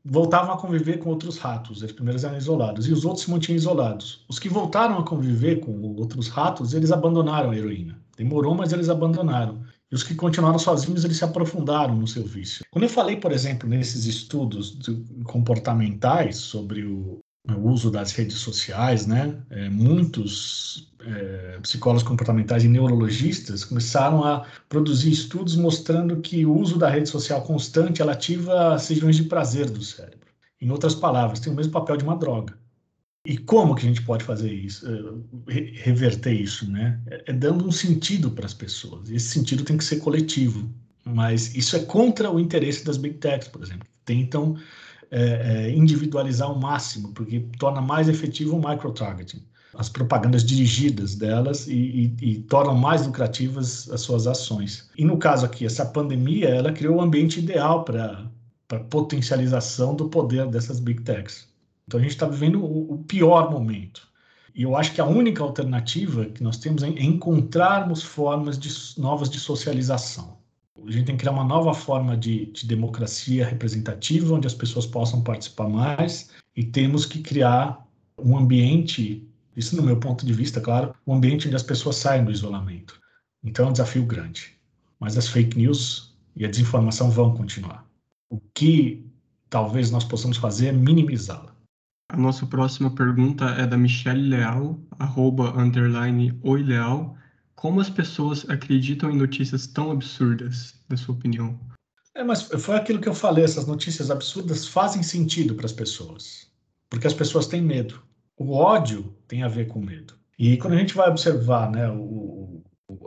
voltavam 0.03 0.53
a 0.53 0.57
conviver 0.57 0.97
com 0.97 1.11
outros 1.11 1.37
ratos, 1.37 1.83
eles 1.83 1.93
primeiros 1.93 2.23
eram 2.23 2.35
isolados, 2.35 2.87
e 2.87 2.91
os 2.91 3.05
outros 3.05 3.25
se 3.25 3.29
mantinham 3.29 3.55
isolados. 3.55 4.25
Os 4.27 4.39
que 4.39 4.49
voltaram 4.49 4.97
a 4.97 5.03
conviver 5.03 5.59
com 5.59 5.79
outros 5.95 6.27
ratos, 6.27 6.73
eles 6.73 6.91
abandonaram 6.91 7.51
a 7.51 7.55
heroína. 7.55 7.99
Demorou, 8.17 8.55
mas 8.55 8.73
eles 8.73 8.89
abandonaram. 8.89 9.61
E 9.91 9.95
os 9.95 10.03
que 10.03 10.15
continuaram 10.15 10.57
sozinhos, 10.57 11.03
eles 11.03 11.17
se 11.17 11.25
aprofundaram 11.25 11.95
no 11.95 12.07
seu 12.07 12.23
vício. 12.23 12.63
Quando 12.71 12.83
eu 12.83 12.89
falei, 12.89 13.17
por 13.17 13.31
exemplo, 13.31 13.67
nesses 13.67 14.05
estudos 14.05 14.77
comportamentais 15.25 16.37
sobre 16.37 16.85
o, 16.85 17.19
o 17.49 17.69
uso 17.69 17.91
das 17.91 18.13
redes 18.13 18.37
sociais, 18.37 19.05
né? 19.05 19.37
É, 19.49 19.69
muitos 19.69 20.93
é, 21.01 21.59
psicólogos 21.61 22.03
comportamentais 22.03 22.63
e 22.63 22.69
neurologistas 22.69 23.65
começaram 23.65 24.23
a 24.23 24.45
produzir 24.69 25.11
estudos 25.11 25.57
mostrando 25.57 26.21
que 26.21 26.45
o 26.45 26.55
uso 26.57 26.77
da 26.77 26.89
rede 26.89 27.09
social 27.09 27.41
constante 27.41 28.01
ela 28.01 28.13
ativa 28.13 28.77
regiões 28.77 29.17
de 29.17 29.23
prazer 29.23 29.69
do 29.69 29.83
cérebro. 29.83 30.31
Em 30.61 30.69
outras 30.71 30.95
palavras, 30.95 31.39
tem 31.39 31.51
o 31.51 31.55
mesmo 31.55 31.73
papel 31.73 31.97
de 31.97 32.03
uma 32.03 32.15
droga. 32.15 32.60
E 33.25 33.37
como 33.37 33.75
que 33.75 33.85
a 33.85 33.87
gente 33.87 34.01
pode 34.01 34.23
fazer 34.23 34.51
isso, 34.51 34.85
eh, 34.87 35.71
reverter 35.83 36.33
isso, 36.33 36.69
né? 36.69 36.99
É, 37.07 37.23
é 37.27 37.33
dando 37.33 37.67
um 37.67 37.71
sentido 37.71 38.31
para 38.31 38.45
as 38.45 38.53
pessoas. 38.53 39.09
Esse 39.11 39.29
sentido 39.29 39.63
tem 39.63 39.77
que 39.77 39.83
ser 39.83 39.97
coletivo. 39.97 40.67
Mas 41.03 41.55
isso 41.55 41.75
é 41.75 41.79
contra 41.79 42.31
o 42.31 42.39
interesse 42.39 42.85
das 42.85 42.97
big 42.97 43.17
techs, 43.17 43.47
por 43.47 43.61
exemplo. 43.61 43.87
Tentam 44.05 44.57
é, 45.09 45.69
individualizar 45.71 46.47
ao 46.47 46.57
máximo, 46.59 47.11
porque 47.13 47.41
torna 47.59 47.81
mais 47.81 48.07
efetivo 48.07 48.55
o 48.55 48.69
micro-targeting. 48.69 49.43
As 49.73 49.89
propagandas 49.89 50.43
dirigidas 50.43 51.15
delas 51.15 51.67
e, 51.67 52.15
e, 52.21 52.31
e 52.31 52.35
tornam 52.43 52.75
mais 52.75 53.05
lucrativas 53.05 53.89
as 53.89 54.01
suas 54.01 54.27
ações. 54.27 54.89
E 54.97 55.05
no 55.05 55.17
caso 55.17 55.45
aqui, 55.45 55.65
essa 55.65 55.85
pandemia, 55.85 56.49
ela 56.49 56.71
criou 56.71 56.95
o 56.95 56.99
um 56.99 57.01
ambiente 57.01 57.39
ideal 57.39 57.83
para 57.83 58.29
potencialização 58.89 59.95
do 59.95 60.09
poder 60.09 60.47
dessas 60.47 60.79
big 60.79 61.01
techs. 61.03 61.50
Então 61.91 61.99
a 61.99 62.03
gente 62.03 62.13
está 62.13 62.25
vivendo 62.25 62.63
o, 62.63 62.93
o, 62.93 62.97
pior 62.99 63.51
momento. 63.51 64.07
E 64.55 64.63
eu 64.63 64.77
acho 64.77 64.93
que 64.93 65.01
a 65.01 65.05
única 65.05 65.43
alternativa 65.43 66.23
que 66.23 66.41
nós 66.41 66.57
temos 66.57 66.83
é 66.83 66.87
encontrarmos 66.87 68.01
formas 68.01 68.57
de, 68.57 68.69
novas 68.97 69.29
de 69.29 69.37
socialização. 69.37 70.37
A 70.87 70.89
gente 70.89 71.07
tem 71.07 71.17
que 71.17 71.23
criar 71.23 71.33
uma 71.33 71.43
nova 71.43 71.73
forma 71.73 72.15
de, 72.15 72.45
de 72.45 72.65
democracia 72.65 73.45
representativa, 73.45 74.33
onde 74.33 74.47
as 74.47 74.53
pessoas 74.53 74.85
possam 74.85 75.21
participar 75.21 75.67
mais, 75.67 76.29
e 76.55 76.63
temos 76.63 77.05
que 77.05 77.19
criar 77.19 77.85
um 78.17 78.37
ambiente, 78.37 79.27
isso 79.57 79.75
no 79.75 79.83
meu 79.83 79.97
ponto 79.97 80.25
de 80.25 80.31
vista, 80.31 80.61
claro, 80.61 80.95
um 81.05 81.15
ambiente 81.15 81.47
onde 81.47 81.57
as 81.57 81.63
pessoas 81.63 81.97
saem 81.97 82.23
do 82.23 82.31
isolamento. 82.31 82.97
Então 83.43 83.65
é 83.65 83.69
um 83.69 83.73
desafio 83.73 84.05
grande. 84.05 84.55
Mas 84.97 85.17
as 85.17 85.27
fake 85.27 85.57
news 85.57 86.15
e 86.37 86.45
a 86.45 86.49
desinformação 86.49 87.11
vão 87.11 87.35
continuar. 87.35 87.85
O 88.29 88.39
que 88.53 89.05
talvez 89.49 89.91
nós 89.91 90.05
possamos 90.05 90.37
fazer 90.37 90.67
é 90.67 90.71
minimizá-la. 90.71 91.50
A 92.11 92.17
nossa 92.17 92.45
próxima 92.45 92.93
pergunta 92.93 93.45
é 93.51 93.65
da 93.65 93.77
Michelle 93.77 94.27
Leal, 94.27 94.77
arroba, 94.99 95.57
underline, 95.57 96.37
oi 96.43 96.61
Leal. 96.61 97.15
Como 97.55 97.79
as 97.79 97.89
pessoas 97.89 98.45
acreditam 98.49 99.09
em 99.09 99.15
notícias 99.15 99.65
tão 99.65 99.91
absurdas, 99.91 100.75
na 100.89 100.97
sua 100.97 101.15
opinião? 101.15 101.57
É, 102.13 102.21
mas 102.21 102.41
foi 102.41 102.75
aquilo 102.75 102.99
que 102.99 103.07
eu 103.07 103.15
falei, 103.15 103.45
essas 103.45 103.65
notícias 103.65 104.11
absurdas 104.11 104.67
fazem 104.67 105.01
sentido 105.01 105.55
para 105.55 105.65
as 105.65 105.71
pessoas, 105.71 106.51
porque 106.89 107.07
as 107.07 107.13
pessoas 107.13 107.47
têm 107.47 107.61
medo. 107.61 108.03
O 108.37 108.55
ódio 108.55 109.15
tem 109.25 109.43
a 109.43 109.47
ver 109.47 109.67
com 109.67 109.79
medo. 109.79 110.13
E 110.37 110.57
quando 110.57 110.73
a 110.73 110.77
gente 110.77 110.93
vai 110.93 111.09
observar 111.09 111.71
né, 111.71 111.89
o, 111.89 112.61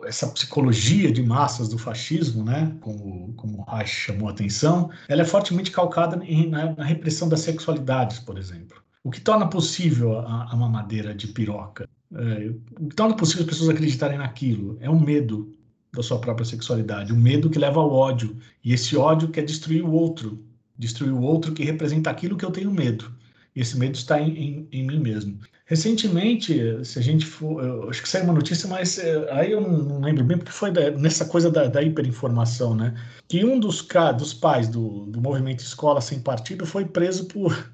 essa 0.06 0.28
psicologia 0.28 1.12
de 1.12 1.22
massas 1.22 1.68
do 1.68 1.76
fascismo, 1.76 2.42
né, 2.42 2.74
como, 2.80 3.34
como 3.34 3.58
o 3.58 3.64
Reich 3.64 3.90
chamou 3.90 4.30
a 4.30 4.32
atenção, 4.32 4.90
ela 5.10 5.20
é 5.20 5.26
fortemente 5.26 5.70
calcada 5.70 6.24
em, 6.24 6.48
na, 6.48 6.72
na 6.72 6.84
repressão 6.84 7.28
das 7.28 7.40
sexualidades, 7.40 8.18
por 8.18 8.38
exemplo. 8.38 8.82
O 9.04 9.10
que 9.10 9.20
torna 9.20 9.46
possível 9.46 10.18
a, 10.20 10.50
a 10.50 10.56
mamadeira 10.56 11.14
de 11.14 11.28
piroca? 11.28 11.86
É, 12.14 12.50
o 12.80 12.88
que 12.88 12.96
torna 12.96 13.14
possível 13.14 13.42
as 13.42 13.50
pessoas 13.50 13.68
acreditarem 13.68 14.16
naquilo 14.16 14.78
é 14.80 14.88
o 14.88 14.98
medo 14.98 15.54
da 15.92 16.02
sua 16.02 16.18
própria 16.18 16.46
sexualidade, 16.46 17.12
o 17.12 17.16
medo 17.16 17.50
que 17.50 17.58
leva 17.58 17.80
ao 17.80 17.92
ódio. 17.92 18.36
E 18.64 18.72
esse 18.72 18.96
ódio 18.96 19.28
quer 19.28 19.44
destruir 19.44 19.84
o 19.84 19.92
outro, 19.92 20.42
destruir 20.78 21.12
o 21.12 21.20
outro 21.20 21.52
que 21.52 21.62
representa 21.62 22.10
aquilo 22.10 22.36
que 22.36 22.46
eu 22.46 22.50
tenho 22.50 22.72
medo. 22.72 23.12
E 23.54 23.60
esse 23.60 23.78
medo 23.78 23.94
está 23.94 24.18
em, 24.18 24.36
em, 24.36 24.68
em 24.72 24.86
mim 24.86 24.98
mesmo. 24.98 25.38
Recentemente, 25.66 26.58
se 26.82 26.98
a 26.98 27.02
gente 27.02 27.26
for, 27.26 27.88
acho 27.88 28.02
que 28.02 28.08
saiu 28.08 28.24
uma 28.24 28.32
notícia, 28.32 28.68
mas 28.68 28.98
é, 28.98 29.30
aí 29.32 29.52
eu 29.52 29.60
não 29.60 30.00
lembro 30.00 30.24
bem, 30.24 30.38
porque 30.38 30.50
foi 30.50 30.70
da, 30.70 30.90
nessa 30.92 31.26
coisa 31.26 31.50
da, 31.50 31.68
da, 31.68 31.82
hiperinformação, 31.82 32.74
né? 32.74 32.94
Que 33.28 33.44
um 33.44 33.60
dos, 33.60 33.86
dos 34.18 34.34
pais 34.34 34.66
do, 34.66 35.06
do 35.06 35.20
movimento 35.20 35.60
Escola 35.60 36.00
Sem 36.00 36.20
Partido 36.20 36.66
foi 36.66 36.84
preso 36.84 37.26
por, 37.26 37.73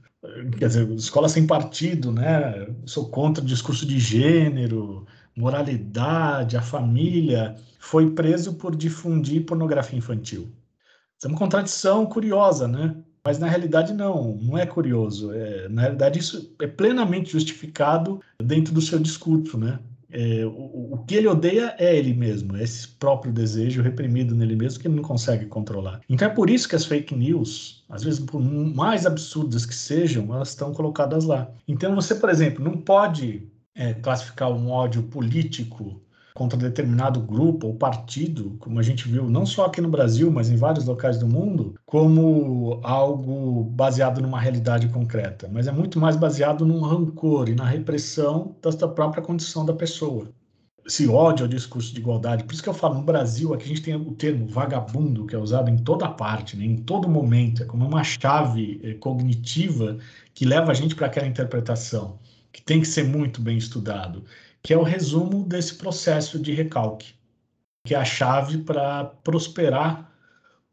quer 0.59 0.68
dizer, 0.68 0.91
Escola 0.93 1.29
Sem 1.29 1.47
Partido, 1.47 2.12
né? 2.12 2.66
Sou 2.85 3.09
contra 3.09 3.43
o 3.43 3.47
discurso 3.47 3.87
de 3.87 3.99
gênero, 3.99 5.07
moralidade, 5.37 6.57
a 6.57 6.62
família, 6.62 7.57
foi 7.79 8.11
preso 8.11 8.55
por 8.55 8.77
difundir 8.77 9.45
pornografia 9.47 9.99
infantil. 9.99 10.53
Isso 11.18 11.27
é 11.27 11.29
uma 11.29 11.39
contradição 11.39 12.07
curiosa, 12.07 12.68
né? 12.68 12.97
Mas 13.25 13.39
na 13.39 13.47
realidade 13.47 13.93
não, 13.93 14.37
não 14.37 14.57
é 14.57 14.66
curioso. 14.66 15.33
É, 15.33 15.68
na 15.68 15.83
realidade 15.83 16.18
isso 16.18 16.55
é 16.61 16.66
plenamente 16.66 17.33
justificado 17.33 18.21
dentro 18.43 18.73
do 18.73 18.81
seu 18.81 18.99
discurso, 18.99 19.59
né? 19.59 19.79
É, 20.13 20.45
o, 20.45 20.95
o, 20.95 21.05
que 21.07 21.15
ele 21.15 21.29
odeia 21.29 21.75
é 21.79 21.97
ele 21.97 22.13
mesmo, 22.13 22.57
é 22.57 22.65
esse 22.65 22.89
próprio 22.89 23.33
desejo 23.33 23.83
reprimido 23.83 24.35
nele 24.35 24.57
mesmo 24.57 24.81
que 24.81 24.89
ele 24.89 24.97
não 24.97 25.03
consegue 25.03 25.47
controlar. 25.47 26.01
Então 26.09 26.29
é 26.29 26.31
por 26.31 26.51
isso 26.51 26.69
que 26.69 26.75
as 26.77 26.85
fake 26.85 27.15
news, 27.15 27.85
às 27.89 28.03
vezes 28.03 28.21
por 28.21 28.41
mais 28.41 29.07
absurdas 29.07 29.65
que 29.65 29.75
sejam, 29.75 30.35
elas 30.35 30.51
estão 30.51 30.73
colocadas 30.73 31.25
lá. 31.25 31.51
Então 31.67 31.95
você, 31.95 32.15
por 32.15 32.29
exemplo, 32.29 32.65
não 32.65 32.77
pode 32.77 33.49
é, 33.75 33.95
classificar 33.95 34.51
um 34.51 34.71
ódio 34.71 35.03
político 35.05 36.03
contra 36.41 36.59
determinado 36.59 37.20
grupo 37.20 37.66
ou 37.66 37.74
partido, 37.74 38.57
como 38.61 38.78
a 38.78 38.82
gente 38.82 39.07
viu 39.07 39.28
não 39.28 39.45
só 39.45 39.66
aqui 39.66 39.78
no 39.78 39.91
Brasil, 39.91 40.30
mas 40.30 40.49
em 40.49 40.57
vários 40.57 40.86
locais 40.86 41.18
do 41.18 41.28
mundo, 41.28 41.74
como 41.84 42.80
algo 42.82 43.64
baseado 43.64 44.22
numa 44.22 44.41
realidade 44.41 44.88
concreta, 44.88 45.51
mas 45.53 45.66
é 45.66 45.70
muito 45.70 46.01
mais 46.01 46.16
baseado 46.16 46.64
num 46.64 46.80
rancor 46.80 47.51
e 47.51 47.55
na 47.55 47.66
repressão 47.66 48.57
da 48.62 48.88
própria 48.88 49.22
condição 49.22 49.66
da 49.66 49.74
pessoa. 49.74 50.30
Esse 50.86 51.07
ódio 51.07 51.45
ao 51.45 51.49
discurso 51.51 51.93
de 51.93 52.01
igualdade, 52.01 52.45
por 52.45 52.55
isso 52.55 52.62
que 52.62 52.70
eu 52.70 52.74
falo, 52.74 52.95
no 52.95 53.03
Brasil, 53.03 53.53
aqui 53.53 53.64
a 53.64 53.68
gente 53.68 53.82
tem 53.82 53.95
o 53.95 54.12
termo 54.12 54.47
vagabundo, 54.49 55.26
que 55.26 55.36
é 55.36 55.38
usado 55.38 55.68
em 55.68 55.76
toda 55.76 56.09
parte, 56.09 56.57
né, 56.57 56.64
em 56.64 56.78
todo 56.78 57.07
momento, 57.07 57.64
é 57.64 57.66
como 57.66 57.86
uma 57.86 58.03
chave 58.03 58.80
é, 58.82 58.95
cognitiva 58.95 59.99
que 60.32 60.47
leva 60.47 60.70
a 60.70 60.74
gente 60.74 60.95
para 60.95 61.07
aquela 61.07 61.26
interpretação, 61.26 62.18
que 62.51 62.62
tem 62.62 62.80
que 62.80 62.88
ser 62.88 63.05
muito 63.05 63.43
bem 63.43 63.59
estudado 63.59 64.24
que 64.63 64.73
é 64.73 64.77
o 64.77 64.83
resumo 64.83 65.45
desse 65.45 65.75
processo 65.75 66.39
de 66.39 66.53
recalque, 66.53 67.15
que 67.85 67.95
é 67.95 67.99
a 67.99 68.05
chave 68.05 68.59
para 68.59 69.05
prosperar 69.05 70.11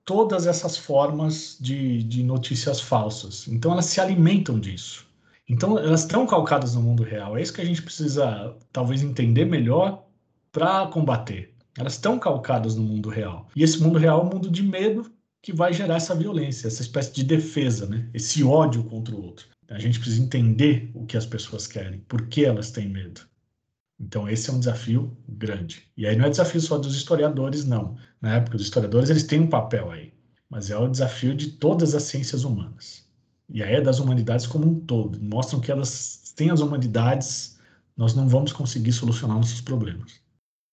todas 0.03 0.47
essas 0.47 0.77
formas 0.77 1.57
de, 1.59 2.03
de 2.03 2.23
notícias 2.23 2.79
falsas. 2.79 3.47
Então, 3.47 3.71
elas 3.71 3.85
se 3.85 3.99
alimentam 3.99 4.59
disso. 4.59 5.05
Então, 5.49 5.77
elas 5.77 6.01
estão 6.01 6.25
calcadas 6.25 6.75
no 6.75 6.81
mundo 6.81 7.03
real. 7.03 7.37
É 7.37 7.41
isso 7.41 7.53
que 7.53 7.61
a 7.61 7.65
gente 7.65 7.81
precisa, 7.81 8.55
talvez, 8.71 9.01
entender 9.01 9.45
melhor 9.45 10.05
para 10.51 10.87
combater. 10.87 11.53
Elas 11.77 11.93
estão 11.93 12.17
calcadas 12.17 12.75
no 12.75 12.83
mundo 12.83 13.09
real. 13.09 13.47
E 13.55 13.63
esse 13.63 13.81
mundo 13.81 13.99
real 13.99 14.21
é 14.21 14.23
um 14.23 14.29
mundo 14.29 14.49
de 14.49 14.63
medo 14.63 15.11
que 15.41 15.53
vai 15.53 15.71
gerar 15.71 15.95
essa 15.95 16.15
violência, 16.15 16.67
essa 16.67 16.81
espécie 16.81 17.13
de 17.13 17.23
defesa, 17.23 17.85
né? 17.85 18.09
esse 18.13 18.43
ódio 18.43 18.83
contra 18.83 19.15
o 19.15 19.23
outro. 19.23 19.47
A 19.69 19.79
gente 19.79 19.99
precisa 19.99 20.21
entender 20.21 20.89
o 20.93 21.05
que 21.05 21.17
as 21.17 21.25
pessoas 21.25 21.67
querem, 21.67 21.99
por 22.07 22.27
que 22.27 22.45
elas 22.45 22.71
têm 22.71 22.87
medo. 22.87 23.21
Então, 23.99 24.29
esse 24.29 24.49
é 24.49 24.53
um 24.53 24.59
desafio 24.59 25.17
grande. 25.27 25.87
E 25.97 26.05
aí 26.05 26.15
não 26.15 26.25
é 26.25 26.29
desafio 26.29 26.61
só 26.61 26.77
dos 26.77 26.95
historiadores, 26.95 27.65
não. 27.65 27.95
Na 28.21 28.35
época, 28.35 28.55
os 28.55 28.61
historiadores 28.61 29.09
eles 29.09 29.23
têm 29.23 29.41
um 29.41 29.49
papel 29.49 29.89
aí, 29.89 30.13
mas 30.49 30.69
é 30.69 30.77
o 30.77 30.87
desafio 30.87 31.35
de 31.35 31.51
todas 31.51 31.95
as 31.95 32.03
ciências 32.03 32.43
humanas. 32.43 33.07
E 33.49 33.63
aí 33.63 33.75
é 33.75 33.81
das 33.81 33.99
humanidades 33.99 34.45
como 34.45 34.67
um 34.67 34.79
todo. 34.81 35.19
Mostram 35.21 35.59
que 35.59 35.71
elas 35.71 36.33
têm 36.35 36.51
as 36.51 36.59
humanidades, 36.59 37.57
nós 37.95 38.13
não 38.13 38.27
vamos 38.27 38.53
conseguir 38.53 38.91
solucionar 38.91 39.37
nossos 39.37 39.61
problemas. 39.61 40.21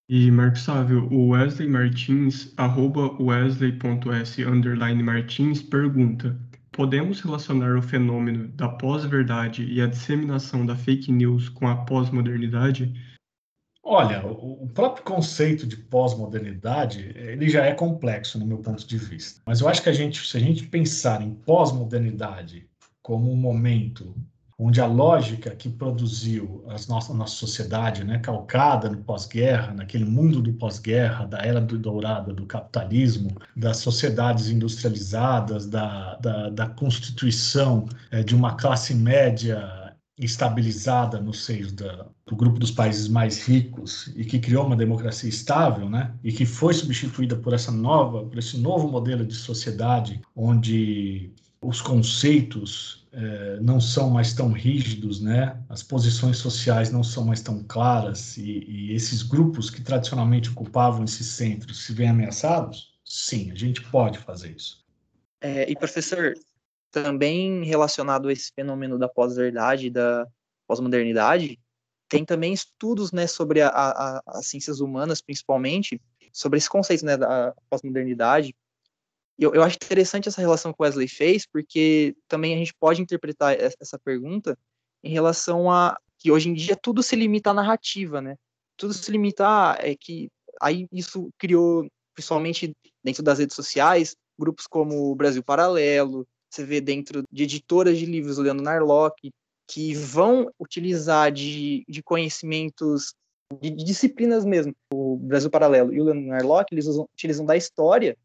E, 0.06 0.30
Marcos 0.30 0.62
Sávio, 0.62 1.10
o 1.10 1.28
Wesley 1.28 1.66
Martins, 1.66 2.52
arroba 2.58 3.08
pergunta 5.70 6.38
Podemos 6.70 7.20
relacionar 7.20 7.76
o 7.78 7.82
fenômeno 7.82 8.48
da 8.48 8.68
pós-verdade 8.68 9.64
e 9.64 9.80
a 9.80 9.86
disseminação 9.86 10.66
da 10.66 10.74
fake 10.74 11.12
news 11.12 11.48
com 11.48 11.68
a 11.68 11.76
pós-modernidade? 11.76 12.92
Olha, 13.86 14.26
o 14.26 14.66
próprio 14.72 15.04
conceito 15.04 15.66
de 15.66 15.76
pós-modernidade, 15.76 17.12
ele 17.14 17.50
já 17.50 17.66
é 17.66 17.74
complexo 17.74 18.38
no 18.38 18.46
meu 18.46 18.58
ponto 18.58 18.86
de 18.86 18.96
vista. 18.96 19.42
Mas 19.44 19.60
eu 19.60 19.68
acho 19.68 19.82
que 19.82 19.90
a 19.90 19.92
gente, 19.92 20.26
se 20.26 20.36
a 20.38 20.40
gente 20.40 20.66
pensar 20.66 21.20
em 21.20 21.34
pós-modernidade 21.34 22.66
como 23.02 23.30
um 23.30 23.36
momento 23.36 24.14
onde 24.58 24.80
a 24.80 24.86
lógica 24.86 25.50
que 25.50 25.68
produziu 25.68 26.64
a 26.68 26.76
nossa, 26.88 27.12
a 27.12 27.14
nossa 27.14 27.34
sociedade, 27.34 28.04
né, 28.04 28.18
calcada 28.20 28.88
no 28.88 28.98
pós-guerra, 28.98 29.74
naquele 29.74 30.04
mundo 30.04 30.40
do 30.40 30.52
pós-guerra, 30.54 31.26
da 31.26 31.38
era 31.38 31.60
do 31.60 31.76
dourada 31.76 32.32
do 32.32 32.46
capitalismo, 32.46 33.36
das 33.54 33.78
sociedades 33.78 34.48
industrializadas, 34.48 35.66
da, 35.66 36.14
da, 36.16 36.50
da 36.50 36.66
constituição 36.68 37.86
é, 38.10 38.22
de 38.22 38.34
uma 38.34 38.54
classe 38.54 38.94
média 38.94 39.83
estabilizada 40.18 41.20
no 41.20 41.34
seio 41.34 41.72
da, 41.72 42.06
do 42.26 42.36
grupo 42.36 42.58
dos 42.58 42.70
países 42.70 43.08
mais 43.08 43.46
ricos 43.46 44.12
e 44.16 44.24
que 44.24 44.38
criou 44.38 44.66
uma 44.66 44.76
democracia 44.76 45.28
estável, 45.28 45.88
né? 45.88 46.14
E 46.22 46.32
que 46.32 46.46
foi 46.46 46.72
substituída 46.72 47.36
por 47.36 47.52
essa 47.52 47.72
nova, 47.72 48.24
por 48.24 48.38
esse 48.38 48.58
novo 48.58 48.88
modelo 48.88 49.24
de 49.26 49.34
sociedade 49.34 50.20
onde 50.36 51.32
os 51.60 51.80
conceitos 51.80 53.04
eh, 53.12 53.58
não 53.60 53.80
são 53.80 54.10
mais 54.10 54.32
tão 54.32 54.52
rígidos, 54.52 55.20
né? 55.20 55.56
As 55.68 55.82
posições 55.82 56.38
sociais 56.38 56.90
não 56.90 57.02
são 57.02 57.24
mais 57.24 57.40
tão 57.40 57.62
claras 57.62 58.36
e, 58.36 58.64
e 58.68 58.92
esses 58.92 59.22
grupos 59.22 59.70
que 59.70 59.80
tradicionalmente 59.80 60.50
ocupavam 60.50 61.04
esses 61.04 61.26
centros 61.28 61.84
se 61.84 61.92
veem 61.92 62.10
ameaçados? 62.10 62.92
Sim, 63.04 63.50
a 63.50 63.54
gente 63.54 63.82
pode 63.82 64.18
fazer 64.18 64.54
isso. 64.56 64.84
É, 65.40 65.70
e 65.70 65.76
professor, 65.76 66.34
também 66.94 67.64
relacionado 67.64 68.28
a 68.28 68.32
esse 68.32 68.52
fenômeno 68.54 68.96
da 68.96 69.08
pós-verdade, 69.08 69.90
da 69.90 70.24
pós-modernidade, 70.64 71.58
tem 72.08 72.24
também 72.24 72.52
estudos 72.52 73.10
né, 73.10 73.26
sobre 73.26 73.60
a, 73.60 73.68
a, 73.68 74.22
as 74.26 74.46
ciências 74.46 74.78
humanas, 74.78 75.20
principalmente, 75.20 76.00
sobre 76.32 76.58
esse 76.58 76.70
conceito 76.70 77.04
né, 77.04 77.16
da 77.16 77.52
pós-modernidade. 77.68 78.54
Eu, 79.36 79.52
eu 79.52 79.64
acho 79.64 79.74
interessante 79.74 80.28
essa 80.28 80.40
relação 80.40 80.72
que 80.72 80.80
Wesley 80.80 81.08
fez, 81.08 81.44
porque 81.44 82.14
também 82.28 82.54
a 82.54 82.56
gente 82.56 82.72
pode 82.78 83.02
interpretar 83.02 83.56
essa 83.60 83.98
pergunta 83.98 84.56
em 85.02 85.10
relação 85.10 85.68
a 85.68 85.98
que 86.16 86.30
hoje 86.30 86.48
em 86.48 86.54
dia 86.54 86.76
tudo 86.76 87.02
se 87.02 87.16
limita 87.16 87.50
à 87.50 87.54
narrativa, 87.54 88.20
né? 88.20 88.36
Tudo 88.76 88.94
se 88.94 89.10
limita 89.10 89.46
a 89.46 89.76
é 89.80 89.96
que 89.96 90.30
aí 90.62 90.86
isso 90.92 91.28
criou, 91.36 91.88
principalmente 92.14 92.72
dentro 93.02 93.22
das 93.24 93.40
redes 93.40 93.56
sociais, 93.56 94.14
grupos 94.38 94.68
como 94.68 95.10
o 95.10 95.16
Brasil 95.16 95.42
Paralelo, 95.42 96.24
você 96.54 96.64
vê 96.64 96.80
dentro 96.80 97.24
de 97.30 97.42
editoras 97.42 97.98
de 97.98 98.06
livros, 98.06 98.38
o 98.38 98.42
Leandro 98.42 98.64
Narlock, 98.64 99.30
que 99.66 99.94
vão 99.94 100.50
utilizar 100.58 101.32
de, 101.32 101.84
de 101.88 102.02
conhecimentos, 102.02 103.14
de, 103.60 103.70
de, 103.70 103.84
disciplinas 103.84 104.44
mesmo. 104.44 104.74
O 104.92 105.16
Brasil 105.16 105.50
Paralelo 105.50 105.92
e 105.92 106.00
o 106.00 106.04
Leandro 106.04 106.26
Narlock, 106.26 106.72
eles 106.72 106.86
usam, 106.86 107.08
utilizam 107.12 107.44
da 107.44 107.56
história 107.56 108.16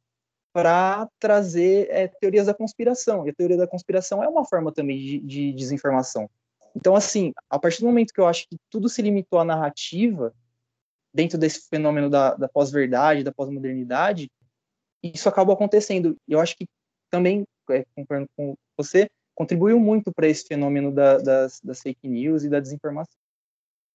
para 0.53 1.07
trazer 1.19 1.87
é, 1.89 2.07
teorias 2.07 2.47
da 2.47 2.53
conspiração. 2.53 3.25
E 3.25 3.29
a 3.29 3.33
teoria 3.33 3.57
da 3.57 3.67
conspiração 3.67 4.23
é 4.23 4.27
uma 4.27 4.45
forma 4.45 4.71
também 4.71 4.97
de, 4.97 5.19
de 5.19 5.53
desinformação. 5.53 6.29
Então, 6.75 6.95
assim, 6.95 7.33
a 7.49 7.57
partir 7.57 7.81
do 7.81 7.87
momento 7.87 8.13
que 8.13 8.19
eu 8.19 8.27
acho 8.27 8.47
que 8.47 8.57
tudo 8.69 8.89
se 8.89 9.01
limitou 9.01 9.39
à 9.39 9.45
narrativa, 9.45 10.33
dentro 11.13 11.37
desse 11.37 11.67
fenômeno 11.67 12.09
da, 12.09 12.35
da 12.35 12.47
pós-verdade, 12.47 13.23
da 13.23 13.31
pós-modernidade, 13.31 14.29
isso 15.01 15.27
acaba 15.27 15.53
acontecendo. 15.53 16.15
Eu 16.27 16.39
acho 16.39 16.55
que 16.55 16.67
também 17.09 17.45
é, 17.71 17.85
concordo 17.95 18.27
com 18.35 18.55
você, 18.77 19.09
contribuiu 19.35 19.79
muito 19.79 20.11
para 20.11 20.27
esse 20.27 20.45
fenômeno 20.45 20.91
da, 20.91 21.17
das, 21.17 21.61
das, 21.63 21.81
fake 21.81 22.07
news 22.07 22.43
e 22.43 22.49
da 22.49 22.59
desinformação. 22.59 23.15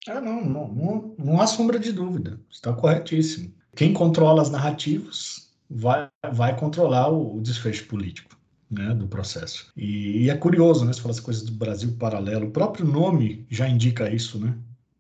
Ah, 0.09 0.21
não, 0.21 0.45
não, 0.45 0.69
não, 0.69 1.15
não 1.19 1.41
há 1.41 1.47
sombra 1.47 1.79
de 1.79 1.93
dúvida, 1.93 2.41
está 2.51 2.73
corretíssimo. 2.73 3.53
Quem 3.75 3.93
controla 3.93 4.43
as 4.43 4.51
narrativas 4.51 5.53
vai, 5.69 6.09
vai 6.33 6.59
controlar 6.59 7.11
o, 7.11 7.37
o 7.37 7.41
desfecho 7.41 7.87
político. 7.87 8.35
Né, 8.71 8.93
do 8.95 9.07
processo. 9.07 9.71
E, 9.77 10.25
e, 10.25 10.31
é 10.31 10.37
curioso, 10.37 10.85
né, 10.85 10.93
se 10.93 11.01
falar 11.01 11.13
as 11.13 11.21
coisas 11.21 11.45
do 11.45 11.53
Brasil 11.53 11.95
paralelo, 11.97 12.49
o 12.49 12.51
próprio 12.51 12.85
nome 12.85 13.47
já 13.49 13.69
indica 13.69 14.11
isso, 14.13 14.41
né? 14.41 14.57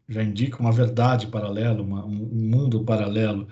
Já 0.08 0.22
indica 0.22 0.60
uma 0.60 0.70
verdade 0.70 1.26
paralela, 1.26 1.82
uma, 1.82 2.04
um, 2.04 2.28
um 2.30 2.50
mundo 2.50 2.84
paralelo. 2.84 3.48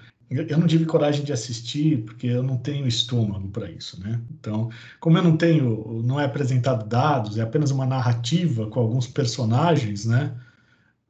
Eu 0.48 0.58
não 0.58 0.66
tive 0.66 0.86
coragem 0.86 1.24
de 1.24 1.32
assistir 1.32 2.04
porque 2.04 2.26
eu 2.26 2.42
não 2.42 2.56
tenho 2.56 2.86
estômago 2.86 3.48
para 3.48 3.70
isso, 3.70 4.00
né? 4.00 4.20
Então, 4.30 4.70
como 5.00 5.18
eu 5.18 5.22
não 5.22 5.36
tenho, 5.36 6.02
não 6.04 6.18
é 6.18 6.24
apresentado 6.24 6.88
dados, 6.88 7.38
é 7.38 7.42
apenas 7.42 7.70
uma 7.70 7.86
narrativa 7.86 8.66
com 8.68 8.80
alguns 8.80 9.06
personagens, 9.06 10.06
né? 10.06 10.34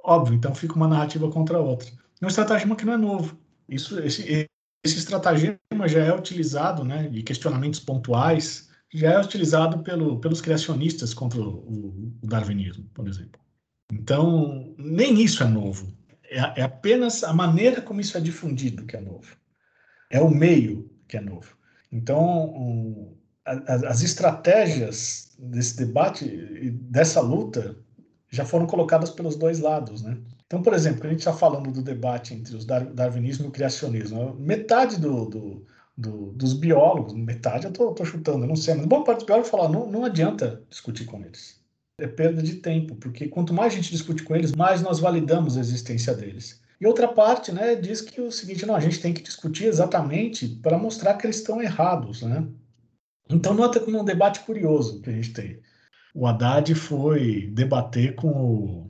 Óbvio, 0.02 0.34
então 0.34 0.54
fica 0.54 0.74
uma 0.74 0.88
narrativa 0.88 1.30
contra 1.30 1.58
a 1.58 1.60
outra. 1.60 1.88
É 2.20 2.24
um 2.24 2.28
estratagema 2.28 2.76
que 2.76 2.84
não 2.84 2.94
é 2.94 2.96
novo. 2.96 3.38
Isso, 3.68 3.98
esse, 4.00 4.48
esse 4.84 4.98
estratagema 4.98 5.58
já 5.86 6.00
é 6.04 6.14
utilizado, 6.14 6.84
né? 6.84 7.08
De 7.08 7.22
questionamentos 7.22 7.80
pontuais, 7.80 8.70
já 8.92 9.12
é 9.12 9.20
utilizado 9.20 9.82
pelo, 9.82 10.18
pelos 10.18 10.40
criacionistas 10.40 11.14
contra 11.14 11.40
o, 11.40 12.12
o 12.22 12.26
darwinismo, 12.26 12.84
por 12.92 13.08
exemplo. 13.08 13.40
Então, 13.92 14.74
nem 14.78 15.22
isso 15.22 15.42
é 15.42 15.46
novo. 15.46 15.92
É, 16.32 16.60
é 16.60 16.62
apenas 16.62 17.22
a 17.22 17.32
maneira 17.32 17.80
como 17.82 18.00
isso 18.00 18.16
é 18.16 18.20
difundido 18.20 18.86
que 18.86 18.96
é 18.96 19.00
novo. 19.00 19.36
É 20.10 20.20
o 20.20 20.30
meio 20.30 20.90
que 21.06 21.16
é 21.16 21.20
novo. 21.20 21.56
Então, 21.90 22.46
um, 22.54 23.16
as 23.44 24.02
estratégias 24.02 25.34
desse 25.38 25.76
debate 25.76 26.24
e 26.24 26.70
dessa 26.70 27.20
luta 27.20 27.76
já 28.30 28.44
foram 28.44 28.66
colocadas 28.66 29.10
pelos 29.10 29.36
dois 29.36 29.60
lados, 29.60 30.02
né? 30.02 30.16
Então, 30.46 30.62
por 30.62 30.72
exemplo, 30.74 31.06
a 31.06 31.10
gente 31.10 31.20
está 31.20 31.32
falando 31.32 31.70
do 31.70 31.82
debate 31.82 32.34
entre 32.34 32.56
o 32.56 32.64
darwinismo 32.64 33.46
e 33.46 33.48
o 33.48 33.52
criacionismo. 33.52 34.34
Metade 34.38 34.98
do, 34.98 35.26
do, 35.26 35.66
do, 35.96 36.32
dos 36.32 36.54
biólogos, 36.54 37.14
metade 37.14 37.64
eu 37.66 37.70
estou 37.70 38.04
chutando, 38.04 38.46
não 38.46 38.56
sei, 38.56 38.74
mas 38.74 38.86
boa 38.86 39.04
parte 39.04 39.18
dos 39.18 39.26
biólogos 39.26 39.50
fala, 39.50 39.68
não, 39.68 39.90
não 39.90 40.04
adianta 40.04 40.62
discutir 40.68 41.04
com 41.04 41.22
eles. 41.24 41.61
É 42.02 42.08
perda 42.08 42.42
de 42.42 42.56
tempo, 42.56 42.96
porque 42.96 43.28
quanto 43.28 43.54
mais 43.54 43.72
a 43.72 43.76
gente 43.76 43.92
discute 43.92 44.24
com 44.24 44.34
eles, 44.34 44.52
mais 44.52 44.82
nós 44.82 44.98
validamos 44.98 45.56
a 45.56 45.60
existência 45.60 46.12
deles. 46.12 46.60
E 46.80 46.86
outra 46.86 47.06
parte 47.06 47.52
né, 47.52 47.76
diz 47.76 48.00
que 48.00 48.20
o 48.20 48.32
seguinte, 48.32 48.66
não, 48.66 48.74
a 48.74 48.80
gente 48.80 49.00
tem 49.00 49.14
que 49.14 49.22
discutir 49.22 49.66
exatamente 49.66 50.48
para 50.48 50.76
mostrar 50.76 51.14
que 51.14 51.24
eles 51.24 51.36
estão 51.36 51.62
errados. 51.62 52.22
Né? 52.22 52.44
Então, 53.30 53.54
nota 53.54 53.78
como 53.78 54.00
um 54.00 54.04
debate 54.04 54.40
curioso 54.40 55.00
que 55.00 55.10
a 55.10 55.12
gente 55.12 55.32
tem. 55.32 55.60
O 56.12 56.26
Haddad 56.26 56.74
foi 56.74 57.46
debater 57.52 58.16
com 58.16 58.28
o. 58.28 58.88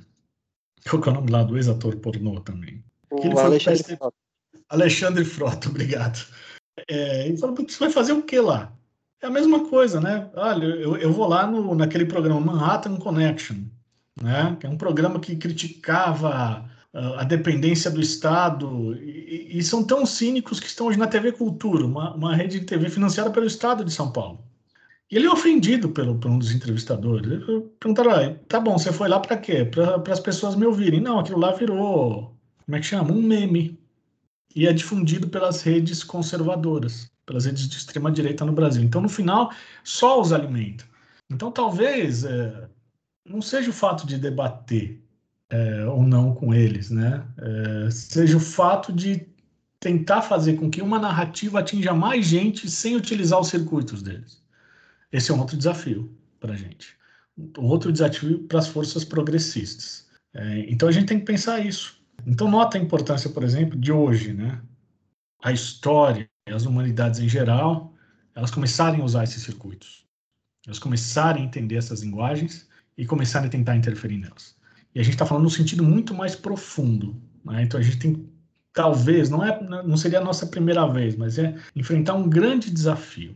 Qual 0.89 1.05
é 1.05 1.09
o 1.11 1.13
nome 1.13 1.31
lá 1.31 1.43
do 1.43 1.57
ex-ator 1.57 1.97
pornô 1.99 2.41
também? 2.41 2.83
O 3.11 3.39
Alexandre 3.39 3.97
Frota. 3.97 4.17
Alexandre 4.71 5.25
Frota, 5.27 5.69
obrigado. 5.69 6.27
É, 6.89 7.29
e 7.29 7.37
falou, 7.37 7.55
você 7.55 7.79
vai 7.79 7.91
fazer 7.91 8.13
o 8.15 8.23
que 8.23 8.41
lá? 8.41 8.75
É 9.23 9.29
a 9.29 9.31
mesma 9.31 9.69
coisa, 9.69 10.01
né? 10.01 10.29
Olha, 10.35 10.65
eu, 10.65 10.97
eu 10.97 11.13
vou 11.13 11.29
lá 11.29 11.47
no, 11.47 11.77
naquele 11.77 12.05
programa 12.05 12.41
Manhattan 12.41 12.97
Connection, 12.97 13.57
né? 14.21 14.57
Que 14.59 14.67
é 14.67 14.69
um 14.69 14.77
programa 14.77 15.21
que 15.21 15.37
criticava 15.37 16.69
uh, 16.93 17.15
a 17.19 17.23
dependência 17.23 17.89
do 17.89 18.01
Estado 18.01 18.97
e, 19.01 19.59
e, 19.59 19.63
são 19.63 19.85
tão 19.85 20.05
cínicos 20.05 20.59
que 20.59 20.67
estão 20.67 20.89
hoje 20.89 20.99
na 20.99 21.07
TV 21.07 21.31
Cultura, 21.31 21.87
uma, 21.87 22.13
uma 22.15 22.35
rede 22.35 22.59
de 22.59 22.67
TV 22.67 22.91
financiada 22.91 23.31
pelo 23.31 23.47
Estado 23.47 23.85
de 23.85 23.93
São 23.93 24.11
Paulo. 24.11 24.45
E 25.09 25.17
ele 25.17 25.27
é 25.27 25.31
ofendido 25.31 25.91
pelo, 25.91 26.19
por 26.19 26.29
um 26.29 26.39
dos 26.39 26.53
entrevistadores. 26.53 27.45
Perguntaram, 27.79 28.35
tá 28.49 28.59
bom, 28.59 28.77
você 28.77 28.93
foi 28.93 29.09
lá 29.09 29.21
para 29.21 29.37
quê? 29.37 29.65
Para 29.65 30.03
as 30.13 30.21
pessoas 30.21 30.57
me 30.57 30.67
ouvirem. 30.67 31.01
Não, 31.01 31.21
aquilo 31.21 31.39
lá 31.39 31.53
virou, 31.53 32.37
como 32.65 32.77
é 32.77 32.81
que 32.81 32.87
chama? 32.87 33.13
Um 33.13 33.23
meme 33.23 33.79
e 34.57 34.67
é 34.67 34.73
difundido 34.73 35.29
pelas 35.29 35.63
redes 35.63 36.03
conservadoras, 36.03 37.12
pelas 37.27 37.45
redes 37.45 37.69
de 37.69 37.77
extrema 37.77 38.11
direita 38.11 38.45
no 38.45 38.53
Brasil. 38.53 38.83
Então, 38.83 39.01
no 39.01 39.09
final, 39.09 39.53
só 39.85 40.21
os 40.21 40.33
alimenta. 40.33 40.85
Então, 41.31 41.51
talvez 41.51 42.25
é, 42.25 42.69
não 43.25 43.41
seja 43.41 43.71
o 43.71 43.73
fato 43.73 44.07
de 44.07 44.19
debater 44.19 45.01
é, 45.51 45.87
ou 45.87 46.03
não 46.03 46.35
com 46.35 46.55
eles, 46.55 46.91
né? 46.91 47.27
É, 47.39 47.91
seja 47.91 48.37
o 48.37 48.41
fato 48.41 48.93
de 48.93 49.27
tentar 49.79 50.23
fazer 50.23 50.55
com 50.55 50.71
que 50.71 50.81
uma 50.81 50.99
narrativa 50.99 51.59
atinja 51.59 51.93
mais 51.93 52.27
gente 52.27 52.71
sem 52.71 52.97
utilizar 52.97 53.41
os 53.41 53.49
circuitos 53.49 54.03
deles. 54.03 54.43
Esse 55.11 55.31
é 55.31 55.35
um 55.35 55.41
outro 55.41 55.57
desafio 55.57 56.17
para 56.41 56.53
a 56.53 56.57
gente. 56.57 56.97
Um 57.59 57.65
outro 57.65 57.93
desafio 57.93 58.45
para 58.45 58.59
as 58.59 58.69
forças 58.69 59.05
progressistas. 59.05 60.07
É, 60.35 60.61
então, 60.71 60.89
a 60.89 60.93
gente 60.93 61.07
tem 61.07 61.19
que 61.19 61.27
pensar 61.27 61.65
isso. 61.65 62.01
Então, 62.27 62.51
nota 62.51 62.79
a 62.79 62.81
importância, 62.81 63.29
por 63.31 63.43
exemplo, 63.43 63.79
de 63.79 63.93
hoje, 63.93 64.33
né? 64.33 64.61
A 65.43 65.53
história, 65.53 66.29
as 66.53 66.65
humanidades 66.65 67.21
em 67.21 67.29
geral, 67.29 67.95
elas 68.35 68.51
começarem 68.51 69.01
a 69.01 69.05
usar 69.05 69.25
esses 69.25 69.43
circuitos. 69.43 70.05
Elas 70.67 70.79
começarem 70.79 71.43
a 71.43 71.47
entender 71.47 71.77
essas 71.77 72.03
linguagens 72.03 72.69
e 72.97 73.07
começarem 73.07 73.49
a 73.49 73.51
tentar 73.51 73.77
interferir 73.77 74.19
nelas. 74.19 74.55
E 74.95 75.01
a 75.01 75.03
gente 75.03 75.15
está 75.15 75.27
falando 75.27 75.45
num 75.45 75.51
sentido 75.51 75.83
muito 75.83 76.15
mais 76.15 76.37
profundo. 76.37 77.21
Né? 77.45 77.63
Então, 77.63 77.81
a 77.81 77.83
gente 77.83 77.99
tem, 77.99 78.29
talvez, 78.73 79.31
não, 79.31 79.45
é, 79.45 79.61
não 79.63 79.97
seria 79.97 80.21
a 80.21 80.25
nossa 80.25 80.47
primeira 80.47 80.87
vez, 80.87 81.17
mas 81.17 81.39
é 81.39 81.55
enfrentar 81.75 82.15
um 82.15 82.29
grande 82.29 82.71
desafio. 82.71 83.35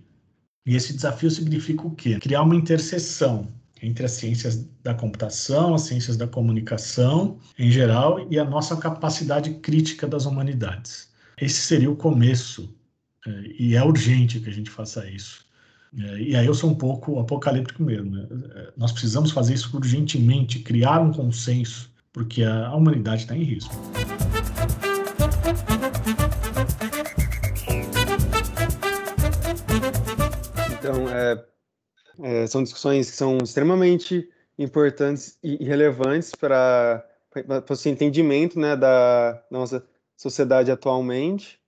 E 0.66 0.74
esse 0.74 0.92
desafio 0.92 1.30
significa 1.30 1.86
o 1.86 1.94
quê? 1.94 2.18
Criar 2.18 2.42
uma 2.42 2.56
interseção 2.56 3.48
entre 3.82 4.04
as 4.04 4.12
ciências 4.12 4.68
da 4.82 4.94
computação, 4.94 5.74
as 5.74 5.82
ciências 5.82 6.16
da 6.16 6.26
comunicação 6.26 7.38
em 7.58 7.70
geral 7.70 8.26
e 8.30 8.38
a 8.38 8.44
nossa 8.44 8.76
capacidade 8.76 9.54
crítica 9.54 10.06
das 10.06 10.26
humanidades. 10.26 11.10
Esse 11.40 11.60
seria 11.60 11.90
o 11.90 11.96
começo, 11.96 12.74
e 13.58 13.74
é 13.74 13.82
urgente 13.82 14.40
que 14.40 14.48
a 14.48 14.52
gente 14.52 14.70
faça 14.70 15.08
isso. 15.08 15.46
É, 15.98 16.20
e 16.20 16.36
aí 16.36 16.46
eu 16.46 16.54
sou 16.54 16.70
um 16.70 16.74
pouco 16.74 17.18
apocalíptico 17.18 17.82
mesmo. 17.82 18.10
Né? 18.10 18.26
É, 18.54 18.72
nós 18.76 18.92
precisamos 18.92 19.30
fazer 19.30 19.54
isso 19.54 19.74
urgentemente, 19.76 20.58
criar 20.58 21.00
um 21.00 21.12
consenso, 21.12 21.90
porque 22.12 22.42
a 22.42 22.74
humanidade 22.74 23.22
está 23.22 23.36
em 23.36 23.42
risco. 23.42 23.74
Então, 30.78 31.08
é, 31.08 31.44
é, 32.22 32.46
são 32.46 32.62
discussões 32.62 33.10
que 33.10 33.16
são 33.16 33.38
extremamente 33.38 34.28
importantes 34.58 35.38
e 35.42 35.64
relevantes 35.64 36.32
para 36.34 37.04
o 37.34 37.88
entendimento 37.88 38.58
né, 38.58 38.76
da, 38.76 39.32
da 39.32 39.42
nossa 39.50 39.86
sociedade 40.16 40.70
atualmente. 40.70 41.58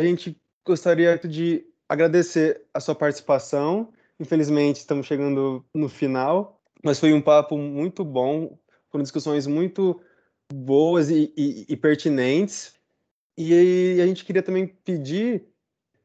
A 0.00 0.04
gente 0.04 0.39
gostaria 0.64 1.18
de 1.18 1.66
agradecer 1.88 2.62
a 2.72 2.80
sua 2.80 2.94
participação. 2.94 3.92
Infelizmente, 4.18 4.76
estamos 4.76 5.06
chegando 5.06 5.64
no 5.74 5.88
final, 5.88 6.60
mas 6.84 7.00
foi 7.00 7.12
um 7.12 7.20
papo 7.20 7.56
muito 7.56 8.04
bom, 8.04 8.58
foram 8.90 9.02
discussões 9.02 9.46
muito 9.46 10.00
boas 10.52 11.10
e, 11.10 11.32
e, 11.36 11.66
e 11.68 11.76
pertinentes. 11.76 12.74
E 13.36 14.00
a 14.00 14.06
gente 14.06 14.24
queria 14.24 14.42
também 14.42 14.66
pedir, 14.66 15.46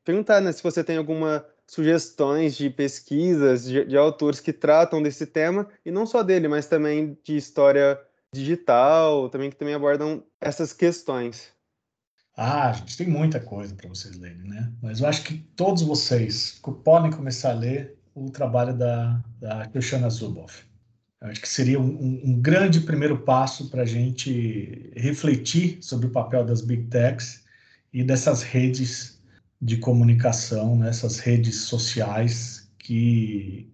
perguntar 0.03 0.39
né, 0.39 0.51
se 0.51 0.63
você 0.63 0.83
tem 0.83 0.97
alguma 0.97 1.45
sugestões 1.67 2.55
de 2.55 2.69
pesquisas 2.69 3.65
de, 3.65 3.85
de, 3.85 3.97
autores 3.97 4.39
que 4.39 4.53
tratam 4.53 5.01
desse 5.01 5.25
tema, 5.25 5.67
e 5.83 5.91
não 5.91 6.05
só 6.05 6.21
dele, 6.21 6.47
mas 6.47 6.67
também 6.67 7.17
de 7.23 7.35
história 7.35 7.99
digital, 8.31 9.29
também 9.29 9.49
que 9.49 9.55
também 9.55 9.73
abordam 9.73 10.23
essas 10.39 10.73
questões. 10.73 11.54
Ah, 12.37 12.69
a 12.69 12.73
gente 12.73 12.97
tem 12.97 13.07
muita 13.07 13.39
coisa 13.39 13.73
para 13.75 13.87
vocês 13.87 14.17
lerem, 14.17 14.43
né? 14.43 14.71
Mas 14.81 14.99
eu 14.99 15.07
acho 15.07 15.23
que 15.23 15.37
todos 15.55 15.83
vocês 15.83 16.59
podem 16.83 17.09
começar 17.09 17.51
a 17.51 17.55
ler 17.55 17.97
o 18.13 18.29
trabalho 18.29 18.77
da, 18.77 19.23
da 19.39 19.69
Shoshana 19.71 20.09
Zuboff. 20.09 20.65
Eu 21.21 21.29
acho 21.29 21.41
que 21.41 21.47
seria 21.47 21.79
um, 21.79 22.21
um, 22.23 22.41
grande 22.41 22.81
primeiro 22.81 23.19
passo 23.19 23.69
para 23.69 23.83
a 23.83 23.85
gente 23.85 24.91
refletir 24.95 25.77
sobre 25.81 26.07
o 26.07 26.11
papel 26.11 26.45
das 26.45 26.61
big 26.61 26.83
techs 26.87 27.43
e 27.93 28.03
dessas 28.03 28.43
redes 28.43 29.21
de 29.61 29.77
comunicação, 29.77 30.77
né, 30.77 30.91
redes 31.23 31.61
sociais 31.61 32.69
que, 32.77 33.71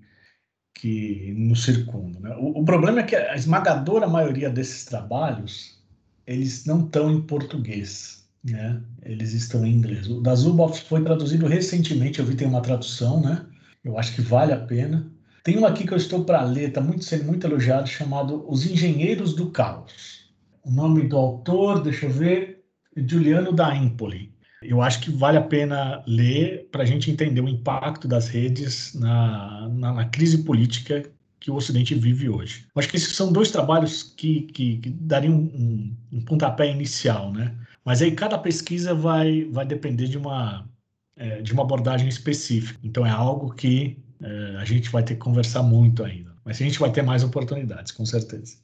que 0.75 1.33
nos 1.35 1.63
circundam. 1.63 2.21
Né? 2.21 2.35
O, 2.37 2.61
o, 2.61 2.65
problema 2.65 2.99
é 2.99 3.03
que 3.03 3.15
a 3.15 3.35
esmagadora 3.35 4.07
maioria 4.07 4.49
desses 4.49 4.85
trabalhos, 4.85 5.83
eles 6.25 6.65
não 6.65 6.85
estão 6.85 7.11
em 7.11 7.21
português, 7.21 8.20
né? 8.43 8.81
eles 9.03 9.33
estão 9.33 9.65
em 9.65 9.73
inglês. 9.73 10.07
O 10.07 10.21
da 10.21 10.35
Zuboff 10.35 10.83
foi 10.85 11.03
traduzido 11.03 11.47
recentemente, 11.47 12.19
eu 12.19 12.25
vi 12.25 12.35
tem 12.35 12.47
uma 12.47 12.61
tradução, 12.61 13.21
né? 13.21 13.45
eu 13.83 13.97
acho 13.97 14.15
que 14.15 14.21
vale 14.21 14.53
a 14.53 14.59
pena. 14.59 15.11
Tem 15.43 15.57
um 15.57 15.65
aqui 15.65 15.87
que 15.87 15.93
eu 15.93 15.97
estou 15.97 16.23
para 16.23 16.43
ler, 16.43 16.69
está 16.69 16.81
muito, 16.81 17.03
sendo 17.03 17.25
muito 17.25 17.45
elogiado, 17.45 17.87
chamado 17.87 18.45
Os 18.47 18.65
Engenheiros 18.65 19.33
do 19.33 19.49
Caos. 19.49 20.31
O 20.63 20.69
nome 20.69 21.07
do 21.07 21.17
autor, 21.17 21.81
deixa 21.81 22.05
eu 22.05 22.11
ver, 22.11 22.63
Juliano 22.95 23.51
da 23.51 23.75
Empoli. 23.75 24.31
Eu 24.61 24.81
acho 24.81 25.01
que 25.01 25.09
vale 25.09 25.37
a 25.37 25.41
pena 25.41 26.03
ler 26.05 26.69
para 26.71 26.83
a 26.83 26.85
gente 26.85 27.09
entender 27.09 27.41
o 27.41 27.49
impacto 27.49 28.07
das 28.07 28.27
redes 28.27 28.93
na, 28.93 29.67
na, 29.69 29.93
na, 29.93 30.05
crise 30.05 30.43
política 30.43 31.03
que 31.39 31.49
o 31.49 31.55
Ocidente 31.55 31.95
vive 31.95 32.29
hoje. 32.29 32.67
Eu 32.75 32.79
acho 32.79 32.87
que 32.87 32.95
esses 32.95 33.15
são 33.15 33.31
dois 33.31 33.49
trabalhos 33.49 34.03
que, 34.03 34.43
que, 34.43 34.77
que 34.77 34.89
dariam 34.91 35.33
um, 35.33 35.97
um, 36.11 36.21
pontapé 36.21 36.69
inicial, 36.69 37.33
né? 37.33 37.55
Mas 37.83 38.01
aí 38.01 38.11
cada 38.11 38.37
pesquisa 38.37 38.93
vai, 38.93 39.45
vai 39.45 39.65
depender 39.65 40.07
de 40.07 40.17
uma, 40.17 40.69
é, 41.15 41.41
de 41.41 41.53
uma 41.53 41.63
abordagem 41.63 42.07
específica. 42.07 42.79
Então 42.83 43.05
é 43.05 43.09
algo 43.09 43.53
que 43.53 43.97
é, 44.21 44.55
a 44.57 44.65
gente 44.65 44.89
vai 44.89 45.03
ter 45.03 45.15
que 45.15 45.19
conversar 45.19 45.63
muito 45.63 46.03
ainda. 46.03 46.35
Mas 46.43 46.61
a 46.61 46.63
gente 46.63 46.79
vai 46.79 46.91
ter 46.91 47.01
mais 47.01 47.23
oportunidades, 47.23 47.91
com 47.91 48.05
certeza. 48.05 48.57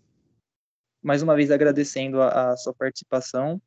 Mais 1.04 1.22
uma 1.22 1.36
vez 1.36 1.52
agradecendo 1.52 2.22
a, 2.22 2.52
a 2.52 2.58
sua 2.58 2.74
participação 2.74 3.62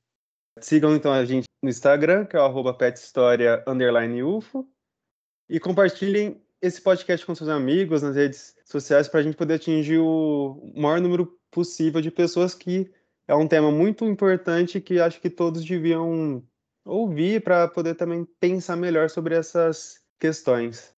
Sigam 0.58 0.94
então 0.94 1.12
a 1.12 1.24
gente 1.24 1.46
no 1.62 1.68
Instagram, 1.68 2.24
que 2.26 2.36
é 2.36 2.40
o 2.40 2.74
pethistoria_ufo, 2.74 4.68
e 5.48 5.60
compartilhem 5.60 6.40
esse 6.60 6.80
podcast 6.80 7.24
com 7.24 7.34
seus 7.34 7.48
amigos 7.48 8.02
nas 8.02 8.16
redes 8.16 8.54
sociais 8.64 9.08
para 9.08 9.20
a 9.20 9.22
gente 9.22 9.36
poder 9.36 9.54
atingir 9.54 9.98
o 9.98 10.72
maior 10.76 11.00
número 11.00 11.38
possível 11.50 12.00
de 12.00 12.10
pessoas 12.10 12.54
que 12.54 12.90
é 13.30 13.34
um 13.34 13.46
tema 13.46 13.70
muito 13.70 14.04
importante 14.04 14.80
que 14.80 14.98
acho 14.98 15.20
que 15.20 15.30
todos 15.30 15.64
deviam 15.64 16.42
ouvir 16.84 17.40
para 17.44 17.68
poder 17.68 17.94
também 17.94 18.26
pensar 18.40 18.74
melhor 18.74 19.08
sobre 19.08 19.36
essas 19.36 20.00
questões. 20.18 20.92